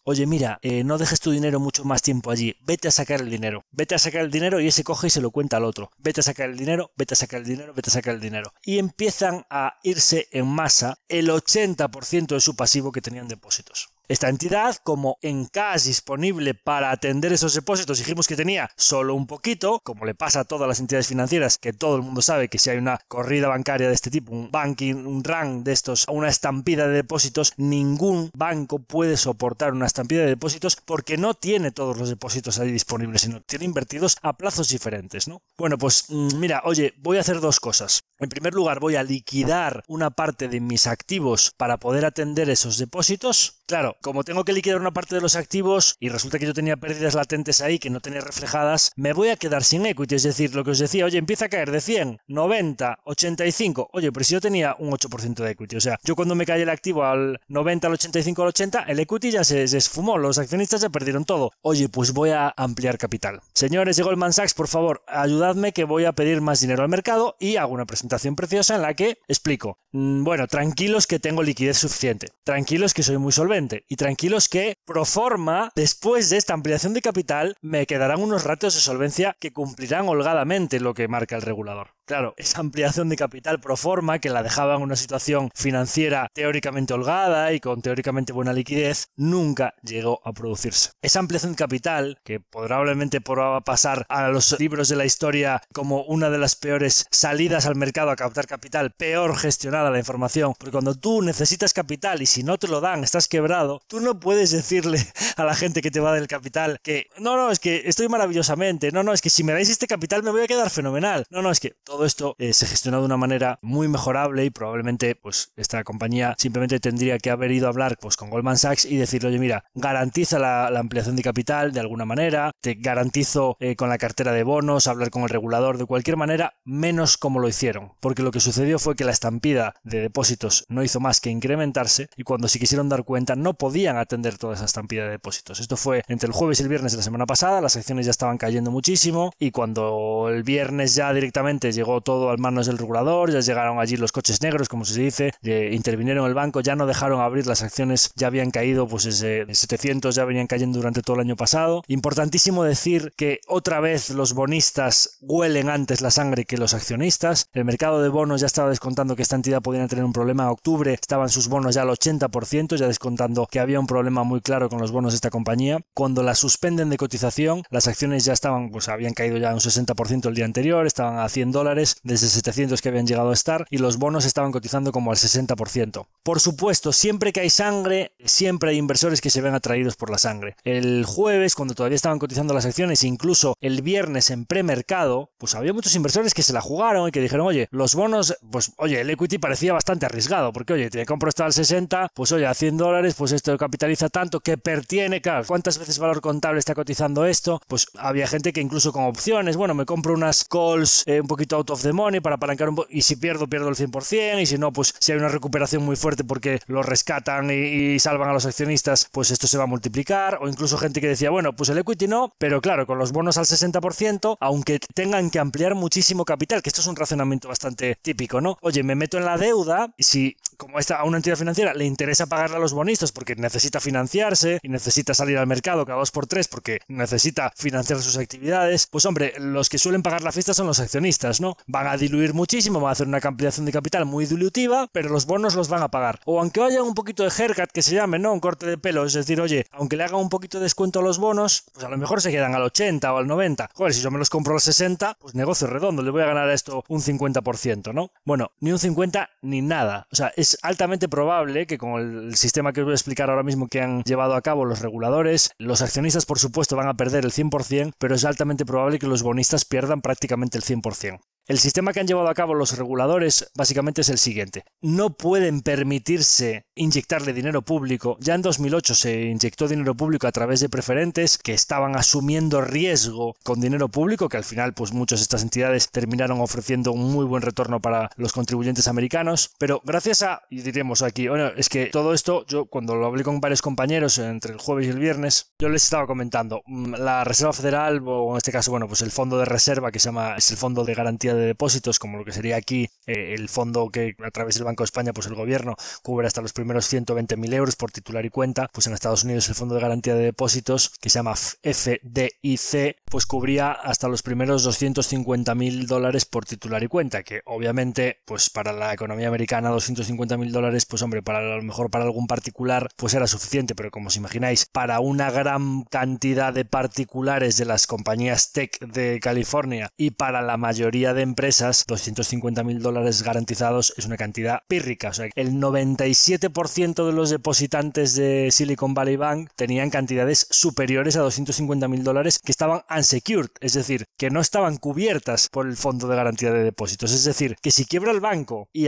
Oye 0.05 0.27
mira, 0.27 0.59
eh, 0.63 0.85
no 0.85 0.99
dejes 0.99 1.21
tu 1.21 1.31
dinero 1.31 1.61
mucho 1.61 1.85
más 1.85 2.03
tiempo 2.03 2.31
allí, 2.31 2.57
vete 2.65 2.89
a 2.89 2.91
sacar 2.91 3.21
el 3.21 3.31
dinero. 3.31 3.65
Vete 3.71 3.95
a 3.95 3.99
sacar 3.99 4.23
el 4.23 4.31
dinero 4.31 4.61
y 4.61 4.69
ese 4.69 4.85
coge 4.85 5.09
y 5.09 5.11
se 5.11 5.21
lo 5.21 5.31
cuenta 5.31 5.57
al 5.57 5.65
otro. 5.65 5.91
Vete 5.99 6.21
a 6.21 6.25
sacar 6.25 6.51
el 6.51 6.57
dinero, 6.57 6.91
vete 6.97 7.15
a 7.15 7.17
sacar 7.17 7.41
el 7.41 7.47
dinero, 7.47 7.75
vete 7.75 7.91
a 7.91 7.93
sacar 7.93 8.15
el 8.15 8.21
dinero. 8.21 8.53
Y 8.65 8.79
empiezan 8.79 9.47
a 9.51 9.79
irse 9.83 10.29
en 10.33 10.47
masa 10.47 10.99
el 11.09 11.29
80% 11.29 12.35
de 12.35 12.41
su 12.41 12.57
pasivo 12.57 12.93
que 12.93 13.03
tenían 13.03 13.29
depósitos. 13.29 13.96
Esta 14.09 14.29
entidad, 14.29 14.77
como 14.85 15.19
en 15.21 15.47
cash 15.47 15.87
disponible 15.87 16.55
para 16.55 16.93
atender 16.93 17.33
esos 17.33 17.55
depósitos, 17.55 17.99
dijimos 17.99 18.29
que 18.29 18.37
tenía 18.37 18.71
solo 18.77 19.17
un 19.17 19.27
poquito, 19.27 19.81
como 19.83 20.05
le 20.05 20.15
pasa 20.15 20.41
a 20.41 20.45
todas 20.45 20.69
las 20.69 20.79
entidades 20.79 21.09
financieras, 21.09 21.59
que 21.59 21.73
todo 21.73 21.97
el 21.97 22.03
mundo 22.03 22.23
sabe 22.23 22.49
que 22.49 22.59
si 22.59 22.71
hay 22.71 22.79
una 22.79 23.01
corrida 23.09 23.49
bancaria 23.49 23.89
de 23.89 23.95
este 23.95 24.11
tipo, 24.11 24.31
un 24.33 24.53
banking, 24.53 24.95
un 24.95 25.25
run 25.25 25.65
de 25.65 25.73
estos, 25.73 26.07
una 26.09 26.29
estampida 26.29 26.87
de 26.87 26.95
depósitos, 26.95 27.53
ningún 27.57 28.31
banco 28.33 28.79
puede 28.79 29.17
soportar 29.17 29.73
una 29.73 29.87
estampida 29.87 30.21
de 30.21 30.29
depósitos 30.29 30.77
porque 30.77 31.17
no 31.17 31.35
tiene 31.35 31.73
todos 31.73 31.99
los 31.99 32.09
depósitos 32.09 32.61
ahí 32.61 32.71
disponibles, 32.71 33.23
sino 33.23 33.41
tiene 33.43 33.65
invertidos 33.65 34.19
a 34.23 34.37
plazos 34.37 34.69
diferentes, 34.69 35.27
¿no? 35.27 35.43
Bueno, 35.59 35.79
pues 35.79 36.05
mm, 36.11 36.39
mira, 36.39 36.63
oye, 36.65 36.95
voy 36.99 37.17
a 37.17 37.23
hacer 37.23 37.41
dos 37.41 37.59
cosas. 37.59 38.03
En 38.19 38.29
primer 38.29 38.55
lugar, 38.55 38.81
voy 38.81 38.97
a 38.97 39.03
liquidar 39.03 39.83
una 39.89 40.11
parte 40.11 40.49
de 40.49 40.61
mis 40.61 40.87
activos 40.87 41.53
para 41.57 41.79
poder 41.79 42.05
atender 42.05 42.49
esos 42.49 42.79
depósitos. 42.79 43.63
Claro, 43.67 43.96
como 44.03 44.25
tengo 44.25 44.45
que 44.45 44.53
liquidar 44.53 44.81
una 44.81 44.93
parte 44.93 45.15
de 45.15 45.21
los 45.21 45.37
activos 45.37 45.97
y 46.01 46.09
resulta 46.09 46.39
que 46.39 46.47
yo 46.47 46.55
tenía 46.55 46.77
pérdidas 46.77 47.15
latentes 47.15 47.61
ahí 47.61 47.79
que 47.79 47.91
no 47.91 48.01
tenía 48.01 48.21
reflejadas, 48.21 48.93
me 48.97 49.13
voy 49.13 49.29
a 49.29 49.37
quedar 49.37 49.65
sin 49.65 49.87
equity. 49.87 50.15
Es 50.15 50.23
decir, 50.23 50.55
lo 50.55 50.65
que 50.65 50.71
os 50.71 50.79
decía, 50.79 51.05
oye, 51.05 51.19
empieza 51.19 51.47
a 51.47 51.49
caer 51.49 51.71
de 51.71 51.81
100, 51.81 52.19
90, 52.27 53.01
85. 53.05 53.91
Oye, 53.93 54.13
pero 54.13 54.25
si 54.25 54.35
yo 54.35 54.41
tenía 54.41 54.77
un 54.79 54.91
8% 54.91 55.35
de 55.35 55.51
equity, 55.51 55.77
o 55.77 55.81
sea, 55.81 55.99
yo 56.05 56.17
cuando 56.17 56.35
me 56.35 56.47
cae 56.47 56.63
el 56.63 56.69
activo 56.69 57.05
al 57.05 57.41
90, 57.49 57.87
al 57.87 57.95
85, 57.95 58.43
al 58.43 58.49
80, 58.49 58.83
el 58.83 59.01
equity 59.01 59.31
ya 59.31 59.45
se, 59.45 59.67
se 59.69 59.79
esfumó, 59.79 60.19
los 60.19 60.39
accionistas 60.39 60.81
ya 60.81 60.89
perdieron 60.89 61.25
todo. 61.25 61.53
Oye, 61.63 61.89
pues 61.89 62.13
voy 62.13 62.31
a 62.31 62.53
ampliar 62.57 62.99
capital. 62.99 63.41
Señores 63.55 63.97
de 63.97 64.03
Goldman 64.03 64.33
Sachs, 64.33 64.55
por 64.55 64.69
favor, 64.69 65.03
ayudadme 65.09 65.73
que 65.73 65.85
voy 65.85 66.05
a 66.05 66.13
pedir 66.13 66.41
más 66.41 66.61
dinero 66.61 66.83
al 66.83 66.89
mercado 66.89 67.37
y 67.39 67.57
hago 67.57 67.73
una 67.73 67.87
presentación 67.87 68.37
preciosa 68.37 68.77
en 68.77 68.83
la 68.83 68.95
que 68.95 69.19
explico, 69.29 69.79
mm, 69.93 70.25
bueno, 70.25 70.47
tranquilos 70.47 71.07
que 71.07 71.19
tengo 71.19 71.43
liquidez 71.43 71.79
suficiente, 71.79 72.29
tranquilos 72.45 72.95
que 72.95 73.03
soy 73.03 73.19
muy 73.19 73.33
solvente 73.33 73.85
y 73.89 73.97
tranquilos 73.97 74.49
que, 74.49 74.77
pro 74.85 75.05
forma, 75.05 75.71
después 75.75 76.31
de 76.31 76.37
esta 76.37 76.55
ampliación 76.55 76.95
de 76.95 77.03
capital, 77.03 77.57
me 77.61 77.87
quedarán 77.87 78.21
unos 78.21 78.45
ratios 78.45 78.75
de 78.75 78.81
solvencia 78.81 79.37
que 79.41 79.53
cumplirán 79.53 80.09
holgadamente 80.09 80.81
lo 80.81 80.95
que 80.95 81.09
marca 81.09 81.37
el 81.37 81.43
regulador. 81.43 81.96
Claro, 82.07 82.35
esa 82.37 82.61
ampliación 82.61 83.09
de 83.09 83.17
capital 83.17 83.59
pro 83.59 83.77
forma, 83.77 84.21
que 84.21 84.31
la 84.31 84.45
dejaba 84.45 84.77
en 84.77 84.83
una 84.83 84.95
situación 84.95 85.51
financiera 85.57 86.29
teóricamente 86.33 86.95
holgada 86.95 87.53
y 87.53 87.59
con 87.59 87.83
teóricamente 87.83 88.33
buena 88.33 88.53
liquidez, 88.53 89.09
nunca 89.17 89.75
llegó 89.83 90.21
a 90.25 90.33
producirse. 90.33 90.93
Esa 91.03 91.19
ampliación 91.19 91.53
de 91.53 91.57
capital, 91.57 92.21
que 92.23 92.39
probablemente 92.39 93.21
podrá 93.21 93.61
pasar 93.63 94.07
a 94.09 94.29
los 94.29 94.57
libros 94.61 94.89
de 94.89 94.95
la 94.95 95.05
historia 95.05 95.61
como 95.73 96.05
una 96.05 96.31
de 96.31 96.39
las 96.39 96.55
peores 96.55 97.07
salidas 97.11 97.67
al 97.67 97.75
mercado 97.75 98.11
a 98.11 98.17
captar 98.17 98.47
capital, 98.47 98.93
peor 98.93 99.37
gestionada 99.37 99.91
la 99.91 99.99
información, 99.99 100.55
porque 100.57 100.71
cuando 100.71 100.95
tú 100.95 101.23
necesitas 101.23 101.75
capital 101.75 102.23
y 102.23 102.27
si 102.27 102.45
no 102.45 102.57
te 102.57 102.69
lo 102.69 102.81
dan, 102.81 103.03
estás 103.03 103.27
quebrado, 103.27 103.83
tú 103.89 103.99
no 103.99 104.21
puedes 104.21 104.53
decirle 104.53 105.05
a 105.37 105.43
la 105.43 105.57
gente 105.57 105.83
que 105.83 105.91
te 105.91 105.99
va 105.99 106.11
a 106.11 106.13
dar 106.13 106.23
el 106.23 106.29
capital 106.29 106.79
que 106.85 107.09
no, 107.19 107.37
no, 107.37 107.51
es 107.51 107.59
que 107.59 107.83
estoy 107.87 108.07
maravillosamente, 108.07 108.93
no, 108.93 109.03
no, 109.03 109.13
es 109.13 109.21
que 109.21 109.31
si 109.31 109.43
me 109.43 109.53
dais 109.53 109.71
este 109.71 109.89
capital 109.89 110.23
me 110.23 110.31
voy 110.31 110.43
a 110.43 110.47
quedar 110.47 110.71
fenomenal, 110.71 111.27
no, 111.31 111.43
no, 111.43 111.51
es 111.51 111.59
que 111.59 111.71
todo 111.83 111.96
esto 112.05 112.35
eh, 112.39 112.53
se 112.53 112.67
gestiona 112.67 112.99
de 112.99 113.05
una 113.05 113.17
manera 113.17 113.59
muy 113.63 113.89
mejorable 113.89 114.45
y 114.45 114.51
probablemente 114.51 115.15
pues 115.15 115.53
esta 115.57 115.83
compañía 115.85 116.35
simplemente 116.39 116.81
tendría 116.81 117.19
que 117.19 117.31
haber 117.31 117.51
ido 117.51 117.67
a 117.67 117.71
hablar 117.71 117.97
pues 118.01 118.17
con 118.17 118.31
Goldman 118.31 118.59
Sachs 118.59 118.85
y 118.85 118.97
decirle, 118.97 119.31
oye, 119.31 119.39
mira, 119.39 119.65
garantiza 119.75 120.39
la, 120.39 120.67
ampliación 120.77 121.17
de 121.17 121.23
capital 121.23 121.73
de 121.73 121.81
alguna 121.81 122.05
manera, 122.05 122.53
te 122.61 122.75
garantizo 122.75 123.57
eh, 123.61 123.77
con 123.77 123.89
la 123.89 123.99
cartera 123.99 124.33
de 124.33 124.43
bonos, 124.43 124.87
hablar 124.87 125.11
con 125.11 125.23
el 125.23 125.29
regulador 125.29 125.79
de 125.79 125.87
cualquier 125.87 126.17
manera, 126.17 126.55
menos 126.65 127.17
como 127.17 127.41
lo 127.41 127.49
hicieron, 127.49 127.93
porque 128.01 128.23
lo 128.23 128.31
que 128.31 128.41
sucedió 128.41 128.79
fue 128.79 128.95
que 128.95 129.05
la 129.05 129.13
estampida 129.13 129.75
de 129.85 130.01
depósitos 130.01 130.65
no 130.69 130.83
hizo 130.83 131.01
más 131.01 131.21
que 131.21 131.31
incrementarse 131.31 132.09
y 132.17 132.25
cuando 132.25 132.49
se 132.49 132.59
quisieron 132.59 132.89
dar 132.89 133.05
cuenta 133.05 133.37
no 133.37 133.55
podían 133.55 133.97
atender 133.97 134.39
toda 134.39 134.55
esa 134.55 134.65
estampida 134.65 135.05
de 135.05 135.11
depósitos. 135.11 135.61
Esto 135.61 135.77
fue 135.77 136.03
entre 136.09 136.27
el 136.27 136.33
jueves 136.33 136.61
y 136.61 136.63
el 136.63 136.69
viernes 136.69 136.93
de 136.93 136.99
la 136.99 137.05
semana 137.05 137.27
pasada, 137.27 137.61
las 137.61 137.77
acciones 137.77 138.07
ya 138.07 138.11
estaban 138.11 138.39
cayendo 138.39 138.71
muchísimo 138.71 139.33
y 139.39 139.51
cuando 139.51 140.29
el 140.29 140.43
viernes 140.43 140.95
ya 140.95 141.13
directamente 141.13 141.73
llegó 141.73 141.86
todo 142.03 142.31
al 142.31 142.39
manos 142.39 142.67
del 142.67 142.79
regulador, 142.79 143.31
ya 143.31 143.41
llegaron 143.41 143.79
allí 143.79 143.97
los 143.97 144.13
coches 144.13 144.43
negros, 144.43 144.69
como 144.69 144.85
se 144.85 145.01
dice, 145.01 145.33
intervinieron 145.43 146.27
el 146.27 146.35
banco, 146.35 146.61
ya 146.61 146.77
no 146.77 146.87
dejaron 146.87 147.21
abrir 147.21 147.47
las 147.47 147.63
acciones, 147.63 148.13
ya 148.17 148.27
habían 148.27 148.51
caído, 148.51 148.87
pues 148.87 149.07
ese 149.07 149.47
700 149.51 150.15
ya 150.15 150.25
venían 150.25 150.47
cayendo 150.47 150.79
durante 150.79 151.03
todo 151.03 151.17
el 151.17 151.21
año 151.21 151.37
pasado. 151.37 151.83
Importantísimo 151.89 152.65
decir 152.65 153.13
que 153.17 153.41
otra 153.47 153.81
vez 153.81 154.11
los 154.11 154.35
bonistas 154.35 155.19
huelen 155.21 155.69
antes 155.69 156.01
la 156.01 156.11
sangre 156.11 156.45
que 156.45 156.57
los 156.57 156.75
accionistas. 156.75 157.49
El 157.53 157.65
mercado 157.65 158.03
de 158.03 158.09
bonos 158.09 158.41
ya 158.41 158.47
estaba 158.47 158.71
descontando 158.71 159.17
que 159.17 159.23
esta 159.23 159.37
entidad 159.37 159.63
podía 159.63 159.87
tener 159.87 160.05
un 160.05 160.13
problema 160.13 160.45
en 160.45 160.51
octubre, 160.51 160.95
estaban 160.95 161.29
sus 161.29 161.49
bonos 161.49 161.75
ya 161.75 161.83
al 161.83 161.89
80%, 161.89 162.77
ya 162.77 162.87
descontando 162.87 163.47
que 163.47 163.61
había 163.61 163.81
un 163.81 163.87
problema 163.87 164.25
muy 164.25 164.41
claro 164.41 164.69
con 164.69 164.81
los 164.81 164.93
bonos 164.93 165.13
de 165.13 165.17
esta 165.17 165.31
compañía. 165.31 165.81
Cuando 165.95 166.23
la 166.23 166.35
suspenden 166.35 166.91
de 166.91 166.97
cotización, 166.97 167.63
las 167.71 167.87
acciones 167.89 168.25
ya 168.25 168.33
estaban, 168.33 168.71
pues 168.71 168.89
habían 168.89 169.15
caído 169.15 169.37
ya 169.37 169.53
un 169.53 169.61
60% 169.61 170.29
el 170.29 170.35
día 170.35 170.45
anterior, 170.45 170.87
estaban 170.87 171.19
a 171.19 171.29
100 171.29 171.53
dólares 171.53 171.76
desde 172.03 172.29
700 172.29 172.81
que 172.81 172.89
habían 172.89 173.07
llegado 173.07 173.31
a 173.31 173.35
estar 173.35 173.67
y 173.71 173.79
los 173.79 173.99
bonos 173.99 174.25
estaban 174.25 174.53
cotizando 174.53 174.93
como 174.93 175.11
al 175.11 175.17
60%. 175.17 176.07
Por 176.23 176.41
supuesto, 176.41 176.93
siempre 176.93 177.33
que 177.33 177.41
hay 177.41 177.51
sangre, 177.51 178.13
siempre 178.25 178.71
hay 178.71 178.79
inversores 178.79 179.21
que 179.21 179.31
se 179.31 179.41
ven 179.41 179.55
atraídos 179.55 179.97
por 179.97 180.11
la 180.11 180.19
sangre. 180.19 180.57
El 180.65 181.05
jueves, 181.05 181.55
cuando 181.55 181.75
todavía 181.75 181.97
estaban 181.97 182.19
cotizando 182.19 182.55
las 182.55 182.67
acciones, 182.67 183.05
incluso 183.05 183.55
el 183.61 183.83
viernes 183.83 184.31
en 184.31 184.45
premercado, 184.47 185.31
pues 185.39 185.55
había 185.55 185.73
muchos 185.73 185.95
inversores 185.95 186.35
que 186.35 186.43
se 186.43 186.53
la 186.53 186.61
jugaron 186.61 187.09
y 187.09 187.13
que 187.13 187.21
dijeron, 187.21 187.47
oye, 187.47 187.69
los 187.71 187.95
bonos, 187.95 188.37
pues 188.51 188.73
oye, 188.79 189.01
el 189.01 189.11
equity 189.11 189.39
parecía 189.39 189.73
bastante 189.73 190.07
arriesgado, 190.07 190.53
porque 190.53 190.73
oye, 190.73 190.91
te 190.91 191.05
compro 191.07 191.29
esto 191.29 191.45
al 191.45 191.53
60, 191.53 192.09
pues 192.15 192.33
oye, 192.33 192.47
a 192.47 192.55
100 192.55 192.77
dólares, 192.77 193.15
pues 193.17 193.33
esto 193.33 193.57
capitaliza 193.57 194.09
tanto, 194.09 194.41
que 194.41 194.59
pertiene, 194.59 195.21
claro, 195.21 195.45
¿cuántas 195.47 195.79
veces 195.79 195.99
valor 195.99 196.21
contable 196.21 196.59
está 196.59 196.75
cotizando 196.75 197.27
esto? 197.27 197.61
Pues 197.67 197.87
había 197.99 198.27
gente 198.27 198.53
que 198.53 198.61
incluso 198.61 198.93
con 198.93 199.05
opciones, 199.05 199.57
bueno, 199.57 199.75
me 199.75 199.87
compro 199.87 200.15
unas 200.15 200.45
calls 200.45 201.03
eh, 201.07 201.21
un 201.21 201.27
poquito 201.27 201.57
out 201.67 201.71
of 201.71 201.83
the 201.83 201.93
money 201.93 202.21
para 202.21 202.37
apalancar 202.37 202.69
un 202.69 202.77
poco, 202.77 202.89
y 202.91 203.03
si 203.03 203.17
pierdo, 203.17 203.49
pierdo 203.49 203.69
el 203.69 203.75
100%, 203.75 204.41
y 204.41 204.47
si 204.47 204.59
no, 204.59 204.73
pues 204.73 204.95
si 204.99 205.13
hay 205.13 205.19
una 205.19 205.29
recuperación 205.29 205.83
muy 205.83 205.97
fuerte 205.97 206.25
porque 206.25 206.61
lo 206.67 206.83
rescatan 206.83 207.51
y, 207.51 207.99
salvan 207.99 208.29
a 208.29 208.33
los 208.33 208.47
accionistas, 208.47 209.09
pues 209.11 209.31
esto 209.31 209.47
se 209.47 209.59
va 209.59 209.65
a 209.65 209.67
multiplicar, 209.67 210.39
o 210.41 210.49
incluso 210.49 210.79
gente 210.79 211.01
que 211.01 211.09
decía, 211.09 211.31
bueno, 211.31 211.57
pues 211.57 211.71
el 211.71 211.79
equity 211.79 212.07
no, 212.07 212.35
pero 212.39 212.61
claro, 212.61 212.87
con 212.87 212.99
los 212.99 213.13
bonos 213.13 213.39
al 213.39 213.47
60%, 213.47 214.37
aunque 214.41 214.79
tengan 214.95 215.31
que 215.31 215.39
ampliar 215.39 215.75
muchísimo 215.75 216.25
capital, 216.25 216.63
que 216.63 216.69
esto 216.69 216.81
es 216.81 216.87
un 216.87 216.97
razonamiento 216.97 217.49
bastante 217.49 217.99
típico, 218.01 218.41
¿no? 218.41 218.59
Oye, 218.61 218.83
me 218.83 218.95
meto 218.95 219.19
en 219.19 219.25
la 219.25 219.37
deuda, 219.37 219.93
y 219.97 220.05
si 220.05 220.37
como 220.57 220.79
esta, 220.79 220.97
a 220.97 221.05
una 221.05 221.19
entidad 221.19 221.37
financiera 221.37 221.75
le 221.75 221.85
interesa 221.85 222.27
pagarle 222.27 222.57
a 222.57 222.59
los 222.59 222.73
bonistas 222.73 223.13
porque 223.13 223.35
necesita 223.37 223.81
financiarse 223.81 224.59
y 224.63 224.69
necesita 224.69 225.15
salir 225.15 225.39
al 225.39 225.47
mercado 225.47 225.85
cada 225.85 225.99
dos 225.99 226.11
por 226.11 226.27
tres 226.27 226.49
porque 226.49 226.81
necesita 226.89 227.53
financiar 227.57 228.01
sus 228.01 228.17
actividades, 228.17 228.87
pues 228.87 229.07
hombre, 229.07 229.35
los 229.39 229.69
que 229.69 229.79
suelen 229.79 230.03
pagar 230.03 230.23
la 230.23 230.33
fiesta 230.33 230.55
son 230.55 230.67
los 230.67 230.81
accionistas, 230.81 231.41
¿no? 231.41 231.56
Van 231.67 231.87
a 231.87 231.97
diluir 231.97 232.35
muchísimo, 232.35 232.81
van 232.81 232.91
a 232.91 232.93
hacer 232.93 233.07
una 233.07 233.21
ampliación 233.23 233.67
de 233.67 233.73
capital 233.73 234.05
muy 234.05 234.27
dilutiva, 234.27 234.89
pero 234.93 235.09
los 235.09 235.27
bonos 235.27 235.55
los 235.55 235.69
van 235.69 235.83
a 235.83 235.91
pagar. 235.91 236.21
O 236.25 236.41
aunque 236.41 236.63
haya 236.63 236.83
un 236.83 236.95
poquito 236.95 237.23
de 237.23 237.33
haircut 237.37 237.71
que 237.73 237.83
se 237.83 237.95
llame, 237.95 238.19
¿no? 238.19 238.33
Un 238.33 238.41
corte 238.41 238.67
de 238.67 238.79
pelo, 238.79 239.05
es 239.05 239.13
decir, 239.13 239.41
oye, 239.41 239.67
aunque 239.73 239.97
le 239.97 240.05
haga 240.05 240.17
un 240.17 240.29
poquito 240.29 240.59
de 240.59 240.65
descuento 240.65 241.01
a 241.01 241.03
los 241.03 241.19
bonos, 241.19 241.65
pues 241.73 241.85
a 241.85 241.89
lo 241.89 241.97
mejor 241.97 242.21
se 242.21 242.31
quedan 242.31 242.55
al 242.55 242.63
80 242.63 243.13
o 243.13 243.17
al 243.17 243.27
90. 243.27 243.71
Joder, 243.75 243.95
si 243.95 244.01
yo 244.01 244.11
me 244.11 244.19
los 244.19 244.31
compro 244.31 244.55
al 244.55 244.61
60, 244.61 245.17
pues 245.21 245.35
negocio 245.35 245.67
redondo, 245.67 246.03
le 246.03 246.11
voy 246.11 246.23
a 246.23 246.27
ganar 246.27 246.49
a 246.49 246.55
esto 246.55 246.85
un 246.89 247.01
50%, 247.01 247.93
¿no? 247.93 248.11
Bueno, 248.25 248.51
ni 248.61 248.73
un 248.73 248.79
50 248.79 249.31
ni 249.43 249.63
nada. 249.63 250.07
O 250.13 250.17
sea, 250.17 250.33
es 250.37 250.59
altamente 250.63 251.09
probable 251.09 251.67
que 251.67 251.79
con 251.79 252.01
el 252.01 252.37
sistema 252.37 252.73
que 252.73 252.81
os 252.81 252.85
voy 252.85 252.93
a 252.93 252.97
explicar 252.97 253.31
ahora 253.31 253.43
mismo 253.43 253.69
que 253.69 253.81
han 253.81 254.03
llevado 254.03 254.35
a 254.35 254.43
cabo 254.43 254.65
los 254.65 254.81
reguladores, 254.81 255.51
los 255.59 255.83
accionistas 255.83 256.27
por 256.27 256.39
supuesto 256.39 256.77
van 256.77 256.89
a 256.89 256.95
perder 256.95 257.25
el 257.25 257.33
100%, 257.33 257.93
pero 257.99 258.15
es 258.15 258.25
altamente 258.25 258.65
probable 258.65 258.99
que 258.99 259.07
los 259.07 259.23
bonistas 259.23 259.65
pierdan 259.65 260.01
prácticamente 260.01 260.59
el 260.59 260.65
100%. 260.65 261.21
El 261.49 261.61
sistema 261.61 261.93
que 261.93 262.01
han 262.01 262.09
llevado 262.09 262.29
a 262.29 262.35
cabo 262.35 262.55
los 262.55 262.77
reguladores 262.77 263.53
básicamente 263.55 264.01
es 264.01 264.09
el 264.09 264.19
siguiente. 264.19 264.65
No 264.81 265.11
pueden 265.11 265.61
permitirse 265.61 266.67
inyectarle 266.75 267.33
dinero 267.33 267.63
público. 267.63 268.17
Ya 268.21 268.35
en 268.35 268.43
2008 268.43 268.95
se 268.97 269.23
inyectó 269.27 269.69
dinero 269.69 269.95
público 269.95 270.27
a 270.27 270.33
través 270.33 270.59
de 270.59 270.69
preferentes 270.69 271.39
que 271.39 271.55
estaban 271.55 271.95
asumiendo 271.95 272.63
riesgo 272.63 273.37
con 273.45 273.61
dinero 273.61 273.89
público, 273.89 274.29
que 274.29 274.39
al 274.39 274.43
final 274.43 274.75
pues 274.75 274.93
muchas 274.93 275.21
de 275.21 275.23
estas 275.23 275.45
entidades 275.45 275.89
terminaron 275.93 276.41
ofreciendo 276.41 276.91
un 276.91 277.13
muy 277.13 277.25
buen 277.25 277.43
retorno 277.43 277.81
para 277.81 278.11
los 278.17 278.33
contribuyentes 278.33 278.89
americanos. 278.89 279.53
Pero 279.57 279.81
gracias 279.85 280.23
a, 280.23 280.43
y 280.51 280.63
diremos 280.63 281.03
aquí, 281.03 281.29
bueno, 281.29 281.53
es 281.57 281.69
que 281.69 281.87
todo 281.87 282.13
esto, 282.13 282.45
yo 282.47 282.67
cuando 282.67 282.97
lo 282.97 283.07
hablé 283.07 283.23
con 283.23 283.41
varios 283.41 283.63
compañeros 283.63 284.19
entre 284.19 284.53
el 284.53 284.59
jueves 284.59 284.89
y 284.89 284.91
el 284.91 284.99
viernes, 284.99 285.53
yo 285.61 285.69
les 285.69 285.85
estaba 285.85 286.09
comentando, 286.09 286.63
mm, 286.67 286.95
la 286.95 287.23
Reserva 287.23 287.53
Federal, 287.53 288.03
o 288.05 288.33
en 288.33 288.39
este 288.39 288.51
caso, 288.51 288.73
bueno, 288.73 288.89
pues 288.89 289.03
el 289.03 289.13
fondo 289.13 289.39
de 289.39 289.45
reserva 289.45 289.93
que 289.93 290.01
se 290.01 290.09
llama, 290.09 290.35
es 290.37 290.51
el 290.51 290.57
fondo 290.57 290.85
de 290.85 290.95
garantía 290.95 291.36
de 291.37 291.47
depósitos, 291.47 291.99
como 291.99 292.19
lo 292.19 292.25
que 292.25 292.33
sería 292.33 292.57
aquí 292.57 292.89
eh, 293.07 293.35
el 293.35 293.49
fondo 293.49 293.91
que 293.91 294.17
a 294.25 294.31
través 294.31 294.57
del 294.57 294.65
Banco 294.65 294.83
de 294.83 294.87
España, 294.87 295.13
pues 295.13 295.27
el 295.27 295.35
gobierno 295.35 295.77
cubre 296.03 296.27
hasta 296.27 296.41
los 296.43 296.53
primeros 296.53 296.93
120.000 296.93 297.55
euros 297.55 297.77
por 297.77 297.93
titular 297.93 298.25
y 298.25 298.31
cuenta, 298.31 298.69
pues 298.73 298.87
en 298.87 298.95
Estados 298.95 299.25
Unidos 299.25 299.49
el 299.49 299.55
Fondo 299.55 299.75
de 299.75 299.81
Garantía 299.81 300.15
de 300.15 300.25
Depósitos, 300.25 300.93
que 301.01 301.11
se 301.11 301.19
llama 301.19 301.35
FDIC, 301.37 302.97
pues 303.05 303.27
cubría 303.27 303.73
hasta 303.73 304.09
los 304.09 304.23
primeros 304.23 304.67
250.000 304.67 305.87
dólares 305.87 306.25
por 306.25 306.45
titular 306.45 306.83
y 306.83 306.89
cuenta, 306.89 307.23
que 307.23 307.43
obviamente, 307.45 308.19
pues 308.25 308.51
para 308.51 308.73
la 308.73 308.93
economía 308.93 309.29
americana 309.29 309.71
250.000 309.71 310.51
dólares, 310.51 310.87
pues 310.87 311.03
hombre, 311.03 311.23
para 311.23 311.39
a 311.39 311.57
lo 311.57 311.63
mejor 311.63 311.91
para 311.91 312.05
algún 312.05 312.27
particular, 312.27 312.89
pues 312.97 313.15
era 313.15 313.27
suficiente, 313.27 313.75
pero 313.75 313.91
como 313.91 314.09
os 314.09 314.17
imagináis, 314.17 314.67
para 314.67 315.01
una 315.01 315.31
gran 315.31 315.83
cantidad 315.85 316.53
de 316.53 316.65
particulares 316.65 317.57
de 317.57 317.65
las 317.65 317.87
compañías 317.87 318.53
tech 318.53 318.79
de 318.81 319.21
California 319.21 319.91
y 319.97 320.11
para 320.13 320.43
la 320.43 320.57
mayoría 320.57 321.15
de 321.15 321.23
empresas, 321.27 321.87
250.000 321.87 322.79
dólares 322.79 323.23
garantizados 323.23 323.93
es 323.97 324.07
una 324.07 324.17
cantidad 324.17 324.61
pírrica. 324.69 325.11
O 325.11 325.13
sea, 325.13 325.29
el 325.35 325.53
97% 325.55 327.07
de 327.07 327.13
los 327.13 327.31
depositantes 327.31 328.15
de 328.15 328.49
Silicon 328.51 328.95
Valley 328.95 329.17
Bank 329.17 329.51
tenían 329.57 329.91
cantidades 329.91 330.47
superiores 330.51 331.17
a 331.17 331.23
250.000 331.23 332.03
dólares 332.03 332.39
que 332.39 332.53
estaban 332.53 332.83
unsecured, 332.95 333.51
es 333.61 333.75
decir, 333.75 334.07
que 334.17 334.31
no 334.31 334.41
estaban 334.41 334.77
cubiertas 334.77 335.49
por 335.51 335.67
el 335.67 335.77
fondo 335.77 336.09
de 336.09 336.17
garantía 336.17 336.53
de 336.53 336.63
depósitos. 336.63 337.13
Es 337.13 337.25
decir, 337.25 337.57
que 337.61 337.71
si 337.71 337.85
quiebra 337.85 338.13
el 338.13 338.21
banco 338.21 338.69
y 338.73 338.87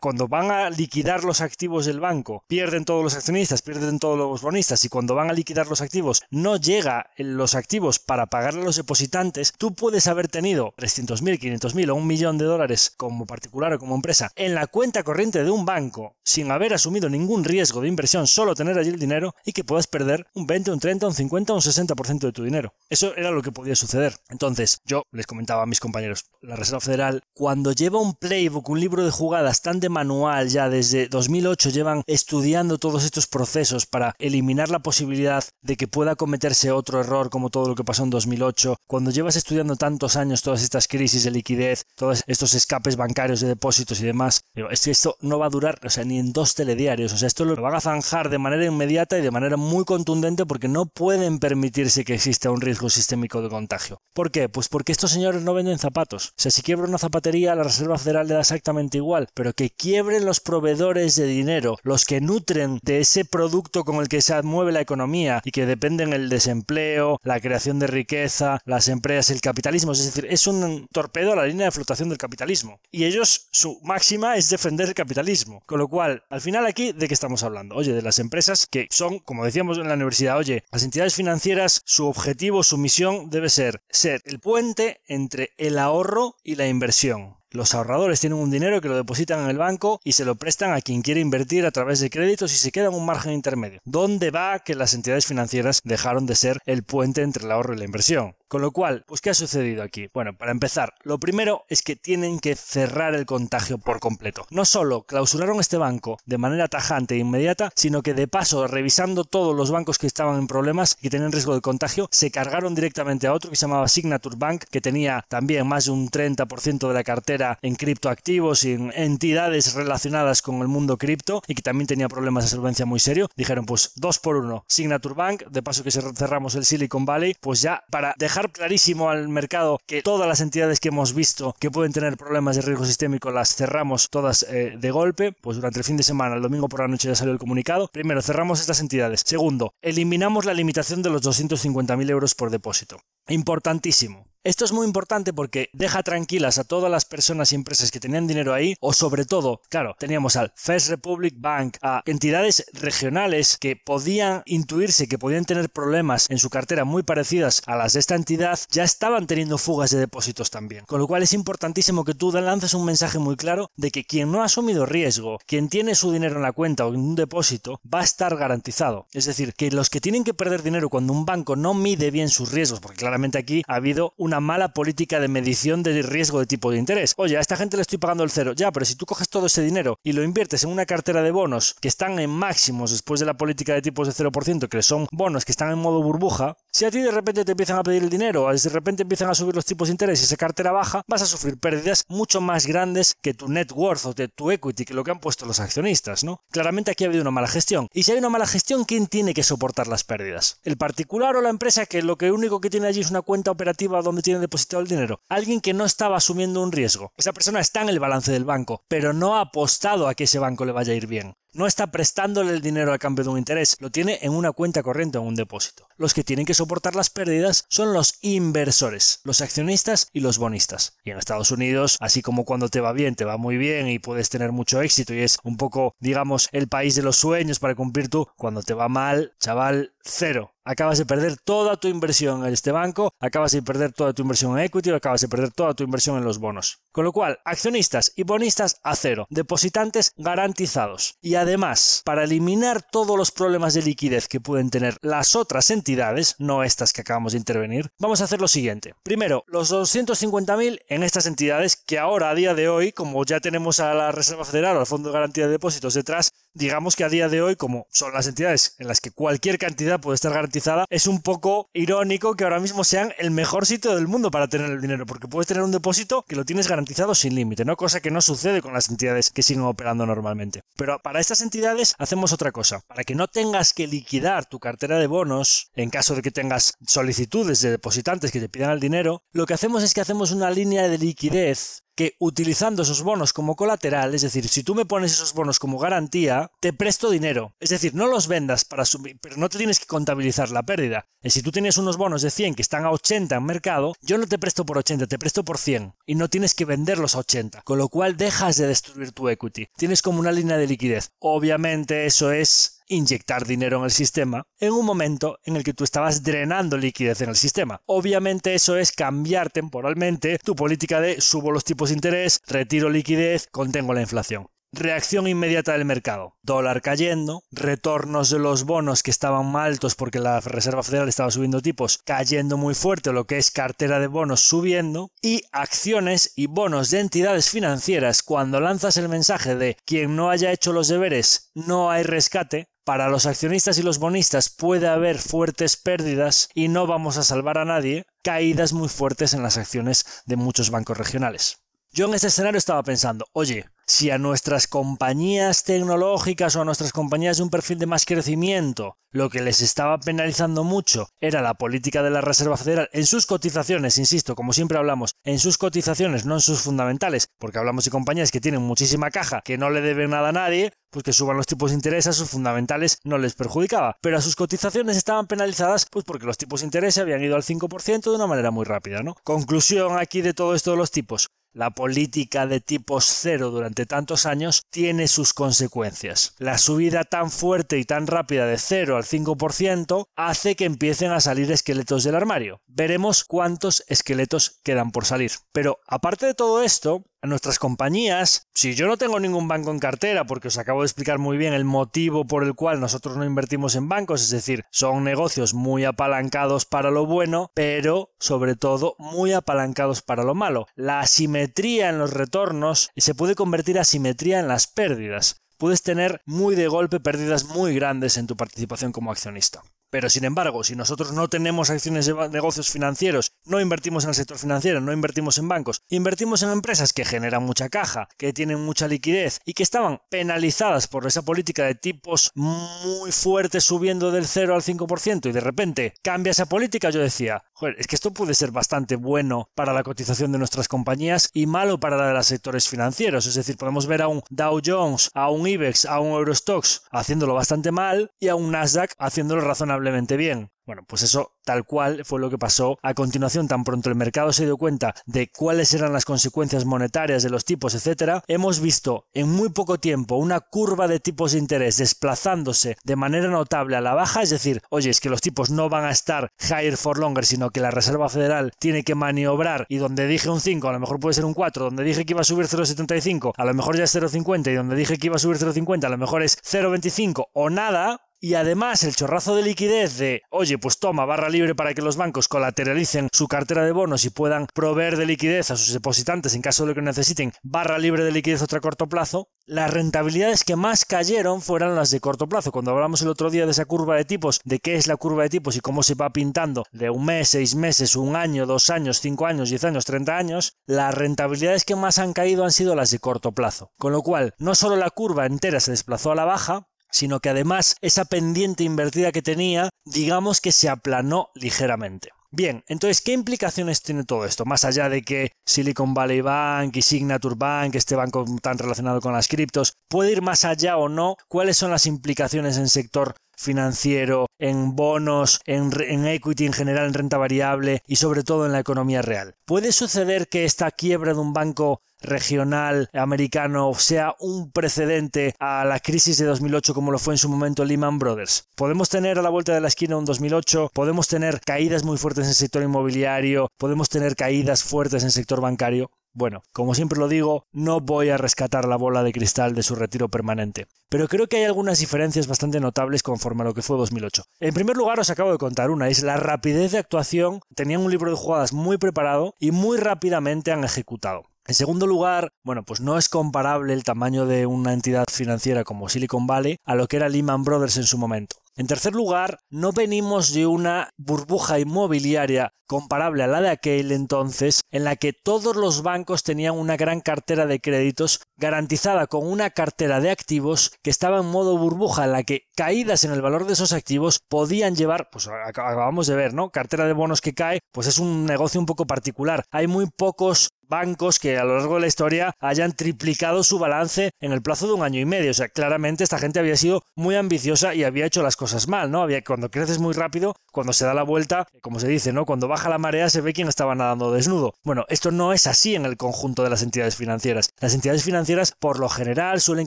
cuando 0.00 0.28
van 0.28 0.50
a 0.50 0.70
liquidar 0.70 1.24
los 1.24 1.40
activos 1.40 1.86
del 1.86 2.00
banco, 2.00 2.44
pierden 2.46 2.84
todos 2.84 3.02
los 3.02 3.16
accionistas, 3.16 3.62
pierden 3.62 3.98
todos 3.98 4.18
los 4.18 4.42
bonistas 4.42 4.84
y 4.84 4.88
cuando 4.88 5.14
van 5.14 5.30
a 5.30 5.32
liquidar 5.32 5.66
los 5.66 5.80
activos 5.80 6.22
no 6.30 6.56
llega 6.56 7.10
los 7.16 7.54
activos 7.54 7.98
para 7.98 8.26
pagarle 8.26 8.62
a 8.62 8.64
los 8.64 8.76
depositantes, 8.76 9.52
tú 9.56 9.74
puedes 9.74 10.06
haber 10.06 10.28
tenido 10.28 10.74
300.000, 10.76 11.38
500.000 11.38 11.79
un 11.88 12.06
millón 12.06 12.36
de 12.36 12.44
dólares 12.44 12.92
como 12.96 13.26
particular 13.26 13.72
o 13.72 13.78
como 13.78 13.94
empresa 13.94 14.30
en 14.36 14.54
la 14.54 14.66
cuenta 14.66 15.02
corriente 15.02 15.42
de 15.42 15.50
un 15.50 15.64
banco 15.64 16.16
sin 16.22 16.50
haber 16.50 16.74
asumido 16.74 17.08
ningún 17.08 17.44
riesgo 17.44 17.80
de 17.80 17.88
inversión, 17.88 18.26
solo 18.26 18.54
tener 18.54 18.78
allí 18.78 18.90
el 18.90 18.98
dinero 18.98 19.34
y 19.44 19.52
que 19.52 19.64
puedas 19.64 19.86
perder 19.86 20.26
un 20.34 20.46
20, 20.46 20.70
un 20.72 20.80
30, 20.80 21.06
un 21.06 21.14
50, 21.14 21.54
un 21.54 21.60
60% 21.60 22.18
de 22.20 22.32
tu 22.32 22.44
dinero. 22.44 22.74
Eso 22.88 23.14
era 23.16 23.30
lo 23.30 23.42
que 23.42 23.52
podía 23.52 23.74
suceder. 23.74 24.14
Entonces, 24.28 24.80
yo 24.84 25.04
les 25.12 25.26
comentaba 25.26 25.62
a 25.62 25.66
mis 25.66 25.80
compañeros, 25.80 26.26
la 26.40 26.56
Reserva 26.56 26.80
Federal, 26.80 27.22
cuando 27.32 27.72
lleva 27.72 28.00
un 28.00 28.14
playbook, 28.14 28.68
un 28.68 28.80
libro 28.80 29.04
de 29.04 29.10
jugadas 29.10 29.62
tan 29.62 29.80
de 29.80 29.88
manual 29.88 30.48
ya 30.48 30.68
desde 30.68 31.08
2008 31.08 31.70
llevan 31.70 32.02
estudiando 32.06 32.78
todos 32.78 33.04
estos 33.04 33.26
procesos 33.26 33.86
para 33.86 34.14
eliminar 34.18 34.70
la 34.70 34.80
posibilidad 34.80 35.44
de 35.62 35.76
que 35.76 35.88
pueda 35.88 36.16
cometerse 36.16 36.70
otro 36.70 37.00
error 37.00 37.30
como 37.30 37.50
todo 37.50 37.68
lo 37.68 37.74
que 37.74 37.84
pasó 37.84 38.04
en 38.04 38.10
2008, 38.10 38.76
cuando 38.86 39.10
llevas 39.10 39.36
estudiando 39.36 39.76
tantos 39.76 40.16
años 40.16 40.42
todas 40.42 40.62
estas 40.62 40.88
crisis 40.88 41.24
de 41.24 41.30
liquidez, 41.30 41.69
todos 41.94 42.22
estos 42.26 42.54
escapes 42.54 42.96
bancarios 42.96 43.40
de 43.40 43.48
depósitos 43.48 44.00
y 44.00 44.06
demás. 44.06 44.42
es 44.54 44.82
que 44.82 44.90
esto 44.90 45.16
no 45.20 45.38
va 45.38 45.46
a 45.46 45.50
durar, 45.50 45.80
ni 46.04 46.18
en 46.18 46.32
dos 46.32 46.54
telediarios. 46.54 47.12
O 47.12 47.16
sea, 47.16 47.26
esto 47.26 47.44
lo 47.44 47.56
van 47.56 47.74
a 47.74 47.80
zanjar 47.80 48.30
de 48.30 48.38
manera 48.38 48.64
inmediata 48.64 49.18
y 49.18 49.22
de 49.22 49.30
manera 49.30 49.56
muy 49.56 49.84
contundente 49.84 50.46
porque 50.46 50.68
no 50.68 50.86
pueden 50.86 51.38
permitirse 51.38 52.04
que 52.04 52.14
exista 52.14 52.50
un 52.50 52.60
riesgo 52.60 52.88
sistémico 52.90 53.42
de 53.42 53.48
contagio. 53.48 54.00
¿Por 54.14 54.30
qué? 54.30 54.48
Pues 54.48 54.68
porque 54.68 54.92
estos 54.92 55.10
señores 55.10 55.42
no 55.42 55.54
venden 55.54 55.78
zapatos. 55.78 56.28
O 56.28 56.32
sea, 56.36 56.50
si 56.50 56.62
quiebra 56.62 56.86
una 56.86 56.98
zapatería, 56.98 57.54
la 57.54 57.64
Reserva 57.64 57.98
Federal 57.98 58.28
le 58.28 58.34
da 58.34 58.40
exactamente 58.40 58.98
igual, 58.98 59.28
pero 59.34 59.52
que 59.52 59.70
quiebren 59.70 60.24
los 60.24 60.40
proveedores 60.40 61.16
de 61.16 61.26
dinero, 61.26 61.76
los 61.82 62.04
que 62.04 62.20
nutren 62.20 62.78
de 62.82 63.00
ese 63.00 63.24
producto 63.24 63.84
con 63.84 63.96
el 63.96 64.08
que 64.08 64.22
se 64.22 64.40
mueve 64.42 64.72
la 64.72 64.80
economía 64.80 65.42
y 65.44 65.50
que 65.50 65.66
dependen 65.66 66.12
el 66.12 66.28
desempleo, 66.28 67.18
la 67.22 67.40
creación 67.40 67.78
de 67.78 67.86
riqueza, 67.86 68.60
las 68.64 68.88
empresas, 68.88 69.30
el 69.30 69.40
capitalismo. 69.40 69.92
Es 69.92 70.04
decir, 70.04 70.26
es 70.30 70.46
un 70.46 70.86
torpedo 70.92 71.32
a 71.32 71.36
la 71.36 71.44
línea 71.50 71.66
de 71.66 71.72
flotación 71.72 72.08
del 72.08 72.18
capitalismo. 72.18 72.80
Y 72.90 73.04
ellos, 73.04 73.48
su 73.50 73.80
máxima 73.82 74.36
es 74.36 74.50
defender 74.50 74.88
el 74.88 74.94
capitalismo. 74.94 75.62
Con 75.66 75.78
lo 75.78 75.88
cual, 75.88 76.24
al 76.30 76.40
final 76.40 76.66
aquí, 76.66 76.92
¿de 76.92 77.08
qué 77.08 77.14
estamos 77.14 77.42
hablando? 77.42 77.74
Oye, 77.74 77.92
de 77.92 78.02
las 78.02 78.18
empresas 78.18 78.66
que 78.66 78.88
son, 78.90 79.18
como 79.18 79.44
decíamos 79.44 79.78
en 79.78 79.88
la 79.88 79.94
universidad, 79.94 80.38
oye, 80.38 80.64
las 80.70 80.82
entidades 80.82 81.14
financieras, 81.14 81.82
su 81.84 82.06
objetivo, 82.06 82.62
su 82.62 82.78
misión 82.78 83.30
debe 83.30 83.48
ser 83.48 83.82
ser 83.90 84.22
el 84.24 84.40
puente 84.40 85.00
entre 85.06 85.50
el 85.58 85.78
ahorro 85.78 86.36
y 86.42 86.54
la 86.54 86.68
inversión. 86.68 87.39
Los 87.52 87.74
ahorradores 87.74 88.20
tienen 88.20 88.38
un 88.38 88.52
dinero 88.52 88.80
que 88.80 88.86
lo 88.86 88.94
depositan 88.94 89.40
en 89.40 89.50
el 89.50 89.58
banco 89.58 90.00
y 90.04 90.12
se 90.12 90.24
lo 90.24 90.36
prestan 90.36 90.72
a 90.72 90.80
quien 90.80 91.02
quiere 91.02 91.20
invertir 91.20 91.66
a 91.66 91.72
través 91.72 91.98
de 91.98 92.08
créditos 92.08 92.52
y 92.52 92.56
se 92.56 92.70
queda 92.70 92.90
un 92.90 93.04
margen 93.04 93.32
intermedio. 93.32 93.80
¿Dónde 93.84 94.30
va 94.30 94.60
que 94.60 94.76
las 94.76 94.94
entidades 94.94 95.26
financieras 95.26 95.80
dejaron 95.82 96.26
de 96.26 96.36
ser 96.36 96.60
el 96.64 96.84
puente 96.84 97.22
entre 97.22 97.44
el 97.44 97.50
ahorro 97.50 97.74
y 97.74 97.78
la 97.78 97.86
inversión? 97.86 98.36
Con 98.46 98.62
lo 98.62 98.72
cual, 98.72 99.04
pues 99.06 99.20
¿qué 99.20 99.30
ha 99.30 99.34
sucedido 99.34 99.82
aquí? 99.82 100.08
Bueno, 100.12 100.36
para 100.36 100.50
empezar, 100.50 100.94
lo 101.02 101.18
primero 101.18 101.64
es 101.68 101.82
que 101.82 101.94
tienen 101.94 102.40
que 102.40 102.56
cerrar 102.56 103.14
el 103.14 103.26
contagio 103.26 103.78
por 103.78 104.00
completo. 104.00 104.46
No 104.50 104.64
solo 104.64 105.02
clausuraron 105.02 105.60
este 105.60 105.76
banco 105.76 106.18
de 106.26 106.38
manera 106.38 106.66
tajante 106.66 107.14
e 107.14 107.18
inmediata, 107.18 107.70
sino 107.76 108.02
que 108.02 108.14
de 108.14 108.26
paso, 108.26 108.66
revisando 108.66 109.22
todos 109.24 109.56
los 109.56 109.70
bancos 109.70 109.98
que 109.98 110.08
estaban 110.08 110.36
en 110.36 110.46
problemas 110.48 110.98
y 111.00 111.10
tenían 111.10 111.30
riesgo 111.30 111.54
de 111.54 111.60
contagio, 111.60 112.08
se 112.10 112.32
cargaron 112.32 112.74
directamente 112.74 113.28
a 113.28 113.32
otro 113.32 113.50
que 113.50 113.56
se 113.56 113.66
llamaba 113.66 113.86
Signature 113.86 114.36
Bank, 114.36 114.64
que 114.68 114.80
tenía 114.80 115.24
también 115.28 115.66
más 115.66 115.84
de 115.84 115.92
un 115.92 116.08
30% 116.08 116.88
de 116.88 116.94
la 116.94 117.04
cartera 117.04 117.39
en 117.62 117.74
criptoactivos 117.74 118.64
y 118.64 118.72
en 118.72 118.92
entidades 118.94 119.74
relacionadas 119.74 120.42
con 120.42 120.60
el 120.60 120.68
mundo 120.68 120.96
cripto 120.96 121.42
y 121.46 121.54
que 121.54 121.62
también 121.62 121.86
tenía 121.86 122.08
problemas 122.08 122.44
de 122.44 122.50
solvencia 122.50 122.86
muy 122.86 123.00
serio, 123.00 123.28
dijeron 123.36 123.66
pues 123.66 123.92
dos 123.96 124.18
por 124.18 124.36
uno, 124.36 124.64
Signature 124.68 125.14
Bank, 125.14 125.44
de 125.50 125.62
paso 125.62 125.82
que 125.82 125.90
cerramos 125.90 126.54
el 126.54 126.64
Silicon 126.64 127.04
Valley, 127.04 127.34
pues 127.40 127.62
ya 127.62 127.82
para 127.90 128.14
dejar 128.18 128.52
clarísimo 128.52 129.10
al 129.10 129.28
mercado 129.28 129.78
que 129.86 130.02
todas 130.02 130.28
las 130.28 130.40
entidades 130.40 130.80
que 130.80 130.88
hemos 130.88 131.14
visto 131.14 131.54
que 131.58 131.70
pueden 131.70 131.92
tener 131.92 132.16
problemas 132.16 132.56
de 132.56 132.62
riesgo 132.62 132.84
sistémico 132.84 133.30
las 133.30 133.54
cerramos 133.54 134.10
todas 134.10 134.44
eh, 134.48 134.76
de 134.78 134.90
golpe, 134.90 135.32
pues 135.32 135.56
durante 135.56 135.78
el 135.78 135.84
fin 135.84 135.96
de 135.96 136.02
semana, 136.02 136.36
el 136.36 136.42
domingo 136.42 136.68
por 136.68 136.80
la 136.80 136.88
noche 136.88 137.08
ya 137.08 137.14
salió 137.14 137.32
el 137.32 137.38
comunicado. 137.38 137.88
Primero, 137.92 138.22
cerramos 138.22 138.60
estas 138.60 138.80
entidades. 138.80 139.22
Segundo, 139.24 139.74
eliminamos 139.82 140.44
la 140.44 140.54
limitación 140.54 141.02
de 141.02 141.10
los 141.10 141.22
250.000 141.22 142.10
euros 142.10 142.34
por 142.34 142.50
depósito. 142.50 143.00
Importantísimo. 143.28 144.29
Esto 144.42 144.64
es 144.64 144.72
muy 144.72 144.86
importante 144.86 145.34
porque 145.34 145.68
deja 145.74 146.02
tranquilas 146.02 146.56
a 146.56 146.64
todas 146.64 146.90
las 146.90 147.04
personas 147.04 147.52
y 147.52 147.56
empresas 147.56 147.90
que 147.90 148.00
tenían 148.00 148.26
dinero 148.26 148.54
ahí, 148.54 148.74
o 148.80 148.94
sobre 148.94 149.26
todo, 149.26 149.60
claro, 149.68 149.94
teníamos 149.98 150.34
al 150.36 150.50
First 150.56 150.88
Republic 150.88 151.34
Bank, 151.36 151.76
a 151.82 152.00
entidades 152.06 152.64
regionales 152.72 153.58
que 153.58 153.76
podían 153.76 154.42
intuirse 154.46 155.08
que 155.08 155.18
podían 155.18 155.44
tener 155.44 155.68
problemas 155.68 156.24
en 156.30 156.38
su 156.38 156.48
cartera 156.48 156.86
muy 156.86 157.02
parecidas 157.02 157.60
a 157.66 157.76
las 157.76 157.92
de 157.92 158.00
esta 158.00 158.14
entidad, 158.14 158.58
ya 158.70 158.82
estaban 158.82 159.26
teniendo 159.26 159.58
fugas 159.58 159.90
de 159.90 159.98
depósitos 159.98 160.48
también. 160.48 160.86
Con 160.86 161.00
lo 161.00 161.06
cual 161.06 161.22
es 161.22 161.34
importantísimo 161.34 162.06
que 162.06 162.14
tú 162.14 162.32
lances 162.32 162.72
un 162.72 162.86
mensaje 162.86 163.18
muy 163.18 163.36
claro 163.36 163.70
de 163.76 163.90
que 163.90 164.06
quien 164.06 164.32
no 164.32 164.40
ha 164.40 164.46
asumido 164.46 164.86
riesgo, 164.86 165.38
quien 165.44 165.68
tiene 165.68 165.94
su 165.94 166.12
dinero 166.12 166.36
en 166.36 166.42
la 166.42 166.52
cuenta 166.52 166.86
o 166.86 166.94
en 166.94 167.00
un 167.00 167.14
depósito, 167.14 167.78
va 167.92 168.00
a 168.00 168.04
estar 168.04 168.34
garantizado. 168.38 169.06
Es 169.12 169.26
decir, 169.26 169.52
que 169.52 169.70
los 169.70 169.90
que 169.90 170.00
tienen 170.00 170.24
que 170.24 170.32
perder 170.32 170.62
dinero 170.62 170.88
cuando 170.88 171.12
un 171.12 171.26
banco 171.26 171.56
no 171.56 171.74
mide 171.74 172.10
bien 172.10 172.30
sus 172.30 172.52
riesgos, 172.52 172.80
porque 172.80 172.96
claramente 172.96 173.36
aquí 173.36 173.62
ha 173.68 173.74
habido 173.74 174.14
un 174.16 174.29
una 174.30 174.38
mala 174.38 174.72
política 174.72 175.18
de 175.18 175.26
medición 175.26 175.82
de 175.82 176.02
riesgo 176.02 176.38
de 176.38 176.46
tipo 176.46 176.70
de 176.70 176.78
interés. 176.78 177.14
Oye, 177.16 177.36
a 177.36 177.40
esta 177.40 177.56
gente 177.56 177.76
le 177.76 177.82
estoy 177.82 177.98
pagando 177.98 178.22
el 178.22 178.30
cero. 178.30 178.52
Ya, 178.54 178.70
pero 178.70 178.86
si 178.86 178.94
tú 178.94 179.04
coges 179.04 179.28
todo 179.28 179.46
ese 179.46 179.60
dinero 179.60 179.98
y 180.04 180.12
lo 180.12 180.22
inviertes 180.22 180.62
en 180.62 180.70
una 180.70 180.86
cartera 180.86 181.20
de 181.20 181.32
bonos 181.32 181.74
que 181.80 181.88
están 181.88 182.20
en 182.20 182.30
máximos 182.30 182.92
después 182.92 183.18
de 183.18 183.26
la 183.26 183.34
política 183.34 183.74
de 183.74 183.82
tipos 183.82 184.06
de 184.06 184.24
0%, 184.24 184.68
que 184.68 184.82
son 184.82 185.08
bonos 185.10 185.44
que 185.44 185.50
están 185.50 185.72
en 185.72 185.78
modo 185.78 186.00
burbuja, 186.00 186.56
si 186.70 186.84
a 186.84 186.92
ti 186.92 187.00
de 187.00 187.10
repente 187.10 187.44
te 187.44 187.50
empiezan 187.50 187.78
a 187.78 187.82
pedir 187.82 188.04
el 188.04 188.08
dinero, 188.08 188.44
o 188.44 188.54
de 188.54 188.68
repente 188.68 189.02
empiezan 189.02 189.28
a 189.30 189.34
subir 189.34 189.56
los 189.56 189.64
tipos 189.64 189.88
de 189.88 189.92
interés 189.94 190.20
y 190.20 190.24
esa 190.24 190.36
cartera 190.36 190.70
baja, 190.70 191.02
vas 191.08 191.22
a 191.22 191.26
sufrir 191.26 191.58
pérdidas 191.58 192.04
mucho 192.06 192.40
más 192.40 192.66
grandes 192.66 193.16
que 193.20 193.34
tu 193.34 193.48
net 193.48 193.72
worth 193.72 194.06
o 194.06 194.14
de 194.14 194.28
tu 194.28 194.52
equity, 194.52 194.84
que 194.84 194.94
lo 194.94 195.02
que 195.02 195.10
han 195.10 195.18
puesto 195.18 195.44
los 195.44 195.58
accionistas, 195.58 196.22
¿no? 196.22 196.40
Claramente 196.52 196.92
aquí 196.92 197.02
ha 197.02 197.08
habido 197.08 197.22
una 197.22 197.32
mala 197.32 197.48
gestión. 197.48 197.88
Y 197.92 198.04
si 198.04 198.12
hay 198.12 198.18
una 198.18 198.28
mala 198.28 198.46
gestión, 198.46 198.84
¿quién 198.84 199.08
tiene 199.08 199.34
que 199.34 199.42
soportar 199.42 199.88
las 199.88 200.04
pérdidas? 200.04 200.60
¿El 200.62 200.76
particular 200.76 201.34
o 201.34 201.40
la 201.40 201.50
empresa 201.50 201.86
que 201.86 202.02
lo 202.02 202.16
que 202.16 202.30
único 202.30 202.60
que 202.60 202.70
tiene 202.70 202.86
allí 202.86 203.00
es 203.00 203.10
una 203.10 203.22
cuenta 203.22 203.50
operativa 203.50 204.02
donde 204.02 204.19
tiene 204.22 204.40
depositado 204.40 204.82
el 204.82 204.88
dinero. 204.88 205.20
Alguien 205.28 205.60
que 205.60 205.72
no 205.72 205.84
estaba 205.84 206.16
asumiendo 206.16 206.62
un 206.62 206.72
riesgo. 206.72 207.12
Esa 207.16 207.32
persona 207.32 207.60
está 207.60 207.82
en 207.82 207.88
el 207.88 208.00
balance 208.00 208.32
del 208.32 208.44
banco, 208.44 208.84
pero 208.88 209.12
no 209.12 209.36
ha 209.36 209.42
apostado 209.42 210.08
a 210.08 210.14
que 210.14 210.24
ese 210.24 210.38
banco 210.38 210.64
le 210.64 210.72
vaya 210.72 210.92
a 210.92 210.96
ir 210.96 211.06
bien. 211.06 211.34
No 211.52 211.66
está 211.66 211.88
prestándole 211.88 212.52
el 212.52 212.60
dinero 212.60 212.92
a 212.92 212.98
cambio 212.98 213.24
de 213.24 213.30
un 213.30 213.38
interés, 213.38 213.76
lo 213.80 213.90
tiene 213.90 214.20
en 214.22 214.32
una 214.32 214.52
cuenta 214.52 214.84
corriente 214.84 215.18
o 215.18 215.22
en 215.22 215.28
un 215.28 215.34
depósito. 215.34 215.88
Los 215.96 216.14
que 216.14 216.22
tienen 216.22 216.46
que 216.46 216.54
soportar 216.54 216.94
las 216.94 217.10
pérdidas 217.10 217.64
son 217.68 217.92
los 217.92 218.14
inversores, 218.20 219.20
los 219.24 219.40
accionistas 219.40 220.08
y 220.12 220.20
los 220.20 220.38
bonistas. 220.38 220.96
Y 221.02 221.10
en 221.10 221.18
Estados 221.18 221.50
Unidos, 221.50 221.96
así 221.98 222.22
como 222.22 222.44
cuando 222.44 222.68
te 222.68 222.80
va 222.80 222.92
bien, 222.92 223.16
te 223.16 223.24
va 223.24 223.36
muy 223.36 223.56
bien 223.56 223.88
y 223.88 223.98
puedes 223.98 224.30
tener 224.30 224.52
mucho 224.52 224.80
éxito 224.80 225.12
y 225.12 225.22
es 225.22 225.38
un 225.42 225.56
poco, 225.56 225.96
digamos, 225.98 226.48
el 226.52 226.68
país 226.68 226.94
de 226.94 227.02
los 227.02 227.16
sueños 227.16 227.58
para 227.58 227.74
cumplir 227.74 228.08
tú, 228.08 228.28
cuando 228.36 228.62
te 228.62 228.74
va 228.74 228.88
mal, 228.88 229.32
chaval, 229.40 229.92
cero 230.04 230.52
acabas 230.70 230.98
de 230.98 231.06
perder 231.06 231.36
toda 231.36 231.76
tu 231.76 231.88
inversión 231.88 232.46
en 232.46 232.52
este 232.52 232.70
banco, 232.70 233.12
acabas 233.18 233.52
de 233.52 233.62
perder 233.62 233.92
toda 233.92 234.12
tu 234.12 234.22
inversión 234.22 234.56
en 234.56 234.64
equity, 234.64 234.90
acabas 234.90 235.20
de 235.20 235.28
perder 235.28 235.50
toda 235.50 235.74
tu 235.74 235.82
inversión 235.82 236.16
en 236.16 236.24
los 236.24 236.38
bonos. 236.38 236.80
Con 236.92 237.04
lo 237.04 237.12
cual, 237.12 237.38
accionistas 237.44 238.12
y 238.16 238.24
bonistas 238.24 238.80
a 238.82 238.96
cero, 238.96 239.28
depositantes 239.30 240.12
garantizados. 240.16 241.14
Y 241.20 241.36
además, 241.36 242.02
para 242.04 242.24
eliminar 242.24 242.82
todos 242.82 243.16
los 243.16 243.30
problemas 243.30 243.74
de 243.74 243.82
liquidez 243.82 244.26
que 244.26 244.40
pueden 244.40 244.70
tener 244.70 244.96
las 245.00 245.36
otras 245.36 245.70
entidades, 245.70 246.34
no 246.38 246.64
estas 246.64 246.92
que 246.92 247.02
acabamos 247.02 247.32
de 247.32 247.38
intervenir, 247.38 247.92
vamos 248.00 248.20
a 248.20 248.24
hacer 248.24 248.40
lo 248.40 248.48
siguiente. 248.48 248.94
Primero, 249.04 249.44
los 249.46 249.72
250.000 249.72 250.80
en 250.88 251.02
estas 251.04 251.26
entidades 251.26 251.76
que 251.76 252.00
ahora, 252.00 252.30
a 252.30 252.34
día 252.34 252.54
de 252.54 252.68
hoy, 252.68 252.90
como 252.90 253.24
ya 253.24 253.38
tenemos 253.38 253.78
a 253.78 253.94
la 253.94 254.10
Reserva 254.10 254.44
Federal 254.44 254.76
o 254.76 254.80
al 254.80 254.86
Fondo 254.86 255.10
de 255.10 255.14
Garantía 255.14 255.46
de 255.46 255.52
Depósitos 255.52 255.94
detrás, 255.94 256.32
digamos 256.54 256.96
que 256.96 257.04
a 257.04 257.08
día 257.08 257.28
de 257.28 257.40
hoy, 257.40 257.54
como 257.54 257.86
son 257.90 258.12
las 258.12 258.26
entidades 258.26 258.74
en 258.80 258.88
las 258.88 259.00
que 259.00 259.12
cualquier 259.12 259.58
cantidad 259.58 260.00
puede 260.00 260.16
estar 260.16 260.32
garantizada, 260.32 260.86
es 260.90 261.06
un 261.06 261.22
poco 261.22 261.70
irónico 261.72 262.34
que 262.34 262.42
ahora 262.42 262.58
mismo 262.58 262.82
sean 262.82 263.12
el 263.18 263.30
mejor 263.30 263.64
sitio 263.64 263.94
del 263.94 264.08
mundo 264.08 264.32
para 264.32 264.48
tener 264.48 264.72
el 264.72 264.80
dinero, 264.80 265.06
porque 265.06 265.28
puedes 265.28 265.46
tener 265.46 265.62
un 265.62 265.70
depósito 265.70 266.24
que 266.26 266.34
lo 266.34 266.44
tienes 266.44 266.66
garantizado 266.66 266.79
sin 267.14 267.34
límite, 267.34 267.64
¿no? 267.64 267.76
Cosa 267.76 268.00
que 268.00 268.10
no 268.10 268.20
sucede 268.20 268.62
con 268.62 268.72
las 268.72 268.88
entidades 268.88 269.30
que 269.30 269.42
siguen 269.42 269.62
operando 269.62 270.06
normalmente. 270.06 270.62
Pero 270.76 270.98
para 271.00 271.20
estas 271.20 271.40
entidades 271.40 271.94
hacemos 271.98 272.32
otra 272.32 272.52
cosa. 272.52 272.80
Para 272.86 273.04
que 273.04 273.14
no 273.14 273.28
tengas 273.28 273.72
que 273.72 273.86
liquidar 273.86 274.46
tu 274.46 274.58
cartera 274.58 274.98
de 274.98 275.06
bonos, 275.06 275.70
en 275.74 275.90
caso 275.90 276.14
de 276.14 276.22
que 276.22 276.30
tengas 276.30 276.74
solicitudes 276.86 277.60
de 277.60 277.70
depositantes 277.70 278.32
que 278.32 278.40
te 278.40 278.48
pidan 278.48 278.70
el 278.70 278.80
dinero, 278.80 279.22
lo 279.32 279.46
que 279.46 279.54
hacemos 279.54 279.82
es 279.82 279.94
que 279.94 280.00
hacemos 280.00 280.30
una 280.32 280.50
línea 280.50 280.88
de 280.88 280.98
liquidez 280.98 281.84
que 282.00 282.16
utilizando 282.18 282.80
esos 282.80 283.02
bonos 283.02 283.34
como 283.34 283.56
colateral, 283.56 284.14
es 284.14 284.22
decir, 284.22 284.48
si 284.48 284.62
tú 284.62 284.74
me 284.74 284.86
pones 284.86 285.12
esos 285.12 285.34
bonos 285.34 285.58
como 285.58 285.76
garantía, 285.76 286.50
te 286.58 286.72
presto 286.72 287.10
dinero. 287.10 287.54
Es 287.60 287.68
decir, 287.68 287.94
no 287.94 288.06
los 288.06 288.26
vendas 288.26 288.64
para 288.64 288.86
subir, 288.86 289.18
pero 289.20 289.36
no 289.36 289.50
te 289.50 289.58
tienes 289.58 289.78
que 289.78 289.84
contabilizar 289.84 290.48
la 290.48 290.62
pérdida. 290.62 291.04
Y 291.22 291.28
si 291.28 291.42
tú 291.42 291.52
tienes 291.52 291.76
unos 291.76 291.98
bonos 291.98 292.22
de 292.22 292.30
100 292.30 292.54
que 292.54 292.62
están 292.62 292.86
a 292.86 292.90
80 292.90 293.36
en 293.36 293.44
mercado, 293.44 293.92
yo 294.00 294.16
no 294.16 294.26
te 294.26 294.38
presto 294.38 294.64
por 294.64 294.78
80, 294.78 295.08
te 295.08 295.18
presto 295.18 295.44
por 295.44 295.58
100. 295.58 295.92
Y 296.06 296.14
no 296.14 296.28
tienes 296.28 296.54
que 296.54 296.64
venderlos 296.64 297.16
a 297.16 297.18
80. 297.18 297.60
Con 297.64 297.76
lo 297.76 297.90
cual 297.90 298.16
dejas 298.16 298.56
de 298.56 298.66
destruir 298.66 299.12
tu 299.12 299.28
equity. 299.28 299.68
Tienes 299.76 300.00
como 300.00 300.20
una 300.20 300.32
línea 300.32 300.56
de 300.56 300.68
liquidez. 300.68 301.10
Obviamente 301.18 302.06
eso 302.06 302.32
es 302.32 302.79
inyectar 302.90 303.46
dinero 303.46 303.78
en 303.78 303.84
el 303.84 303.90
sistema 303.90 304.44
en 304.58 304.72
un 304.72 304.84
momento 304.84 305.38
en 305.44 305.56
el 305.56 305.64
que 305.64 305.72
tú 305.72 305.84
estabas 305.84 306.22
drenando 306.22 306.76
liquidez 306.76 307.22
en 307.22 307.30
el 307.30 307.36
sistema. 307.36 307.80
Obviamente 307.86 308.54
eso 308.54 308.76
es 308.76 308.92
cambiar 308.92 309.50
temporalmente 309.50 310.38
tu 310.44 310.54
política 310.54 311.00
de 311.00 311.20
subo 311.20 311.50
los 311.52 311.64
tipos 311.64 311.88
de 311.88 311.94
interés, 311.94 312.40
retiro 312.46 312.90
liquidez, 312.90 313.48
contengo 313.50 313.94
la 313.94 314.02
inflación. 314.02 314.48
Reacción 314.72 315.26
inmediata 315.26 315.72
del 315.72 315.84
mercado. 315.84 316.36
Dólar 316.42 316.80
cayendo, 316.80 317.42
retornos 317.50 318.30
de 318.30 318.38
los 318.38 318.62
bonos 318.62 319.02
que 319.02 319.10
estaban 319.10 319.56
altos 319.56 319.96
porque 319.96 320.20
la 320.20 320.38
Reserva 320.38 320.84
Federal 320.84 321.08
estaba 321.08 321.32
subiendo 321.32 321.60
tipos 321.60 321.98
cayendo 322.04 322.56
muy 322.56 322.74
fuerte, 322.74 323.12
lo 323.12 323.26
que 323.26 323.38
es 323.38 323.50
cartera 323.50 323.98
de 323.98 324.06
bonos 324.06 324.42
subiendo, 324.42 325.10
y 325.20 325.42
acciones 325.50 326.32
y 326.36 326.46
bonos 326.46 326.90
de 326.90 327.00
entidades 327.00 327.50
financieras 327.50 328.22
cuando 328.22 328.60
lanzas 328.60 328.96
el 328.96 329.08
mensaje 329.08 329.56
de 329.56 329.76
quien 329.84 330.14
no 330.14 330.30
haya 330.30 330.52
hecho 330.52 330.72
los 330.72 330.86
deberes 330.86 331.50
no 331.54 331.90
hay 331.90 332.02
rescate, 332.02 332.68
para 332.84 333.08
los 333.08 333.26
accionistas 333.26 333.78
y 333.78 333.82
los 333.82 333.98
bonistas 333.98 334.48
puede 334.48 334.88
haber 334.88 335.18
fuertes 335.18 335.76
pérdidas 335.76 336.48
y 336.54 336.68
no 336.68 336.86
vamos 336.86 337.16
a 337.16 337.22
salvar 337.22 337.58
a 337.58 337.64
nadie, 337.64 338.04
caídas 338.22 338.72
muy 338.72 338.88
fuertes 338.88 339.34
en 339.34 339.42
las 339.42 339.58
acciones 339.58 340.04
de 340.26 340.36
muchos 340.36 340.70
bancos 340.70 340.98
regionales. 340.98 341.59
Yo 341.92 342.06
en 342.06 342.14
este 342.14 342.28
escenario 342.28 342.56
estaba 342.56 342.84
pensando, 342.84 343.26
oye, 343.32 343.68
si 343.84 344.10
a 344.10 344.18
nuestras 344.18 344.68
compañías 344.68 345.64
tecnológicas 345.64 346.54
o 346.54 346.60
a 346.60 346.64
nuestras 346.64 346.92
compañías 346.92 347.38
de 347.38 347.42
un 347.42 347.50
perfil 347.50 347.80
de 347.80 347.86
más 347.86 348.04
crecimiento 348.04 348.96
lo 349.12 349.28
que 349.28 349.40
les 349.40 349.60
estaba 349.60 349.98
penalizando 349.98 350.62
mucho 350.62 351.08
era 351.20 351.42
la 351.42 351.54
política 351.54 352.04
de 352.04 352.10
la 352.10 352.20
Reserva 352.20 352.56
Federal 352.56 352.88
en 352.92 353.06
sus 353.06 353.26
cotizaciones, 353.26 353.98
insisto, 353.98 354.36
como 354.36 354.52
siempre 354.52 354.78
hablamos, 354.78 355.16
en 355.24 355.40
sus 355.40 355.58
cotizaciones, 355.58 356.26
no 356.26 356.34
en 356.34 356.40
sus 356.40 356.60
fundamentales, 356.60 357.28
porque 357.38 357.58
hablamos 357.58 357.84
de 357.84 357.90
compañías 357.90 358.30
que 358.30 358.40
tienen 358.40 358.62
muchísima 358.62 359.10
caja, 359.10 359.42
que 359.44 359.58
no 359.58 359.68
le 359.70 359.80
deben 359.80 360.10
nada 360.10 360.28
a 360.28 360.32
nadie, 360.32 360.72
pues 360.90 361.02
que 361.02 361.12
suban 361.12 361.36
los 361.36 361.46
tipos 361.46 361.72
de 361.72 361.76
interés 361.76 362.06
a 362.06 362.12
sus 362.12 362.30
fundamentales 362.30 362.98
no 363.02 363.18
les 363.18 363.34
perjudicaba, 363.34 363.96
pero 364.00 364.16
a 364.16 364.20
sus 364.20 364.36
cotizaciones 364.36 364.96
estaban 364.96 365.26
penalizadas 365.26 365.86
pues 365.90 366.04
porque 366.04 366.26
los 366.26 366.38
tipos 366.38 366.60
de 366.60 366.66
interés 366.66 366.98
habían 366.98 367.24
ido 367.24 367.34
al 367.34 367.42
5% 367.42 368.10
de 368.10 368.16
una 368.16 368.28
manera 368.28 368.52
muy 368.52 368.64
rápida, 368.64 369.02
¿no? 369.02 369.16
Conclusión 369.24 369.98
aquí 369.98 370.20
de 370.20 370.34
todo 370.34 370.54
esto 370.54 370.70
de 370.70 370.76
los 370.76 370.92
tipos. 370.92 371.30
La 371.52 371.70
política 371.70 372.46
de 372.46 372.60
tipos 372.60 373.04
cero 373.04 373.50
durante 373.50 373.84
tantos 373.84 374.24
años 374.24 374.62
tiene 374.70 375.08
sus 375.08 375.34
consecuencias. 375.34 376.34
La 376.38 376.58
subida 376.58 377.02
tan 377.02 377.32
fuerte 377.32 377.78
y 377.78 377.84
tan 377.84 378.06
rápida 378.06 378.46
de 378.46 378.56
0 378.56 378.96
al 378.96 379.04
5% 379.04 380.04
hace 380.14 380.54
que 380.54 380.64
empiecen 380.64 381.10
a 381.10 381.20
salir 381.20 381.50
esqueletos 381.50 382.04
del 382.04 382.14
armario. 382.14 382.62
Veremos 382.68 383.24
cuántos 383.24 383.82
esqueletos 383.88 384.60
quedan 384.62 384.92
por 384.92 385.06
salir. 385.06 385.32
Pero 385.50 385.80
aparte 385.88 386.26
de 386.26 386.34
todo 386.34 386.62
esto, 386.62 387.04
a 387.22 387.26
nuestras 387.26 387.58
compañías, 387.58 388.48
si 388.54 388.74
yo 388.74 388.86
no 388.86 388.96
tengo 388.96 389.20
ningún 389.20 389.48
banco 389.48 389.70
en 389.70 389.78
cartera, 389.78 390.24
porque 390.24 390.48
os 390.48 390.58
acabo 390.58 390.80
de 390.80 390.86
explicar 390.86 391.18
muy 391.18 391.36
bien 391.36 391.52
el 391.52 391.64
motivo 391.64 392.26
por 392.26 392.44
el 392.44 392.54
cual 392.54 392.80
nosotros 392.80 393.16
no 393.16 393.24
invertimos 393.24 393.74
en 393.74 393.88
bancos, 393.88 394.22
es 394.22 394.30
decir, 394.30 394.64
son 394.70 395.04
negocios 395.04 395.54
muy 395.54 395.84
apalancados 395.84 396.64
para 396.64 396.90
lo 396.90 397.06
bueno, 397.06 397.50
pero 397.54 398.10
sobre 398.18 398.56
todo 398.56 398.96
muy 398.98 399.32
apalancados 399.32 400.02
para 400.02 400.24
lo 400.24 400.34
malo. 400.34 400.66
La 400.74 401.00
asimetría 401.00 401.88
en 401.88 401.98
los 401.98 402.12
retornos 402.12 402.90
se 402.96 403.14
puede 403.14 403.34
convertir 403.34 403.78
asimetría 403.78 404.40
en 404.40 404.48
las 404.48 404.66
pérdidas. 404.66 405.42
Puedes 405.58 405.82
tener 405.82 406.22
muy 406.24 406.54
de 406.54 406.68
golpe 406.68 407.00
pérdidas 407.00 407.44
muy 407.44 407.74
grandes 407.74 408.16
en 408.16 408.26
tu 408.26 408.36
participación 408.36 408.92
como 408.92 409.10
accionista. 409.10 409.62
Pero 409.90 410.08
sin 410.08 410.24
embargo, 410.24 410.62
si 410.62 410.76
nosotros 410.76 411.12
no 411.12 411.28
tenemos 411.28 411.68
acciones 411.68 412.06
de 412.06 412.28
negocios 412.28 412.70
financieros, 412.70 413.32
no 413.44 413.60
invertimos 413.60 414.04
en 414.04 414.10
el 414.10 414.14
sector 414.14 414.38
financiero, 414.38 414.80
no 414.80 414.92
invertimos 414.92 415.38
en 415.38 415.48
bancos, 415.48 415.82
invertimos 415.88 416.42
en 416.42 416.50
empresas 416.50 416.92
que 416.92 417.04
generan 417.04 417.42
mucha 417.42 417.68
caja, 417.68 418.08
que 418.16 418.32
tienen 418.32 418.60
mucha 418.60 418.86
liquidez 418.86 419.40
y 419.44 419.54
que 419.54 419.64
estaban 419.64 420.00
penalizadas 420.08 420.86
por 420.86 421.06
esa 421.06 421.22
política 421.22 421.64
de 421.64 421.74
tipos 421.74 422.30
muy 422.34 423.10
fuertes 423.10 423.64
subiendo 423.64 424.12
del 424.12 424.26
0 424.26 424.54
al 424.54 424.62
5% 424.62 425.28
y 425.28 425.32
de 425.32 425.40
repente 425.40 425.94
cambia 426.02 426.30
esa 426.30 426.46
política, 426.46 426.90
yo 426.90 427.00
decía, 427.00 427.42
joder, 427.52 427.74
es 427.78 427.88
que 427.88 427.96
esto 427.96 428.12
puede 428.12 428.34
ser 428.34 428.52
bastante 428.52 428.94
bueno 428.94 429.48
para 429.56 429.72
la 429.72 429.82
cotización 429.82 430.30
de 430.30 430.38
nuestras 430.38 430.68
compañías 430.68 431.30
y 431.32 431.46
malo 431.46 431.80
para 431.80 431.96
la 431.96 432.08
de 432.08 432.14
los 432.14 432.26
sectores 432.26 432.68
financieros. 432.68 433.26
Es 433.26 433.34
decir, 433.34 433.56
podemos 433.56 433.86
ver 433.86 434.02
a 434.02 434.08
un 434.08 434.22
Dow 434.30 434.60
Jones, 434.64 435.10
a 435.14 435.30
un 435.30 435.46
IBEX, 435.46 435.84
a 435.84 435.98
un 435.98 436.12
Eurostox 436.12 436.82
haciéndolo 436.90 437.34
bastante 437.34 437.72
mal 437.72 438.12
y 438.20 438.28
a 438.28 438.36
un 438.36 438.52
Nasdaq 438.52 438.94
haciéndolo 438.98 439.40
razonablemente 439.40 439.79
bien. 440.16 440.50
Bueno, 440.66 440.84
pues 440.86 441.02
eso 441.02 441.32
tal 441.44 441.64
cual 441.64 442.04
fue 442.04 442.20
lo 442.20 442.30
que 442.30 442.38
pasó. 442.38 442.78
A 442.82 442.94
continuación, 442.94 443.48
tan 443.48 443.64
pronto 443.64 443.88
el 443.88 443.96
mercado 443.96 444.32
se 444.32 444.44
dio 444.44 444.56
cuenta 444.56 444.94
de 445.04 445.28
cuáles 445.28 445.74
eran 445.74 445.92
las 445.92 446.04
consecuencias 446.04 446.64
monetarias 446.64 447.24
de 447.24 447.30
los 447.30 447.44
tipos, 447.44 447.74
etcétera, 447.74 448.22
hemos 448.28 448.60
visto 448.60 449.08
en 449.12 449.28
muy 449.28 449.48
poco 449.48 449.80
tiempo 449.80 450.14
una 450.14 450.38
curva 450.38 450.86
de 450.86 451.00
tipos 451.00 451.32
de 451.32 451.40
interés 451.40 451.78
desplazándose 451.78 452.76
de 452.84 452.94
manera 452.94 453.28
notable 453.28 453.76
a 453.76 453.80
la 453.80 453.94
baja, 453.94 454.22
es 454.22 454.30
decir, 454.30 454.62
oye, 454.70 454.90
es 454.90 455.00
que 455.00 455.10
los 455.10 455.20
tipos 455.20 455.50
no 455.50 455.68
van 455.68 455.86
a 455.86 455.90
estar 455.90 456.30
higher 456.40 456.76
for 456.76 456.98
longer, 456.98 457.26
sino 457.26 457.50
que 457.50 457.60
la 457.60 457.72
Reserva 457.72 458.08
Federal 458.08 458.52
tiene 458.60 458.84
que 458.84 458.94
maniobrar 458.94 459.66
y 459.68 459.78
donde 459.78 460.06
dije 460.06 460.30
un 460.30 460.40
5, 460.40 460.68
a 460.68 460.72
lo 460.72 460.78
mejor 460.78 461.00
puede 461.00 461.14
ser 461.14 461.24
un 461.24 461.34
4, 461.34 461.64
donde 461.64 461.82
dije 461.82 462.04
que 462.04 462.12
iba 462.12 462.20
a 462.20 462.24
subir 462.24 462.46
0,75, 462.46 463.32
a 463.36 463.44
lo 463.44 463.54
mejor 463.54 463.76
ya 463.76 463.84
es 463.84 463.96
0,50 463.96 464.52
y 464.52 464.54
donde 464.54 464.76
dije 464.76 464.98
que 464.98 465.08
iba 465.08 465.16
a 465.16 465.18
subir 465.18 465.38
0,50, 465.38 465.84
a 465.84 465.88
lo 465.88 465.98
mejor 465.98 466.22
es 466.22 466.38
0,25 466.44 467.24
o 467.32 467.50
nada, 467.50 468.06
y 468.20 468.34
además 468.34 468.84
el 468.84 468.94
chorrazo 468.94 469.34
de 469.34 469.42
liquidez 469.42 469.96
de, 469.96 470.22
oye, 470.30 470.58
pues 470.58 470.78
toma 470.78 471.06
barra 471.06 471.28
libre 471.28 471.54
para 471.54 471.74
que 471.74 471.82
los 471.82 471.96
bancos 471.96 472.28
colateralicen 472.28 473.08
su 473.12 473.26
cartera 473.26 473.64
de 473.64 473.72
bonos 473.72 474.04
y 474.04 474.10
puedan 474.10 474.46
proveer 474.54 474.96
de 474.96 475.06
liquidez 475.06 475.50
a 475.50 475.56
sus 475.56 475.72
depositantes 475.72 476.34
en 476.34 476.42
caso 476.42 476.66
de 476.66 476.74
que 476.74 476.82
necesiten 476.82 477.32
barra 477.42 477.78
libre 477.78 478.04
de 478.04 478.12
liquidez 478.12 478.42
a 478.42 478.60
corto 478.60 478.88
plazo, 478.88 479.28
las 479.46 479.70
rentabilidades 479.70 480.44
que 480.44 480.56
más 480.56 480.84
cayeron 480.84 481.40
fueron 481.40 481.74
las 481.74 481.90
de 481.90 482.00
corto 482.00 482.28
plazo. 482.28 482.52
Cuando 482.52 482.72
hablamos 482.72 483.02
el 483.02 483.08
otro 483.08 483.30
día 483.30 483.46
de 483.46 483.52
esa 483.52 483.64
curva 483.64 483.96
de 483.96 484.04
tipos, 484.04 484.40
de 484.44 484.58
qué 484.58 484.76
es 484.76 484.86
la 484.86 484.96
curva 484.96 485.22
de 485.22 485.30
tipos 485.30 485.56
y 485.56 485.60
cómo 485.60 485.82
se 485.82 485.94
va 485.94 486.10
pintando 486.10 486.64
de 486.72 486.90
un 486.90 487.04
mes, 487.06 487.30
seis 487.30 487.54
meses, 487.54 487.96
un 487.96 488.16
año, 488.16 488.46
dos 488.46 488.70
años, 488.70 489.00
cinco 489.00 489.26
años, 489.26 489.48
diez 489.48 489.64
años, 489.64 489.84
treinta 489.84 490.16
años, 490.16 490.58
las 490.66 490.94
rentabilidades 490.94 491.64
que 491.64 491.76
más 491.76 491.98
han 491.98 492.12
caído 492.12 492.44
han 492.44 492.52
sido 492.52 492.74
las 492.74 492.90
de 492.90 492.98
corto 492.98 493.32
plazo. 493.32 493.72
Con 493.78 493.92
lo 493.92 494.02
cual, 494.02 494.34
no 494.38 494.54
solo 494.54 494.76
la 494.76 494.90
curva 494.90 495.26
entera 495.26 495.60
se 495.60 495.70
desplazó 495.70 496.12
a 496.12 496.16
la 496.16 496.24
baja, 496.24 496.68
sino 496.90 497.20
que 497.20 497.30
además 497.30 497.76
esa 497.80 498.04
pendiente 498.04 498.64
invertida 498.64 499.12
que 499.12 499.22
tenía, 499.22 499.70
digamos 499.84 500.40
que 500.40 500.52
se 500.52 500.68
aplanó 500.68 501.30
ligeramente. 501.34 502.10
Bien, 502.32 502.62
entonces, 502.68 503.00
¿qué 503.00 503.12
implicaciones 503.12 503.82
tiene 503.82 504.04
todo 504.04 504.24
esto? 504.24 504.44
Más 504.44 504.64
allá 504.64 504.88
de 504.88 505.02
que 505.02 505.32
Silicon 505.44 505.94
Valley 505.94 506.20
Bank 506.20 506.76
y 506.76 506.82
Signature 506.82 507.34
Bank, 507.36 507.74
este 507.74 507.96
banco 507.96 508.24
tan 508.40 508.56
relacionado 508.56 509.00
con 509.00 509.12
las 509.12 509.26
criptos, 509.26 509.72
puede 509.88 510.12
ir 510.12 510.22
más 510.22 510.44
allá 510.44 510.76
o 510.76 510.88
no, 510.88 511.16
¿cuáles 511.26 511.56
son 511.56 511.72
las 511.72 511.86
implicaciones 511.86 512.56
en 512.56 512.68
sector 512.68 513.16
financiero, 513.40 514.26
en 514.38 514.76
bonos, 514.76 515.40
en, 515.46 515.70
en, 515.88 516.06
equity 516.06 516.46
en 516.46 516.52
general, 516.52 516.86
en 516.86 516.94
renta 516.94 517.18
variable 517.18 517.82
y 517.86 517.96
sobre 517.96 518.22
todo 518.22 518.46
en 518.46 518.52
la 518.52 518.60
economía 518.60 519.02
real. 519.02 519.34
¿Puede 519.44 519.72
suceder 519.72 520.28
que 520.28 520.44
esta 520.44 520.70
quiebra 520.70 521.14
de 521.14 521.20
un 521.20 521.32
banco 521.32 521.82
regional 522.00 522.88
americano 522.92 523.72
sea 523.74 524.14
un 524.20 524.50
precedente 524.50 525.34
a 525.38 525.64
la 525.64 525.80
crisis 525.80 526.18
de 526.18 526.26
2008 526.26 526.74
como 526.74 526.90
lo 526.90 526.98
fue 526.98 527.14
en 527.14 527.18
su 527.18 527.28
momento 527.28 527.64
Lehman 527.64 527.98
Brothers. 527.98 528.48
Podemos 528.54 528.88
tener 528.88 529.18
a 529.18 529.22
la 529.22 529.30
vuelta 529.30 529.54
de 529.54 529.60
la 529.60 529.68
esquina 529.68 529.96
un 529.96 530.04
2008, 530.04 530.70
podemos 530.72 531.08
tener 531.08 531.40
caídas 531.40 531.84
muy 531.84 531.98
fuertes 531.98 532.24
en 532.24 532.30
el 532.30 532.34
sector 532.34 532.62
inmobiliario, 532.62 533.48
podemos 533.58 533.88
tener 533.88 534.16
caídas 534.16 534.64
fuertes 534.64 535.02
en 535.02 535.08
el 535.08 535.12
sector 535.12 535.40
bancario. 535.40 535.90
Bueno, 536.12 536.42
como 536.52 536.74
siempre 536.74 536.98
lo 536.98 537.06
digo, 537.06 537.46
no 537.52 537.80
voy 537.80 538.08
a 538.08 538.16
rescatar 538.16 538.66
la 538.66 538.76
bola 538.76 539.04
de 539.04 539.12
cristal 539.12 539.54
de 539.54 539.62
su 539.62 539.76
retiro 539.76 540.08
permanente, 540.08 540.66
pero 540.88 541.06
creo 541.06 541.28
que 541.28 541.36
hay 541.36 541.44
algunas 541.44 541.78
diferencias 541.78 542.26
bastante 542.26 542.58
notables 542.58 543.04
conforme 543.04 543.42
a 543.42 543.44
lo 543.44 543.54
que 543.54 543.62
fue 543.62 543.76
2008. 543.76 544.24
En 544.40 544.52
primer 544.52 544.76
lugar, 544.76 544.98
os 544.98 545.10
acabo 545.10 545.30
de 545.30 545.38
contar 545.38 545.70
una, 545.70 545.88
es 545.88 546.02
la 546.02 546.16
rapidez 546.16 546.72
de 546.72 546.78
actuación. 546.78 547.40
Tenían 547.54 547.82
un 547.82 547.92
libro 547.92 548.10
de 548.10 548.16
jugadas 548.16 548.52
muy 548.52 548.76
preparado 548.76 549.34
y 549.38 549.52
muy 549.52 549.78
rápidamente 549.78 550.50
han 550.50 550.64
ejecutado. 550.64 551.30
En 551.46 551.54
segundo 551.54 551.86
lugar, 551.86 552.32
bueno, 552.44 552.64
pues 552.64 552.80
no 552.80 552.98
es 552.98 553.08
comparable 553.08 553.72
el 553.72 553.82
tamaño 553.82 554.26
de 554.26 554.46
una 554.46 554.72
entidad 554.72 555.06
financiera 555.10 555.64
como 555.64 555.88
Silicon 555.88 556.26
Valley 556.26 556.58
a 556.64 556.74
lo 556.74 556.86
que 556.86 556.96
era 556.96 557.08
Lehman 557.08 557.44
Brothers 557.44 557.76
en 557.76 557.84
su 557.84 557.98
momento. 557.98 558.36
En 558.56 558.66
tercer 558.66 558.94
lugar, 558.94 559.38
no 559.48 559.72
venimos 559.72 560.32
de 560.32 560.46
una 560.46 560.90
burbuja 560.96 561.58
inmobiliaria 561.58 562.52
comparable 562.66 563.24
a 563.24 563.26
la 563.26 563.40
de 563.40 563.48
aquel 563.48 563.90
entonces, 563.90 564.60
en 564.70 564.84
la 564.84 564.94
que 564.94 565.12
todos 565.12 565.56
los 565.56 565.82
bancos 565.82 566.22
tenían 566.22 566.56
una 566.56 566.76
gran 566.76 567.00
cartera 567.00 567.46
de 567.46 567.58
créditos 567.58 568.20
garantizada 568.36 569.08
con 569.08 569.26
una 569.26 569.50
cartera 569.50 570.00
de 570.00 570.10
activos 570.10 570.72
que 570.82 570.90
estaba 570.90 571.18
en 571.18 571.26
modo 571.26 571.58
burbuja, 571.58 572.04
en 572.04 572.12
la 572.12 572.22
que 572.22 572.42
caídas 572.56 573.02
en 573.04 573.10
el 573.10 573.22
valor 573.22 573.46
de 573.46 573.54
esos 573.54 573.72
activos 573.72 574.20
podían 574.28 574.76
llevar, 574.76 575.08
pues 575.10 575.28
acabamos 575.28 576.06
de 576.06 576.14
ver, 576.14 576.32
¿no? 576.32 576.50
Cartera 576.50 576.86
de 576.86 576.92
bonos 576.92 577.20
que 577.20 577.34
cae, 577.34 577.60
pues 577.72 577.88
es 577.88 577.98
un 577.98 578.24
negocio 578.24 578.60
un 578.60 578.66
poco 578.66 578.86
particular. 578.86 579.42
Hay 579.50 579.66
muy 579.66 579.86
pocos 579.96 580.50
bancos 580.70 581.18
que 581.18 581.36
a 581.36 581.44
lo 581.44 581.58
largo 581.58 581.74
de 581.74 581.80
la 581.82 581.86
historia 581.88 582.32
hayan 582.40 582.72
triplicado 582.72 583.42
su 583.42 583.58
balance 583.58 584.12
en 584.20 584.32
el 584.32 584.40
plazo 584.40 584.66
de 584.66 584.72
un 584.72 584.82
año 584.82 585.00
y 585.00 585.04
medio. 585.04 585.32
O 585.32 585.34
sea, 585.34 585.48
claramente 585.48 586.04
esta 586.04 586.18
gente 586.18 586.38
había 586.38 586.56
sido 586.56 586.82
muy 586.94 587.16
ambiciosa 587.16 587.74
y 587.74 587.84
había 587.84 588.06
hecho 588.06 588.22
las 588.22 588.36
cosas 588.36 588.68
mal, 588.68 588.90
¿no? 588.90 589.02
Había 589.02 589.22
cuando 589.22 589.50
creces 589.50 589.78
muy 589.78 589.92
rápido, 589.92 590.34
cuando 590.52 590.72
se 590.72 590.86
da 590.86 590.94
la 590.94 591.02
vuelta, 591.02 591.46
como 591.60 591.80
se 591.80 591.88
dice, 591.88 592.12
¿no? 592.12 592.24
Cuando 592.24 592.48
baja 592.48 592.70
la 592.70 592.78
marea 592.78 593.10
se 593.10 593.20
ve 593.20 593.32
quién 593.32 593.48
estaba 593.48 593.74
nadando 593.74 594.12
desnudo. 594.12 594.54
Bueno, 594.62 594.84
esto 594.88 595.10
no 595.10 595.32
es 595.32 595.46
así 595.46 595.74
en 595.74 595.84
el 595.84 595.96
conjunto 595.96 596.44
de 596.44 596.50
las 596.50 596.62
entidades 596.62 596.96
financieras. 596.96 597.50
Las 597.60 597.74
entidades 597.74 598.04
financieras, 598.04 598.54
por 598.58 598.78
lo 598.78 598.88
general, 598.88 599.40
suelen 599.40 599.66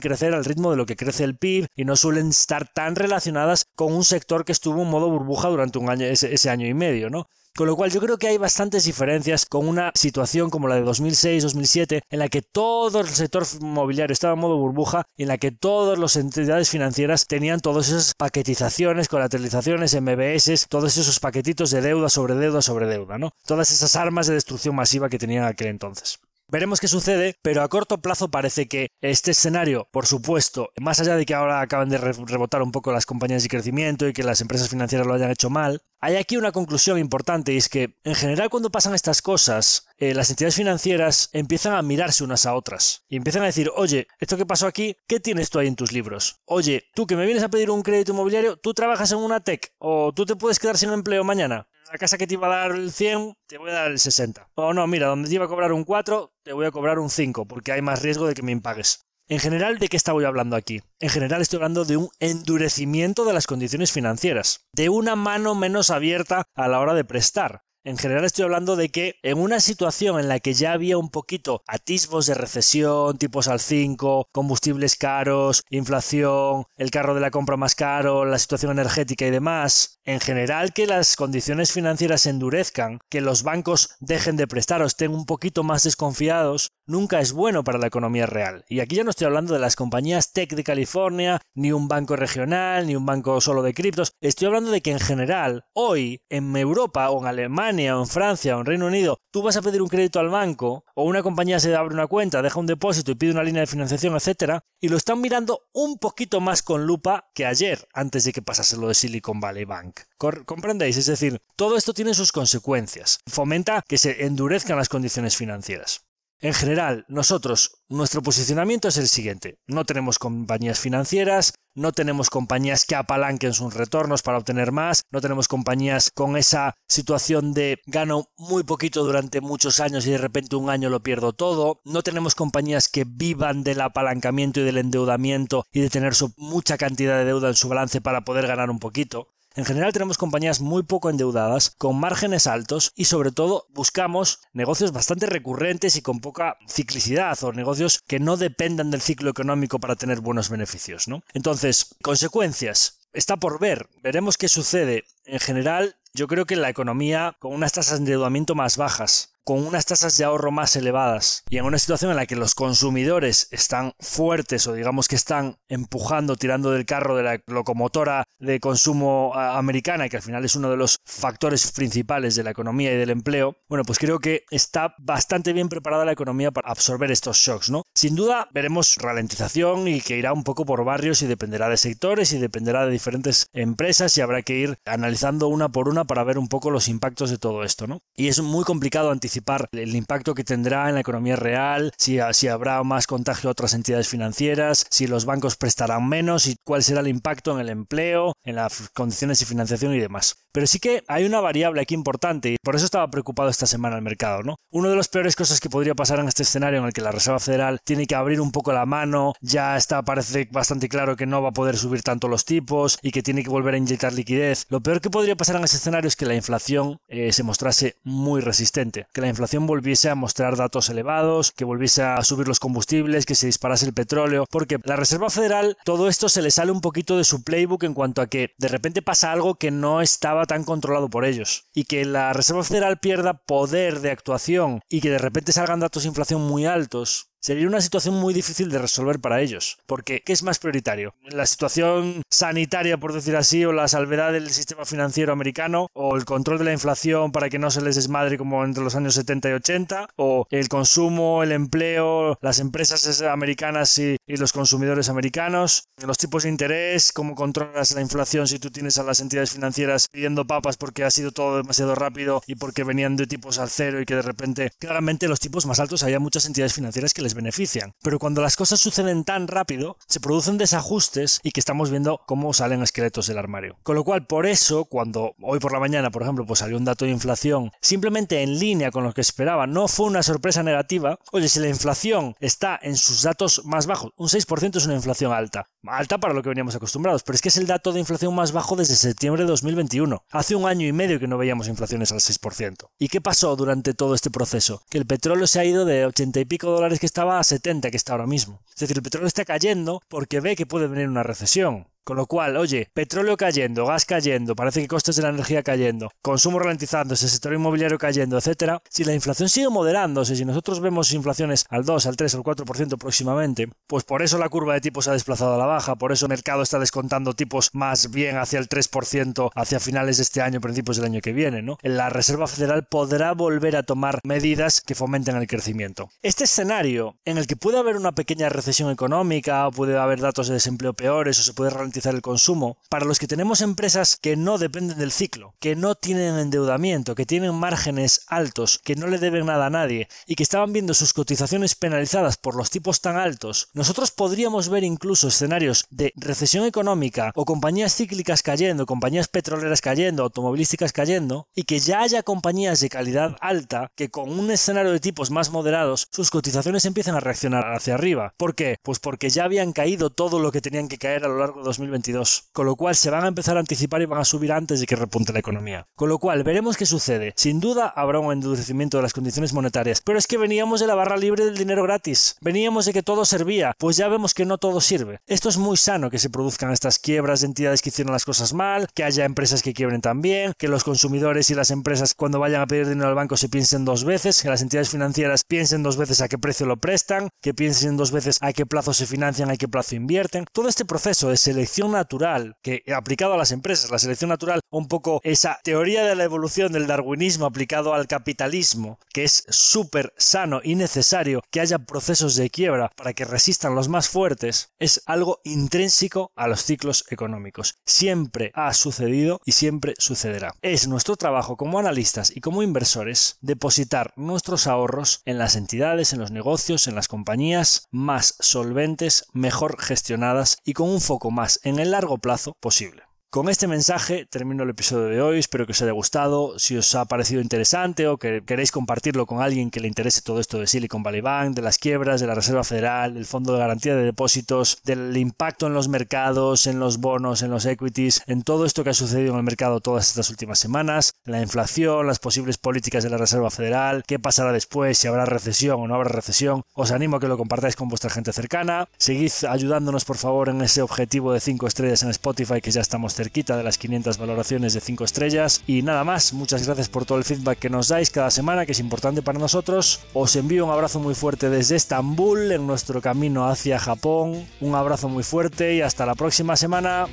crecer 0.00 0.34
al 0.34 0.44
ritmo 0.44 0.70
de 0.70 0.78
lo 0.78 0.86
que 0.86 0.96
crece 0.96 1.24
el 1.24 1.36
PIB 1.36 1.66
y 1.76 1.84
no 1.84 1.96
suelen 1.96 2.28
estar 2.30 2.66
tan 2.66 2.96
relacionadas 2.96 3.66
con 3.76 3.92
un 3.92 4.04
sector 4.04 4.44
que 4.44 4.52
estuvo 4.52 4.82
en 4.82 4.88
modo 4.88 5.10
burbuja 5.10 5.48
durante 5.48 5.78
un 5.78 5.90
año, 5.90 6.06
ese, 6.06 6.32
ese 6.32 6.48
año 6.48 6.66
y 6.66 6.74
medio, 6.74 7.10
¿no? 7.10 7.28
Con 7.56 7.68
lo 7.68 7.76
cual 7.76 7.92
yo 7.92 8.00
creo 8.00 8.18
que 8.18 8.26
hay 8.26 8.36
bastantes 8.36 8.84
diferencias 8.84 9.46
con 9.46 9.68
una 9.68 9.92
situación 9.94 10.50
como 10.50 10.66
la 10.66 10.74
de 10.74 10.84
2006-2007 10.84 12.00
en 12.10 12.18
la 12.18 12.28
que 12.28 12.42
todo 12.42 12.98
el 12.98 13.06
sector 13.06 13.46
inmobiliario 13.60 14.12
estaba 14.12 14.34
en 14.34 14.40
modo 14.40 14.56
burbuja 14.56 15.04
y 15.16 15.22
en 15.22 15.28
la 15.28 15.38
que 15.38 15.52
todas 15.52 15.96
las 15.96 16.16
entidades 16.16 16.68
financieras 16.68 17.28
tenían 17.28 17.60
todas 17.60 17.90
esas 17.90 18.14
paquetizaciones, 18.14 19.06
colateralizaciones, 19.06 19.94
MBS, 19.94 20.66
todos 20.68 20.96
esos 20.96 21.20
paquetitos 21.20 21.70
de 21.70 21.80
deuda 21.80 22.08
sobre 22.08 22.34
deuda 22.34 22.60
sobre 22.60 22.88
deuda, 22.88 23.18
¿no? 23.18 23.30
Todas 23.46 23.70
esas 23.70 23.94
armas 23.94 24.26
de 24.26 24.34
destrucción 24.34 24.74
masiva 24.74 25.08
que 25.08 25.20
tenían 25.20 25.44
aquel 25.44 25.68
entonces. 25.68 26.18
Veremos 26.54 26.78
qué 26.78 26.86
sucede, 26.86 27.34
pero 27.42 27.62
a 27.62 27.68
corto 27.68 28.00
plazo 28.00 28.30
parece 28.30 28.68
que 28.68 28.86
este 29.00 29.32
escenario, 29.32 29.88
por 29.90 30.06
supuesto, 30.06 30.70
más 30.80 31.00
allá 31.00 31.16
de 31.16 31.26
que 31.26 31.34
ahora 31.34 31.60
acaban 31.60 31.88
de 31.88 31.98
rebotar 31.98 32.62
un 32.62 32.70
poco 32.70 32.92
las 32.92 33.06
compañías 33.06 33.42
de 33.42 33.48
crecimiento 33.48 34.06
y 34.06 34.12
que 34.12 34.22
las 34.22 34.40
empresas 34.40 34.68
financieras 34.68 35.04
lo 35.04 35.14
hayan 35.14 35.32
hecho 35.32 35.50
mal, 35.50 35.82
hay 35.98 36.14
aquí 36.14 36.36
una 36.36 36.52
conclusión 36.52 36.96
importante 36.96 37.52
y 37.52 37.56
es 37.56 37.68
que 37.68 37.98
en 38.04 38.14
general 38.14 38.50
cuando 38.50 38.70
pasan 38.70 38.94
estas 38.94 39.20
cosas, 39.20 39.88
eh, 39.98 40.14
las 40.14 40.30
entidades 40.30 40.54
financieras 40.54 41.28
empiezan 41.32 41.74
a 41.74 41.82
mirarse 41.82 42.22
unas 42.22 42.46
a 42.46 42.54
otras 42.54 43.02
y 43.08 43.16
empiezan 43.16 43.42
a 43.42 43.46
decir, 43.46 43.68
oye, 43.74 44.06
esto 44.20 44.36
que 44.36 44.46
pasó 44.46 44.68
aquí, 44.68 44.96
¿qué 45.08 45.18
tienes 45.18 45.50
tú 45.50 45.58
ahí 45.58 45.66
en 45.66 45.74
tus 45.74 45.90
libros? 45.90 46.40
Oye, 46.44 46.84
tú 46.94 47.08
que 47.08 47.16
me 47.16 47.26
vienes 47.26 47.42
a 47.42 47.48
pedir 47.48 47.68
un 47.68 47.82
crédito 47.82 48.12
inmobiliario, 48.12 48.58
tú 48.58 48.74
trabajas 48.74 49.10
en 49.10 49.18
una 49.18 49.40
tech 49.40 49.72
o 49.78 50.12
tú 50.14 50.24
te 50.24 50.36
puedes 50.36 50.60
quedar 50.60 50.78
sin 50.78 50.92
empleo 50.92 51.24
mañana 51.24 51.66
la 51.94 51.98
casa 51.98 52.18
que 52.18 52.26
te 52.26 52.34
iba 52.34 52.48
a 52.48 52.58
dar 52.58 52.72
el 52.72 52.90
100, 52.90 53.34
te 53.46 53.56
voy 53.56 53.70
a 53.70 53.74
dar 53.74 53.92
el 53.92 54.00
60. 54.00 54.48
O 54.56 54.74
no, 54.74 54.84
mira, 54.88 55.06
donde 55.06 55.28
te 55.28 55.36
iba 55.36 55.44
a 55.44 55.48
cobrar 55.48 55.72
un 55.72 55.84
4, 55.84 56.34
te 56.42 56.52
voy 56.52 56.66
a 56.66 56.72
cobrar 56.72 56.98
un 56.98 57.08
5, 57.08 57.46
porque 57.46 57.70
hay 57.70 57.82
más 57.82 58.02
riesgo 58.02 58.26
de 58.26 58.34
que 58.34 58.42
me 58.42 58.50
impagues. 58.50 59.06
En 59.28 59.38
general, 59.38 59.78
¿de 59.78 59.86
qué 59.86 59.96
estaba 59.96 60.26
hablando 60.26 60.56
aquí? 60.56 60.82
En 60.98 61.08
general 61.08 61.40
estoy 61.40 61.58
hablando 61.58 61.84
de 61.84 61.96
un 61.96 62.08
endurecimiento 62.18 63.24
de 63.24 63.32
las 63.32 63.46
condiciones 63.46 63.92
financieras, 63.92 64.66
de 64.72 64.88
una 64.88 65.14
mano 65.14 65.54
menos 65.54 65.90
abierta 65.90 66.42
a 66.56 66.66
la 66.66 66.80
hora 66.80 66.94
de 66.94 67.04
prestar, 67.04 67.62
en 67.84 67.98
general 67.98 68.24
estoy 68.24 68.44
hablando 68.44 68.76
de 68.76 68.88
que 68.88 69.16
en 69.22 69.38
una 69.38 69.60
situación 69.60 70.18
en 70.18 70.28
la 70.28 70.40
que 70.40 70.54
ya 70.54 70.72
había 70.72 70.96
un 70.96 71.10
poquito 71.10 71.62
atisbos 71.66 72.26
de 72.26 72.34
recesión, 72.34 73.18
tipos 73.18 73.46
al 73.46 73.60
5, 73.60 74.28
combustibles 74.32 74.96
caros, 74.96 75.62
inflación, 75.68 76.64
el 76.76 76.90
carro 76.90 77.14
de 77.14 77.20
la 77.20 77.30
compra 77.30 77.58
más 77.58 77.74
caro, 77.74 78.24
la 78.24 78.38
situación 78.38 78.72
energética 78.72 79.26
y 79.26 79.30
demás, 79.30 80.00
en 80.04 80.20
general 80.20 80.72
que 80.72 80.86
las 80.86 81.14
condiciones 81.16 81.72
financieras 81.72 82.26
endurezcan, 82.26 83.00
que 83.10 83.20
los 83.20 83.42
bancos 83.42 83.90
dejen 84.00 84.36
de 84.36 84.46
prestar 84.46 84.80
o 84.82 84.86
estén 84.86 85.12
un 85.12 85.26
poquito 85.26 85.62
más 85.62 85.82
desconfiados, 85.82 86.72
nunca 86.86 87.20
es 87.20 87.32
bueno 87.32 87.64
para 87.64 87.78
la 87.78 87.86
economía 87.86 88.26
real. 88.26 88.64
Y 88.68 88.80
aquí 88.80 88.96
ya 88.96 89.04
no 89.04 89.10
estoy 89.10 89.26
hablando 89.26 89.52
de 89.52 89.60
las 89.60 89.76
compañías 89.76 90.32
tech 90.32 90.54
de 90.54 90.64
California, 90.64 91.40
ni 91.54 91.72
un 91.72 91.88
banco 91.88 92.16
regional, 92.16 92.86
ni 92.86 92.96
un 92.96 93.04
banco 93.04 93.40
solo 93.42 93.62
de 93.62 93.74
criptos, 93.74 94.12
estoy 94.22 94.46
hablando 94.46 94.70
de 94.70 94.80
que 94.80 94.90
en 94.90 95.00
general, 95.00 95.64
hoy, 95.74 96.22
en 96.30 96.56
Europa 96.56 97.10
o 97.10 97.20
en 97.20 97.26
Alemania, 97.26 97.73
O 97.74 98.00
en 98.00 98.06
Francia 98.06 98.56
o 98.56 98.60
en 98.60 98.66
Reino 98.66 98.86
Unido 98.86 99.18
tú 99.32 99.42
vas 99.42 99.56
a 99.56 99.62
pedir 99.62 99.82
un 99.82 99.88
crédito 99.88 100.20
al 100.20 100.28
banco 100.28 100.84
o 100.94 101.04
una 101.04 101.24
compañía 101.24 101.58
se 101.58 101.74
abre 101.74 101.92
una 101.92 102.06
cuenta, 102.06 102.40
deja 102.40 102.60
un 102.60 102.66
depósito 102.66 103.10
y 103.10 103.16
pide 103.16 103.32
una 103.32 103.42
línea 103.42 103.62
de 103.62 103.66
financiación, 103.66 104.14
etcétera, 104.14 104.62
y 104.80 104.88
lo 104.88 104.96
están 104.96 105.20
mirando 105.20 105.66
un 105.72 105.98
poquito 105.98 106.40
más 106.40 106.62
con 106.62 106.86
lupa 106.86 107.30
que 107.34 107.46
ayer 107.46 107.88
antes 107.92 108.24
de 108.24 108.32
que 108.32 108.42
pasase 108.42 108.76
lo 108.76 108.86
de 108.86 108.94
Silicon 108.94 109.40
Valley 109.40 109.64
Bank. 109.64 110.00
¿Comprendéis? 110.16 110.96
Es 110.96 111.06
decir, 111.06 111.40
todo 111.56 111.76
esto 111.76 111.92
tiene 111.92 112.14
sus 112.14 112.30
consecuencias. 112.30 113.18
Fomenta 113.26 113.82
que 113.88 113.98
se 113.98 114.24
endurezcan 114.24 114.76
las 114.76 114.88
condiciones 114.88 115.36
financieras. 115.36 116.04
En 116.40 116.52
general, 116.52 117.04
nosotros, 117.08 117.82
nuestro 117.88 118.22
posicionamiento 118.22 118.88
es 118.88 118.98
el 118.98 119.08
siguiente. 119.08 119.58
No 119.66 119.84
tenemos 119.84 120.18
compañías 120.18 120.78
financieras, 120.78 121.54
no 121.74 121.92
tenemos 121.92 122.30
compañías 122.30 122.84
que 122.84 122.94
apalanquen 122.94 123.52
sus 123.52 123.74
retornos 123.74 124.22
para 124.22 124.38
obtener 124.38 124.70
más, 124.70 125.02
no 125.10 125.20
tenemos 125.20 125.48
compañías 125.48 126.10
con 126.12 126.36
esa 126.36 126.74
situación 126.88 127.52
de 127.52 127.80
gano 127.86 128.28
muy 128.36 128.62
poquito 128.62 129.04
durante 129.04 129.40
muchos 129.40 129.80
años 129.80 130.06
y 130.06 130.10
de 130.10 130.18
repente 130.18 130.56
un 130.56 130.70
año 130.70 130.88
lo 130.90 131.02
pierdo 131.02 131.32
todo, 131.32 131.80
no 131.84 132.02
tenemos 132.02 132.34
compañías 132.34 132.88
que 132.88 133.04
vivan 133.04 133.64
del 133.64 133.80
apalancamiento 133.80 134.60
y 134.60 134.64
del 134.64 134.78
endeudamiento 134.78 135.64
y 135.72 135.80
de 135.80 135.90
tener 135.90 136.14
mucha 136.36 136.78
cantidad 136.78 137.18
de 137.18 137.24
deuda 137.24 137.48
en 137.48 137.56
su 137.56 137.68
balance 137.68 138.00
para 138.00 138.24
poder 138.24 138.46
ganar 138.46 138.70
un 138.70 138.78
poquito. 138.78 139.33
En 139.56 139.64
general 139.64 139.92
tenemos 139.92 140.18
compañías 140.18 140.60
muy 140.60 140.82
poco 140.82 141.10
endeudadas, 141.10 141.70
con 141.70 141.98
márgenes 142.00 142.48
altos 142.48 142.92
y 142.96 143.04
sobre 143.04 143.30
todo 143.30 143.68
buscamos 143.72 144.40
negocios 144.52 144.90
bastante 144.90 145.26
recurrentes 145.26 145.94
y 145.94 146.02
con 146.02 146.20
poca 146.20 146.56
ciclicidad 146.68 147.38
o 147.44 147.52
negocios 147.52 148.02
que 148.04 148.18
no 148.18 148.36
dependan 148.36 148.90
del 148.90 149.00
ciclo 149.00 149.30
económico 149.30 149.78
para 149.78 149.94
tener 149.94 150.20
buenos 150.20 150.50
beneficios, 150.50 151.06
¿no? 151.06 151.22
Entonces, 151.34 151.94
consecuencias. 152.02 152.98
Está 153.12 153.36
por 153.36 153.60
ver, 153.60 153.88
veremos 154.02 154.36
qué 154.36 154.48
sucede. 154.48 155.04
En 155.24 155.38
general, 155.38 155.94
yo 156.14 156.26
creo 156.26 156.46
que 156.46 156.56
la 156.56 156.68
economía 156.68 157.36
con 157.38 157.52
unas 157.52 157.72
tasas 157.72 157.98
de 158.00 158.06
endeudamiento 158.06 158.56
más 158.56 158.76
bajas, 158.76 159.33
con 159.44 159.64
unas 159.66 159.84
tasas 159.84 160.16
de 160.16 160.24
ahorro 160.24 160.50
más 160.50 160.74
elevadas 160.74 161.44
y 161.50 161.58
en 161.58 161.66
una 161.66 161.78
situación 161.78 162.10
en 162.10 162.16
la 162.16 162.26
que 162.26 162.34
los 162.34 162.54
consumidores 162.54 163.48
están 163.50 163.92
fuertes 164.00 164.66
o 164.66 164.72
digamos 164.72 165.06
que 165.06 165.16
están 165.16 165.58
empujando, 165.68 166.36
tirando 166.36 166.70
del 166.70 166.86
carro 166.86 167.14
de 167.14 167.22
la 167.22 167.40
locomotora 167.46 168.24
de 168.38 168.58
consumo 168.58 169.34
americana, 169.34 170.08
que 170.08 170.16
al 170.16 170.22
final 170.22 170.44
es 170.44 170.56
uno 170.56 170.70
de 170.70 170.76
los 170.76 170.96
factores 171.04 171.70
principales 171.72 172.34
de 172.34 172.42
la 172.42 172.50
economía 172.50 172.92
y 172.92 172.96
del 172.96 173.10
empleo, 173.10 173.56
bueno, 173.68 173.84
pues 173.84 173.98
creo 173.98 174.18
que 174.18 174.44
está 174.50 174.94
bastante 174.98 175.52
bien 175.52 175.68
preparada 175.68 176.04
la 176.04 176.12
economía 176.12 176.50
para 176.50 176.70
absorber 176.70 177.10
estos 177.10 177.36
shocks, 177.36 177.70
¿no? 177.70 177.82
Sin 177.94 178.16
duda 178.16 178.48
veremos 178.52 178.96
ralentización 178.96 179.88
y 179.88 180.00
que 180.00 180.16
irá 180.16 180.32
un 180.32 180.44
poco 180.44 180.64
por 180.64 180.84
barrios 180.84 181.20
y 181.22 181.26
dependerá 181.26 181.68
de 181.68 181.76
sectores 181.76 182.32
y 182.32 182.38
dependerá 182.38 182.86
de 182.86 182.92
diferentes 182.92 183.48
empresas 183.52 184.16
y 184.16 184.22
habrá 184.22 184.42
que 184.42 184.56
ir 184.56 184.78
analizando 184.86 185.48
una 185.48 185.68
por 185.68 185.88
una 185.88 186.04
para 186.04 186.24
ver 186.24 186.38
un 186.38 186.48
poco 186.48 186.70
los 186.70 186.88
impactos 186.88 187.30
de 187.30 187.38
todo 187.38 187.62
esto, 187.62 187.86
¿no? 187.86 188.00
Y 188.16 188.28
es 188.28 188.40
muy 188.40 188.64
complicado 188.64 189.10
anticipar 189.10 189.33
el 189.72 189.96
impacto 189.96 190.34
que 190.34 190.44
tendrá 190.44 190.88
en 190.88 190.94
la 190.94 191.00
economía 191.00 191.36
real, 191.36 191.92
si, 191.96 192.18
si 192.32 192.48
habrá 192.48 192.82
más 192.82 193.06
contagio 193.06 193.48
a 193.48 193.52
otras 193.52 193.74
entidades 193.74 194.08
financieras, 194.08 194.86
si 194.90 195.06
los 195.06 195.24
bancos 195.24 195.56
prestarán 195.56 196.08
menos 196.08 196.46
y 196.46 196.56
cuál 196.64 196.82
será 196.82 197.00
el 197.00 197.08
impacto 197.08 197.52
en 197.52 197.60
el 197.60 197.68
empleo, 197.68 198.34
en 198.44 198.56
las 198.56 198.90
condiciones 198.90 199.40
de 199.40 199.46
financiación 199.46 199.94
y 199.94 200.00
demás. 200.00 200.36
Pero 200.52 200.66
sí 200.66 200.78
que 200.78 201.02
hay 201.08 201.24
una 201.24 201.40
variable 201.40 201.82
aquí 201.82 201.94
importante 201.94 202.50
y 202.50 202.56
por 202.62 202.76
eso 202.76 202.84
estaba 202.84 203.10
preocupado 203.10 203.48
esta 203.48 203.66
semana 203.66 203.96
el 203.96 204.02
mercado, 204.02 204.42
¿no? 204.42 204.56
Una 204.70 204.88
de 204.88 204.96
las 204.96 205.08
peores 205.08 205.34
cosas 205.34 205.60
que 205.60 205.68
podría 205.68 205.94
pasar 205.94 206.20
en 206.20 206.28
este 206.28 206.44
escenario 206.44 206.78
en 206.78 206.86
el 206.86 206.92
que 206.92 207.00
la 207.00 207.10
Reserva 207.10 207.40
Federal 207.40 207.80
tiene 207.84 208.06
que 208.06 208.14
abrir 208.14 208.40
un 208.40 208.52
poco 208.52 208.72
la 208.72 208.86
mano, 208.86 209.32
ya 209.40 209.76
está 209.76 210.02
parece 210.02 210.48
bastante 210.50 210.88
claro 210.88 211.16
que 211.16 211.26
no 211.26 211.42
va 211.42 211.48
a 211.48 211.52
poder 211.52 211.76
subir 211.76 212.02
tanto 212.02 212.28
los 212.28 212.44
tipos 212.44 212.98
y 213.02 213.10
que 213.10 213.22
tiene 213.22 213.42
que 213.42 213.50
volver 213.50 213.74
a 213.74 213.78
inyectar 213.78 214.12
liquidez. 214.12 214.66
Lo 214.68 214.80
peor 214.80 215.00
que 215.00 215.10
podría 215.10 215.36
pasar 215.36 215.56
en 215.56 215.64
ese 215.64 215.76
escenario 215.76 216.08
es 216.08 216.16
que 216.16 216.26
la 216.26 216.34
inflación 216.34 216.98
eh, 217.08 217.32
se 217.32 217.42
mostrase 217.42 217.96
muy 218.04 218.40
resistente, 218.40 219.06
la 219.24 219.30
inflación 219.30 219.66
volviese 219.66 220.10
a 220.10 220.14
mostrar 220.14 220.56
datos 220.56 220.90
elevados, 220.90 221.50
que 221.50 221.64
volviese 221.64 222.02
a 222.02 222.22
subir 222.22 222.46
los 222.46 222.60
combustibles, 222.60 223.24
que 223.24 223.34
se 223.34 223.46
disparase 223.46 223.86
el 223.86 223.94
petróleo, 223.94 224.44
porque 224.50 224.78
la 224.84 224.96
Reserva 224.96 225.30
Federal 225.30 225.78
todo 225.84 226.08
esto 226.08 226.28
se 226.28 226.42
le 226.42 226.50
sale 226.50 226.72
un 226.72 226.82
poquito 226.82 227.16
de 227.16 227.24
su 227.24 227.42
playbook 227.42 227.84
en 227.84 227.94
cuanto 227.94 228.20
a 228.20 228.26
que 228.26 228.54
de 228.58 228.68
repente 228.68 229.00
pasa 229.00 229.32
algo 229.32 229.54
que 229.54 229.70
no 229.70 230.02
estaba 230.02 230.44
tan 230.44 230.64
controlado 230.64 231.08
por 231.08 231.24
ellos 231.24 231.64
y 231.72 231.84
que 231.84 232.04
la 232.04 232.34
Reserva 232.34 232.64
Federal 232.64 232.98
pierda 232.98 233.42
poder 233.46 234.00
de 234.00 234.10
actuación 234.10 234.80
y 234.90 235.00
que 235.00 235.10
de 235.10 235.18
repente 235.18 235.52
salgan 235.52 235.80
datos 235.80 236.02
de 236.02 236.10
inflación 236.10 236.42
muy 236.42 236.66
altos 236.66 237.30
sería 237.44 237.68
una 237.68 237.82
situación 237.82 238.14
muy 238.14 238.32
difícil 238.32 238.70
de 238.70 238.78
resolver 238.78 239.20
para 239.20 239.42
ellos. 239.42 239.76
Porque, 239.84 240.22
¿qué 240.24 240.32
es 240.32 240.42
más 240.42 240.58
prioritario? 240.58 241.12
¿La 241.24 241.44
situación 241.44 242.22
sanitaria, 242.30 242.96
por 242.96 243.12
decir 243.12 243.36
así, 243.36 243.66
o 243.66 243.72
la 243.72 243.86
salvedad 243.86 244.32
del 244.32 244.48
sistema 244.48 244.86
financiero 244.86 245.30
americano, 245.30 245.88
o 245.92 246.16
el 246.16 246.24
control 246.24 246.56
de 246.58 246.64
la 246.64 246.72
inflación 246.72 247.32
para 247.32 247.50
que 247.50 247.58
no 247.58 247.70
se 247.70 247.82
les 247.82 247.96
desmadre 247.96 248.38
como 248.38 248.64
entre 248.64 248.82
los 248.82 248.94
años 248.94 249.14
70 249.14 249.50
y 249.50 249.52
80, 249.52 250.08
o 250.16 250.46
el 250.50 250.68
consumo, 250.68 251.42
el 251.42 251.52
empleo, 251.52 252.38
las 252.40 252.60
empresas 252.60 253.20
americanas 253.20 253.98
y, 253.98 254.16
los 254.26 254.52
consumidores 254.52 255.10
americanos, 255.10 255.84
los 255.98 256.18
tipos 256.18 256.42
de 256.42 256.48
interés, 256.48 257.12
cómo 257.12 257.34
controlas 257.34 257.92
la 257.92 258.00
inflación 258.00 258.48
si 258.48 258.58
tú 258.58 258.70
tienes 258.70 258.98
a 258.98 259.02
las 259.02 259.20
entidades 259.20 259.52
financieras 259.52 260.08
pidiendo 260.10 260.46
papas 260.46 260.76
porque 260.76 261.04
ha 261.04 261.10
sido 261.10 261.30
todo 261.30 261.58
demasiado 261.58 261.94
rápido 261.94 262.42
y 262.46 262.56
porque 262.56 262.84
venían 262.84 263.16
de 263.16 263.26
tipos 263.26 263.58
al 263.58 263.70
cero 263.70 264.00
y 264.00 264.06
que 264.06 264.16
de 264.16 264.22
repente, 264.22 264.72
claramente 264.78 265.28
los 265.28 265.40
tipos 265.40 265.66
más 265.66 265.78
altos, 265.78 266.02
había 266.02 266.18
muchas 266.18 266.46
entidades 266.46 266.74
financieras 266.74 267.14
que 267.14 267.22
les 267.22 267.33
benefician. 267.34 267.92
Pero 268.02 268.18
cuando 268.18 268.42
las 268.42 268.56
cosas 268.56 268.80
suceden 268.80 269.24
tan 269.24 269.48
rápido, 269.48 269.96
se 270.06 270.20
producen 270.20 270.58
desajustes 270.58 271.40
y 271.42 271.50
que 271.50 271.60
estamos 271.60 271.90
viendo 271.90 272.20
cómo 272.26 272.52
salen 272.52 272.82
esqueletos 272.82 273.26
del 273.26 273.38
armario. 273.38 273.76
Con 273.82 273.96
lo 273.96 274.04
cual, 274.04 274.26
por 274.26 274.46
eso, 274.46 274.84
cuando 274.84 275.34
hoy 275.42 275.58
por 275.58 275.72
la 275.72 275.80
mañana, 275.80 276.10
por 276.10 276.22
ejemplo, 276.22 276.46
pues 276.46 276.60
salió 276.60 276.76
un 276.76 276.84
dato 276.84 277.04
de 277.04 277.10
inflación 277.10 277.70
simplemente 277.80 278.42
en 278.42 278.58
línea 278.58 278.90
con 278.90 279.04
lo 279.04 279.12
que 279.12 279.20
esperaba, 279.20 279.66
no 279.66 279.88
fue 279.88 280.06
una 280.06 280.22
sorpresa 280.22 280.62
negativa, 280.62 281.18
oye, 281.32 281.48
si 281.48 281.60
la 281.60 281.68
inflación 281.68 282.34
está 282.40 282.78
en 282.82 282.96
sus 282.96 283.22
datos 283.22 283.62
más 283.64 283.86
bajos, 283.86 284.12
un 284.16 284.28
6% 284.28 284.76
es 284.76 284.86
una 284.86 284.94
inflación 284.94 285.32
alta, 285.32 285.66
alta 285.86 286.18
para 286.18 286.34
lo 286.34 286.42
que 286.42 286.48
veníamos 286.48 286.74
acostumbrados, 286.74 287.22
pero 287.22 287.36
es 287.36 287.42
que 287.42 287.48
es 287.48 287.56
el 287.56 287.66
dato 287.66 287.92
de 287.92 288.00
inflación 288.00 288.34
más 288.34 288.52
bajo 288.52 288.76
desde 288.76 288.96
septiembre 288.96 289.42
de 289.42 289.48
2021. 289.48 290.24
Hace 290.30 290.54
un 290.54 290.66
año 290.66 290.86
y 290.86 290.92
medio 290.92 291.20
que 291.20 291.26
no 291.26 291.38
veíamos 291.38 291.68
inflaciones 291.68 292.12
al 292.12 292.20
6%. 292.20 292.88
¿Y 292.98 293.08
qué 293.08 293.20
pasó 293.20 293.56
durante 293.56 293.94
todo 293.94 294.14
este 294.14 294.30
proceso? 294.30 294.82
Que 294.90 294.98
el 294.98 295.06
petróleo 295.06 295.46
se 295.46 295.60
ha 295.60 295.64
ido 295.64 295.84
de 295.84 296.06
80 296.06 296.40
y 296.40 296.44
pico 296.44 296.70
dólares 296.70 297.00
que 297.00 297.06
estaba 297.06 297.23
a 297.32 297.44
70 297.44 297.90
que 297.90 297.96
está 297.96 298.12
ahora 298.12 298.26
mismo. 298.26 298.60
Es 298.68 298.80
decir, 298.80 298.96
el 298.96 299.02
petróleo 299.02 299.26
está 299.26 299.44
cayendo 299.44 300.00
porque 300.08 300.40
ve 300.40 300.56
que 300.56 300.66
puede 300.66 300.86
venir 300.86 301.08
una 301.08 301.22
recesión. 301.22 301.88
Con 302.04 302.18
lo 302.18 302.26
cual, 302.26 302.58
oye, 302.58 302.90
petróleo 302.92 303.38
cayendo, 303.38 303.86
gas 303.86 304.04
cayendo, 304.04 304.54
parece 304.54 304.82
que 304.82 304.88
costes 304.88 305.16
de 305.16 305.22
la 305.22 305.30
energía 305.30 305.62
cayendo, 305.62 306.10
consumo 306.20 306.58
ralentizándose, 306.58 307.30
sector 307.30 307.54
inmobiliario 307.54 307.96
cayendo, 307.96 308.36
etcétera, 308.36 308.82
si 308.90 309.04
la 309.04 309.14
inflación 309.14 309.48
sigue 309.48 309.70
moderándose, 309.70 310.36
si 310.36 310.44
nosotros 310.44 310.80
vemos 310.80 311.14
inflaciones 311.14 311.64
al 311.70 311.86
2, 311.86 312.04
al 312.04 312.16
3, 312.16 312.34
al 312.34 312.42
4% 312.42 312.98
próximamente, 312.98 313.70
pues 313.86 314.04
por 314.04 314.22
eso 314.22 314.36
la 314.36 314.50
curva 314.50 314.74
de 314.74 314.82
tipos 314.82 315.08
ha 315.08 315.12
desplazado 315.12 315.54
a 315.54 315.56
la 315.56 315.64
baja, 315.64 315.96
por 315.96 316.12
eso 316.12 316.26
el 316.26 316.30
mercado 316.30 316.62
está 316.62 316.78
descontando 316.78 317.32
tipos 317.32 317.70
más 317.72 318.10
bien 318.10 318.36
hacia 318.36 318.58
el 318.58 318.68
3% 318.68 319.50
hacia 319.54 319.80
finales 319.80 320.18
de 320.18 320.24
este 320.24 320.42
año, 320.42 320.60
principios 320.60 320.98
del 320.98 321.06
año 321.06 321.22
que 321.22 321.32
viene, 321.32 321.62
¿no? 321.62 321.78
La 321.80 322.10
Reserva 322.10 322.46
Federal 322.46 322.86
podrá 322.86 323.32
volver 323.32 323.76
a 323.76 323.82
tomar 323.82 324.20
medidas 324.24 324.82
que 324.82 324.94
fomenten 324.94 325.36
el 325.36 325.46
crecimiento. 325.46 326.10
Este 326.22 326.44
escenario 326.44 327.16
en 327.24 327.38
el 327.38 327.46
que 327.46 327.56
puede 327.56 327.78
haber 327.78 327.96
una 327.96 328.12
pequeña 328.12 328.50
recesión 328.50 328.90
económica, 328.90 329.66
o 329.66 329.72
puede 329.72 329.98
haber 329.98 330.20
datos 330.20 330.48
de 330.48 330.54
desempleo 330.54 330.92
peores, 330.92 331.38
o 331.38 331.42
se 331.42 331.54
puede 331.54 331.70
ralentizar 331.70 331.93
el 332.14 332.22
consumo, 332.22 332.78
para 332.88 333.06
los 333.06 333.18
que 333.18 333.26
tenemos 333.26 333.60
empresas 333.60 334.16
que 334.20 334.36
no 334.36 334.58
dependen 334.58 334.98
del 334.98 335.12
ciclo, 335.12 335.54
que 335.60 335.76
no 335.76 335.94
tienen 335.94 336.38
endeudamiento, 336.38 337.14
que 337.14 337.26
tienen 337.26 337.54
márgenes 337.54 338.22
altos, 338.28 338.80
que 338.84 338.96
no 338.96 339.06
le 339.06 339.18
deben 339.18 339.46
nada 339.46 339.66
a 339.66 339.70
nadie 339.70 340.08
y 340.26 340.34
que 340.34 340.42
estaban 340.42 340.72
viendo 340.72 340.94
sus 340.94 341.12
cotizaciones 341.12 341.74
penalizadas 341.74 342.36
por 342.36 342.56
los 342.56 342.70
tipos 342.70 343.00
tan 343.00 343.16
altos, 343.16 343.68
nosotros 343.72 344.10
podríamos 344.10 344.68
ver 344.68 344.84
incluso 344.84 345.28
escenarios 345.28 345.86
de 345.90 346.12
recesión 346.16 346.64
económica 346.64 347.32
o 347.34 347.44
compañías 347.44 347.94
cíclicas 347.94 348.42
cayendo, 348.42 348.86
compañías 348.86 349.28
petroleras 349.28 349.80
cayendo, 349.80 350.22
automovilísticas 350.22 350.92
cayendo, 350.92 351.48
y 351.54 351.64
que 351.64 351.78
ya 351.78 352.00
haya 352.00 352.22
compañías 352.22 352.80
de 352.80 352.88
calidad 352.88 353.36
alta 353.40 353.90
que 353.94 354.10
con 354.10 354.30
un 354.30 354.50
escenario 354.50 354.92
de 354.92 355.00
tipos 355.00 355.30
más 355.30 355.50
moderados 355.50 356.08
sus 356.10 356.30
cotizaciones 356.30 356.84
empiezan 356.84 357.14
a 357.14 357.20
reaccionar 357.20 357.74
hacia 357.74 357.94
arriba. 357.94 358.34
¿Por 358.36 358.54
qué? 358.54 358.78
Pues 358.82 358.98
porque 358.98 359.30
ya 359.30 359.44
habían 359.44 359.72
caído 359.72 360.10
todo 360.10 360.40
lo 360.40 360.52
que 360.52 360.60
tenían 360.60 360.88
que 360.88 360.98
caer 360.98 361.24
a 361.24 361.28
lo 361.28 361.38
largo 361.38 361.60
de 361.60 361.64
2022, 361.84 362.48
con 362.52 362.66
lo 362.66 362.76
cual 362.76 362.94
se 362.96 363.10
van 363.10 363.24
a 363.24 363.28
empezar 363.28 363.56
a 363.56 363.60
anticipar 363.60 364.02
y 364.02 364.06
van 364.06 364.20
a 364.20 364.24
subir 364.24 364.52
antes 364.52 364.80
de 364.80 364.86
que 364.86 364.96
repunte 364.96 365.32
la 365.32 365.38
economía. 365.38 365.86
Con 365.94 366.08
lo 366.08 366.18
cual 366.18 366.42
veremos 366.44 366.76
qué 366.76 366.86
sucede. 366.86 367.32
Sin 367.36 367.60
duda 367.60 367.86
habrá 367.88 368.18
un 368.18 368.32
endurecimiento 368.32 368.96
de 368.96 369.02
las 369.02 369.12
condiciones 369.12 369.52
monetarias, 369.52 370.00
pero 370.04 370.18
es 370.18 370.26
que 370.26 370.38
veníamos 370.38 370.80
de 370.80 370.86
la 370.86 370.94
barra 370.94 371.16
libre 371.16 371.44
del 371.44 371.56
dinero 371.56 371.82
gratis, 371.82 372.36
veníamos 372.40 372.86
de 372.86 372.92
que 372.92 373.02
todo 373.02 373.24
servía, 373.24 373.74
pues 373.78 373.96
ya 373.96 374.08
vemos 374.08 374.34
que 374.34 374.44
no 374.44 374.58
todo 374.58 374.80
sirve. 374.80 375.20
Esto 375.26 375.48
es 375.48 375.58
muy 375.58 375.76
sano 375.76 376.10
que 376.10 376.18
se 376.18 376.30
produzcan 376.30 376.70
estas 376.70 376.98
quiebras 376.98 377.40
de 377.40 377.46
entidades 377.46 377.82
que 377.82 377.90
hicieron 377.90 378.12
las 378.12 378.24
cosas 378.24 378.52
mal, 378.52 378.88
que 378.94 379.04
haya 379.04 379.24
empresas 379.24 379.62
que 379.62 379.74
quiebren 379.74 380.00
también, 380.00 380.52
que 380.58 380.68
los 380.68 380.84
consumidores 380.84 381.50
y 381.50 381.54
las 381.54 381.70
empresas 381.70 382.14
cuando 382.14 382.38
vayan 382.38 382.62
a 382.62 382.66
pedir 382.66 382.88
dinero 382.88 383.08
al 383.08 383.14
banco 383.14 383.36
se 383.36 383.48
piensen 383.48 383.84
dos 383.84 384.04
veces, 384.04 384.42
que 384.42 384.48
las 384.48 384.62
entidades 384.62 384.90
financieras 384.90 385.44
piensen 385.44 385.82
dos 385.82 385.96
veces 385.96 386.20
a 386.20 386.28
qué 386.28 386.38
precio 386.38 386.66
lo 386.66 386.76
prestan, 386.76 387.28
que 387.40 387.54
piensen 387.54 387.96
dos 387.96 388.10
veces 388.10 388.38
a 388.40 388.52
qué 388.52 388.66
plazo 388.66 388.94
se 388.94 389.06
financian, 389.06 389.50
a 389.50 389.56
qué 389.56 389.68
plazo 389.68 389.96
invierten. 389.96 390.46
Todo 390.52 390.68
este 390.68 390.84
proceso 390.84 391.28
de 391.28 391.36
selección 391.36 391.73
selección 391.74 391.90
natural, 391.90 392.56
que 392.62 392.84
aplicado 392.94 393.34
a 393.34 393.36
las 393.36 393.50
empresas, 393.50 393.90
la 393.90 393.98
selección 393.98 394.28
natural, 394.28 394.60
un 394.70 394.86
poco 394.86 395.20
esa 395.24 395.58
teoría 395.64 396.04
de 396.04 396.14
la 396.14 396.22
evolución 396.22 396.72
del 396.72 396.86
darwinismo 396.86 397.46
aplicado 397.46 397.94
al 397.94 398.06
capitalismo, 398.06 399.00
que 399.12 399.24
es 399.24 399.44
súper 399.48 400.14
sano 400.16 400.60
y 400.62 400.76
necesario 400.76 401.42
que 401.50 401.60
haya 401.60 401.80
procesos 401.80 402.36
de 402.36 402.48
quiebra 402.48 402.92
para 402.94 403.12
que 403.12 403.24
resistan 403.24 403.74
los 403.74 403.88
más 403.88 404.08
fuertes, 404.08 404.70
es 404.78 405.02
algo 405.06 405.40
intrínseco 405.42 406.30
a 406.36 406.46
los 406.46 406.62
ciclos 406.62 407.06
económicos. 407.10 407.74
Siempre 407.84 408.52
ha 408.54 408.72
sucedido 408.72 409.40
y 409.44 409.52
siempre 409.52 409.94
sucederá. 409.98 410.54
Es 410.62 410.86
nuestro 410.86 411.16
trabajo 411.16 411.56
como 411.56 411.80
analistas 411.80 412.30
y 412.36 412.40
como 412.40 412.62
inversores 412.62 413.38
depositar 413.40 414.12
nuestros 414.14 414.68
ahorros 414.68 415.22
en 415.24 415.38
las 415.38 415.56
entidades, 415.56 416.12
en 416.12 416.20
los 416.20 416.30
negocios, 416.30 416.86
en 416.86 416.94
las 416.94 417.08
compañías 417.08 417.88
más 417.90 418.36
solventes, 418.38 419.26
mejor 419.32 419.82
gestionadas 419.82 420.58
y 420.64 420.74
con 420.74 420.88
un 420.88 421.00
foco 421.00 421.32
más 421.32 421.58
en 421.64 421.78
el 421.78 421.90
largo 421.90 422.18
plazo 422.18 422.52
posible. 422.60 423.02
Con 423.34 423.48
este 423.48 423.66
mensaje 423.66 424.26
termino 424.26 424.62
el 424.62 424.70
episodio 424.70 425.08
de 425.08 425.20
hoy, 425.20 425.40
espero 425.40 425.66
que 425.66 425.72
os 425.72 425.82
haya 425.82 425.90
gustado, 425.90 426.56
si 426.56 426.76
os 426.76 426.94
ha 426.94 427.04
parecido 427.06 427.40
interesante 427.40 428.06
o 428.06 428.16
que 428.16 428.44
queréis 428.46 428.70
compartirlo 428.70 429.26
con 429.26 429.42
alguien 429.42 429.72
que 429.72 429.80
le 429.80 429.88
interese 429.88 430.22
todo 430.22 430.38
esto 430.38 430.60
de 430.60 430.68
Silicon 430.68 431.02
Valley 431.02 431.20
Bank, 431.20 431.56
de 431.56 431.62
las 431.62 431.78
quiebras, 431.78 432.20
de 432.20 432.28
la 432.28 432.36
Reserva 432.36 432.62
Federal, 432.62 433.14
del 433.14 433.24
Fondo 433.24 433.52
de 433.52 433.58
Garantía 433.58 433.96
de 433.96 434.04
Depósitos, 434.04 434.78
del 434.84 435.16
impacto 435.16 435.66
en 435.66 435.74
los 435.74 435.88
mercados, 435.88 436.68
en 436.68 436.78
los 436.78 436.98
bonos, 436.98 437.42
en 437.42 437.50
los 437.50 437.66
equities, 437.66 438.22
en 438.28 438.44
todo 438.44 438.64
esto 438.66 438.84
que 438.84 438.90
ha 438.90 438.94
sucedido 438.94 439.32
en 439.32 439.38
el 439.38 439.42
mercado 439.42 439.80
todas 439.80 440.06
estas 440.06 440.30
últimas 440.30 440.60
semanas, 440.60 441.14
la 441.24 441.42
inflación, 441.42 442.06
las 442.06 442.20
posibles 442.20 442.56
políticas 442.56 443.02
de 443.02 443.10
la 443.10 443.18
Reserva 443.18 443.50
Federal, 443.50 444.04
qué 444.06 444.20
pasará 444.20 444.52
después, 444.52 444.96
si 444.96 445.08
habrá 445.08 445.24
recesión 445.24 445.80
o 445.80 445.88
no 445.88 445.96
habrá 445.96 446.10
recesión, 446.10 446.62
os 446.72 446.92
animo 446.92 447.16
a 447.16 447.20
que 447.20 447.26
lo 447.26 447.36
compartáis 447.36 447.74
con 447.74 447.88
vuestra 447.88 448.10
gente 448.10 448.32
cercana, 448.32 448.88
seguid 448.96 449.32
ayudándonos 449.48 450.04
por 450.04 450.18
favor 450.18 450.50
en 450.50 450.62
ese 450.62 450.82
objetivo 450.82 451.32
de 451.32 451.40
5 451.40 451.66
estrellas 451.66 452.04
en 452.04 452.10
Spotify 452.10 452.60
que 452.60 452.70
ya 452.70 452.80
estamos 452.80 453.12
cerca 453.12 453.23
cerquita 453.24 453.56
de 453.56 453.62
las 453.62 453.78
500 453.78 454.18
valoraciones 454.18 454.74
de 454.74 454.80
5 454.80 455.04
estrellas. 455.04 455.62
Y 455.66 455.82
nada 455.82 456.04
más, 456.04 456.32
muchas 456.34 456.66
gracias 456.66 456.88
por 456.88 457.06
todo 457.06 457.16
el 457.18 457.24
feedback 457.24 457.58
que 457.58 457.70
nos 457.70 457.88
dais 457.88 458.10
cada 458.10 458.30
semana, 458.30 458.66
que 458.66 458.72
es 458.72 458.80
importante 458.80 459.22
para 459.22 459.38
nosotros. 459.38 460.00
Os 460.12 460.36
envío 460.36 460.66
un 460.66 460.70
abrazo 460.70 461.00
muy 461.00 461.14
fuerte 461.14 461.48
desde 461.48 461.76
Estambul 461.76 462.52
en 462.52 462.66
nuestro 462.66 463.00
camino 463.00 463.48
hacia 463.48 463.78
Japón. 463.78 464.46
Un 464.60 464.74
abrazo 464.74 465.08
muy 465.08 465.22
fuerte 465.22 465.74
y 465.74 465.80
hasta 465.80 466.04
la 466.04 466.14
próxima 466.14 466.56
semana. 466.56 467.06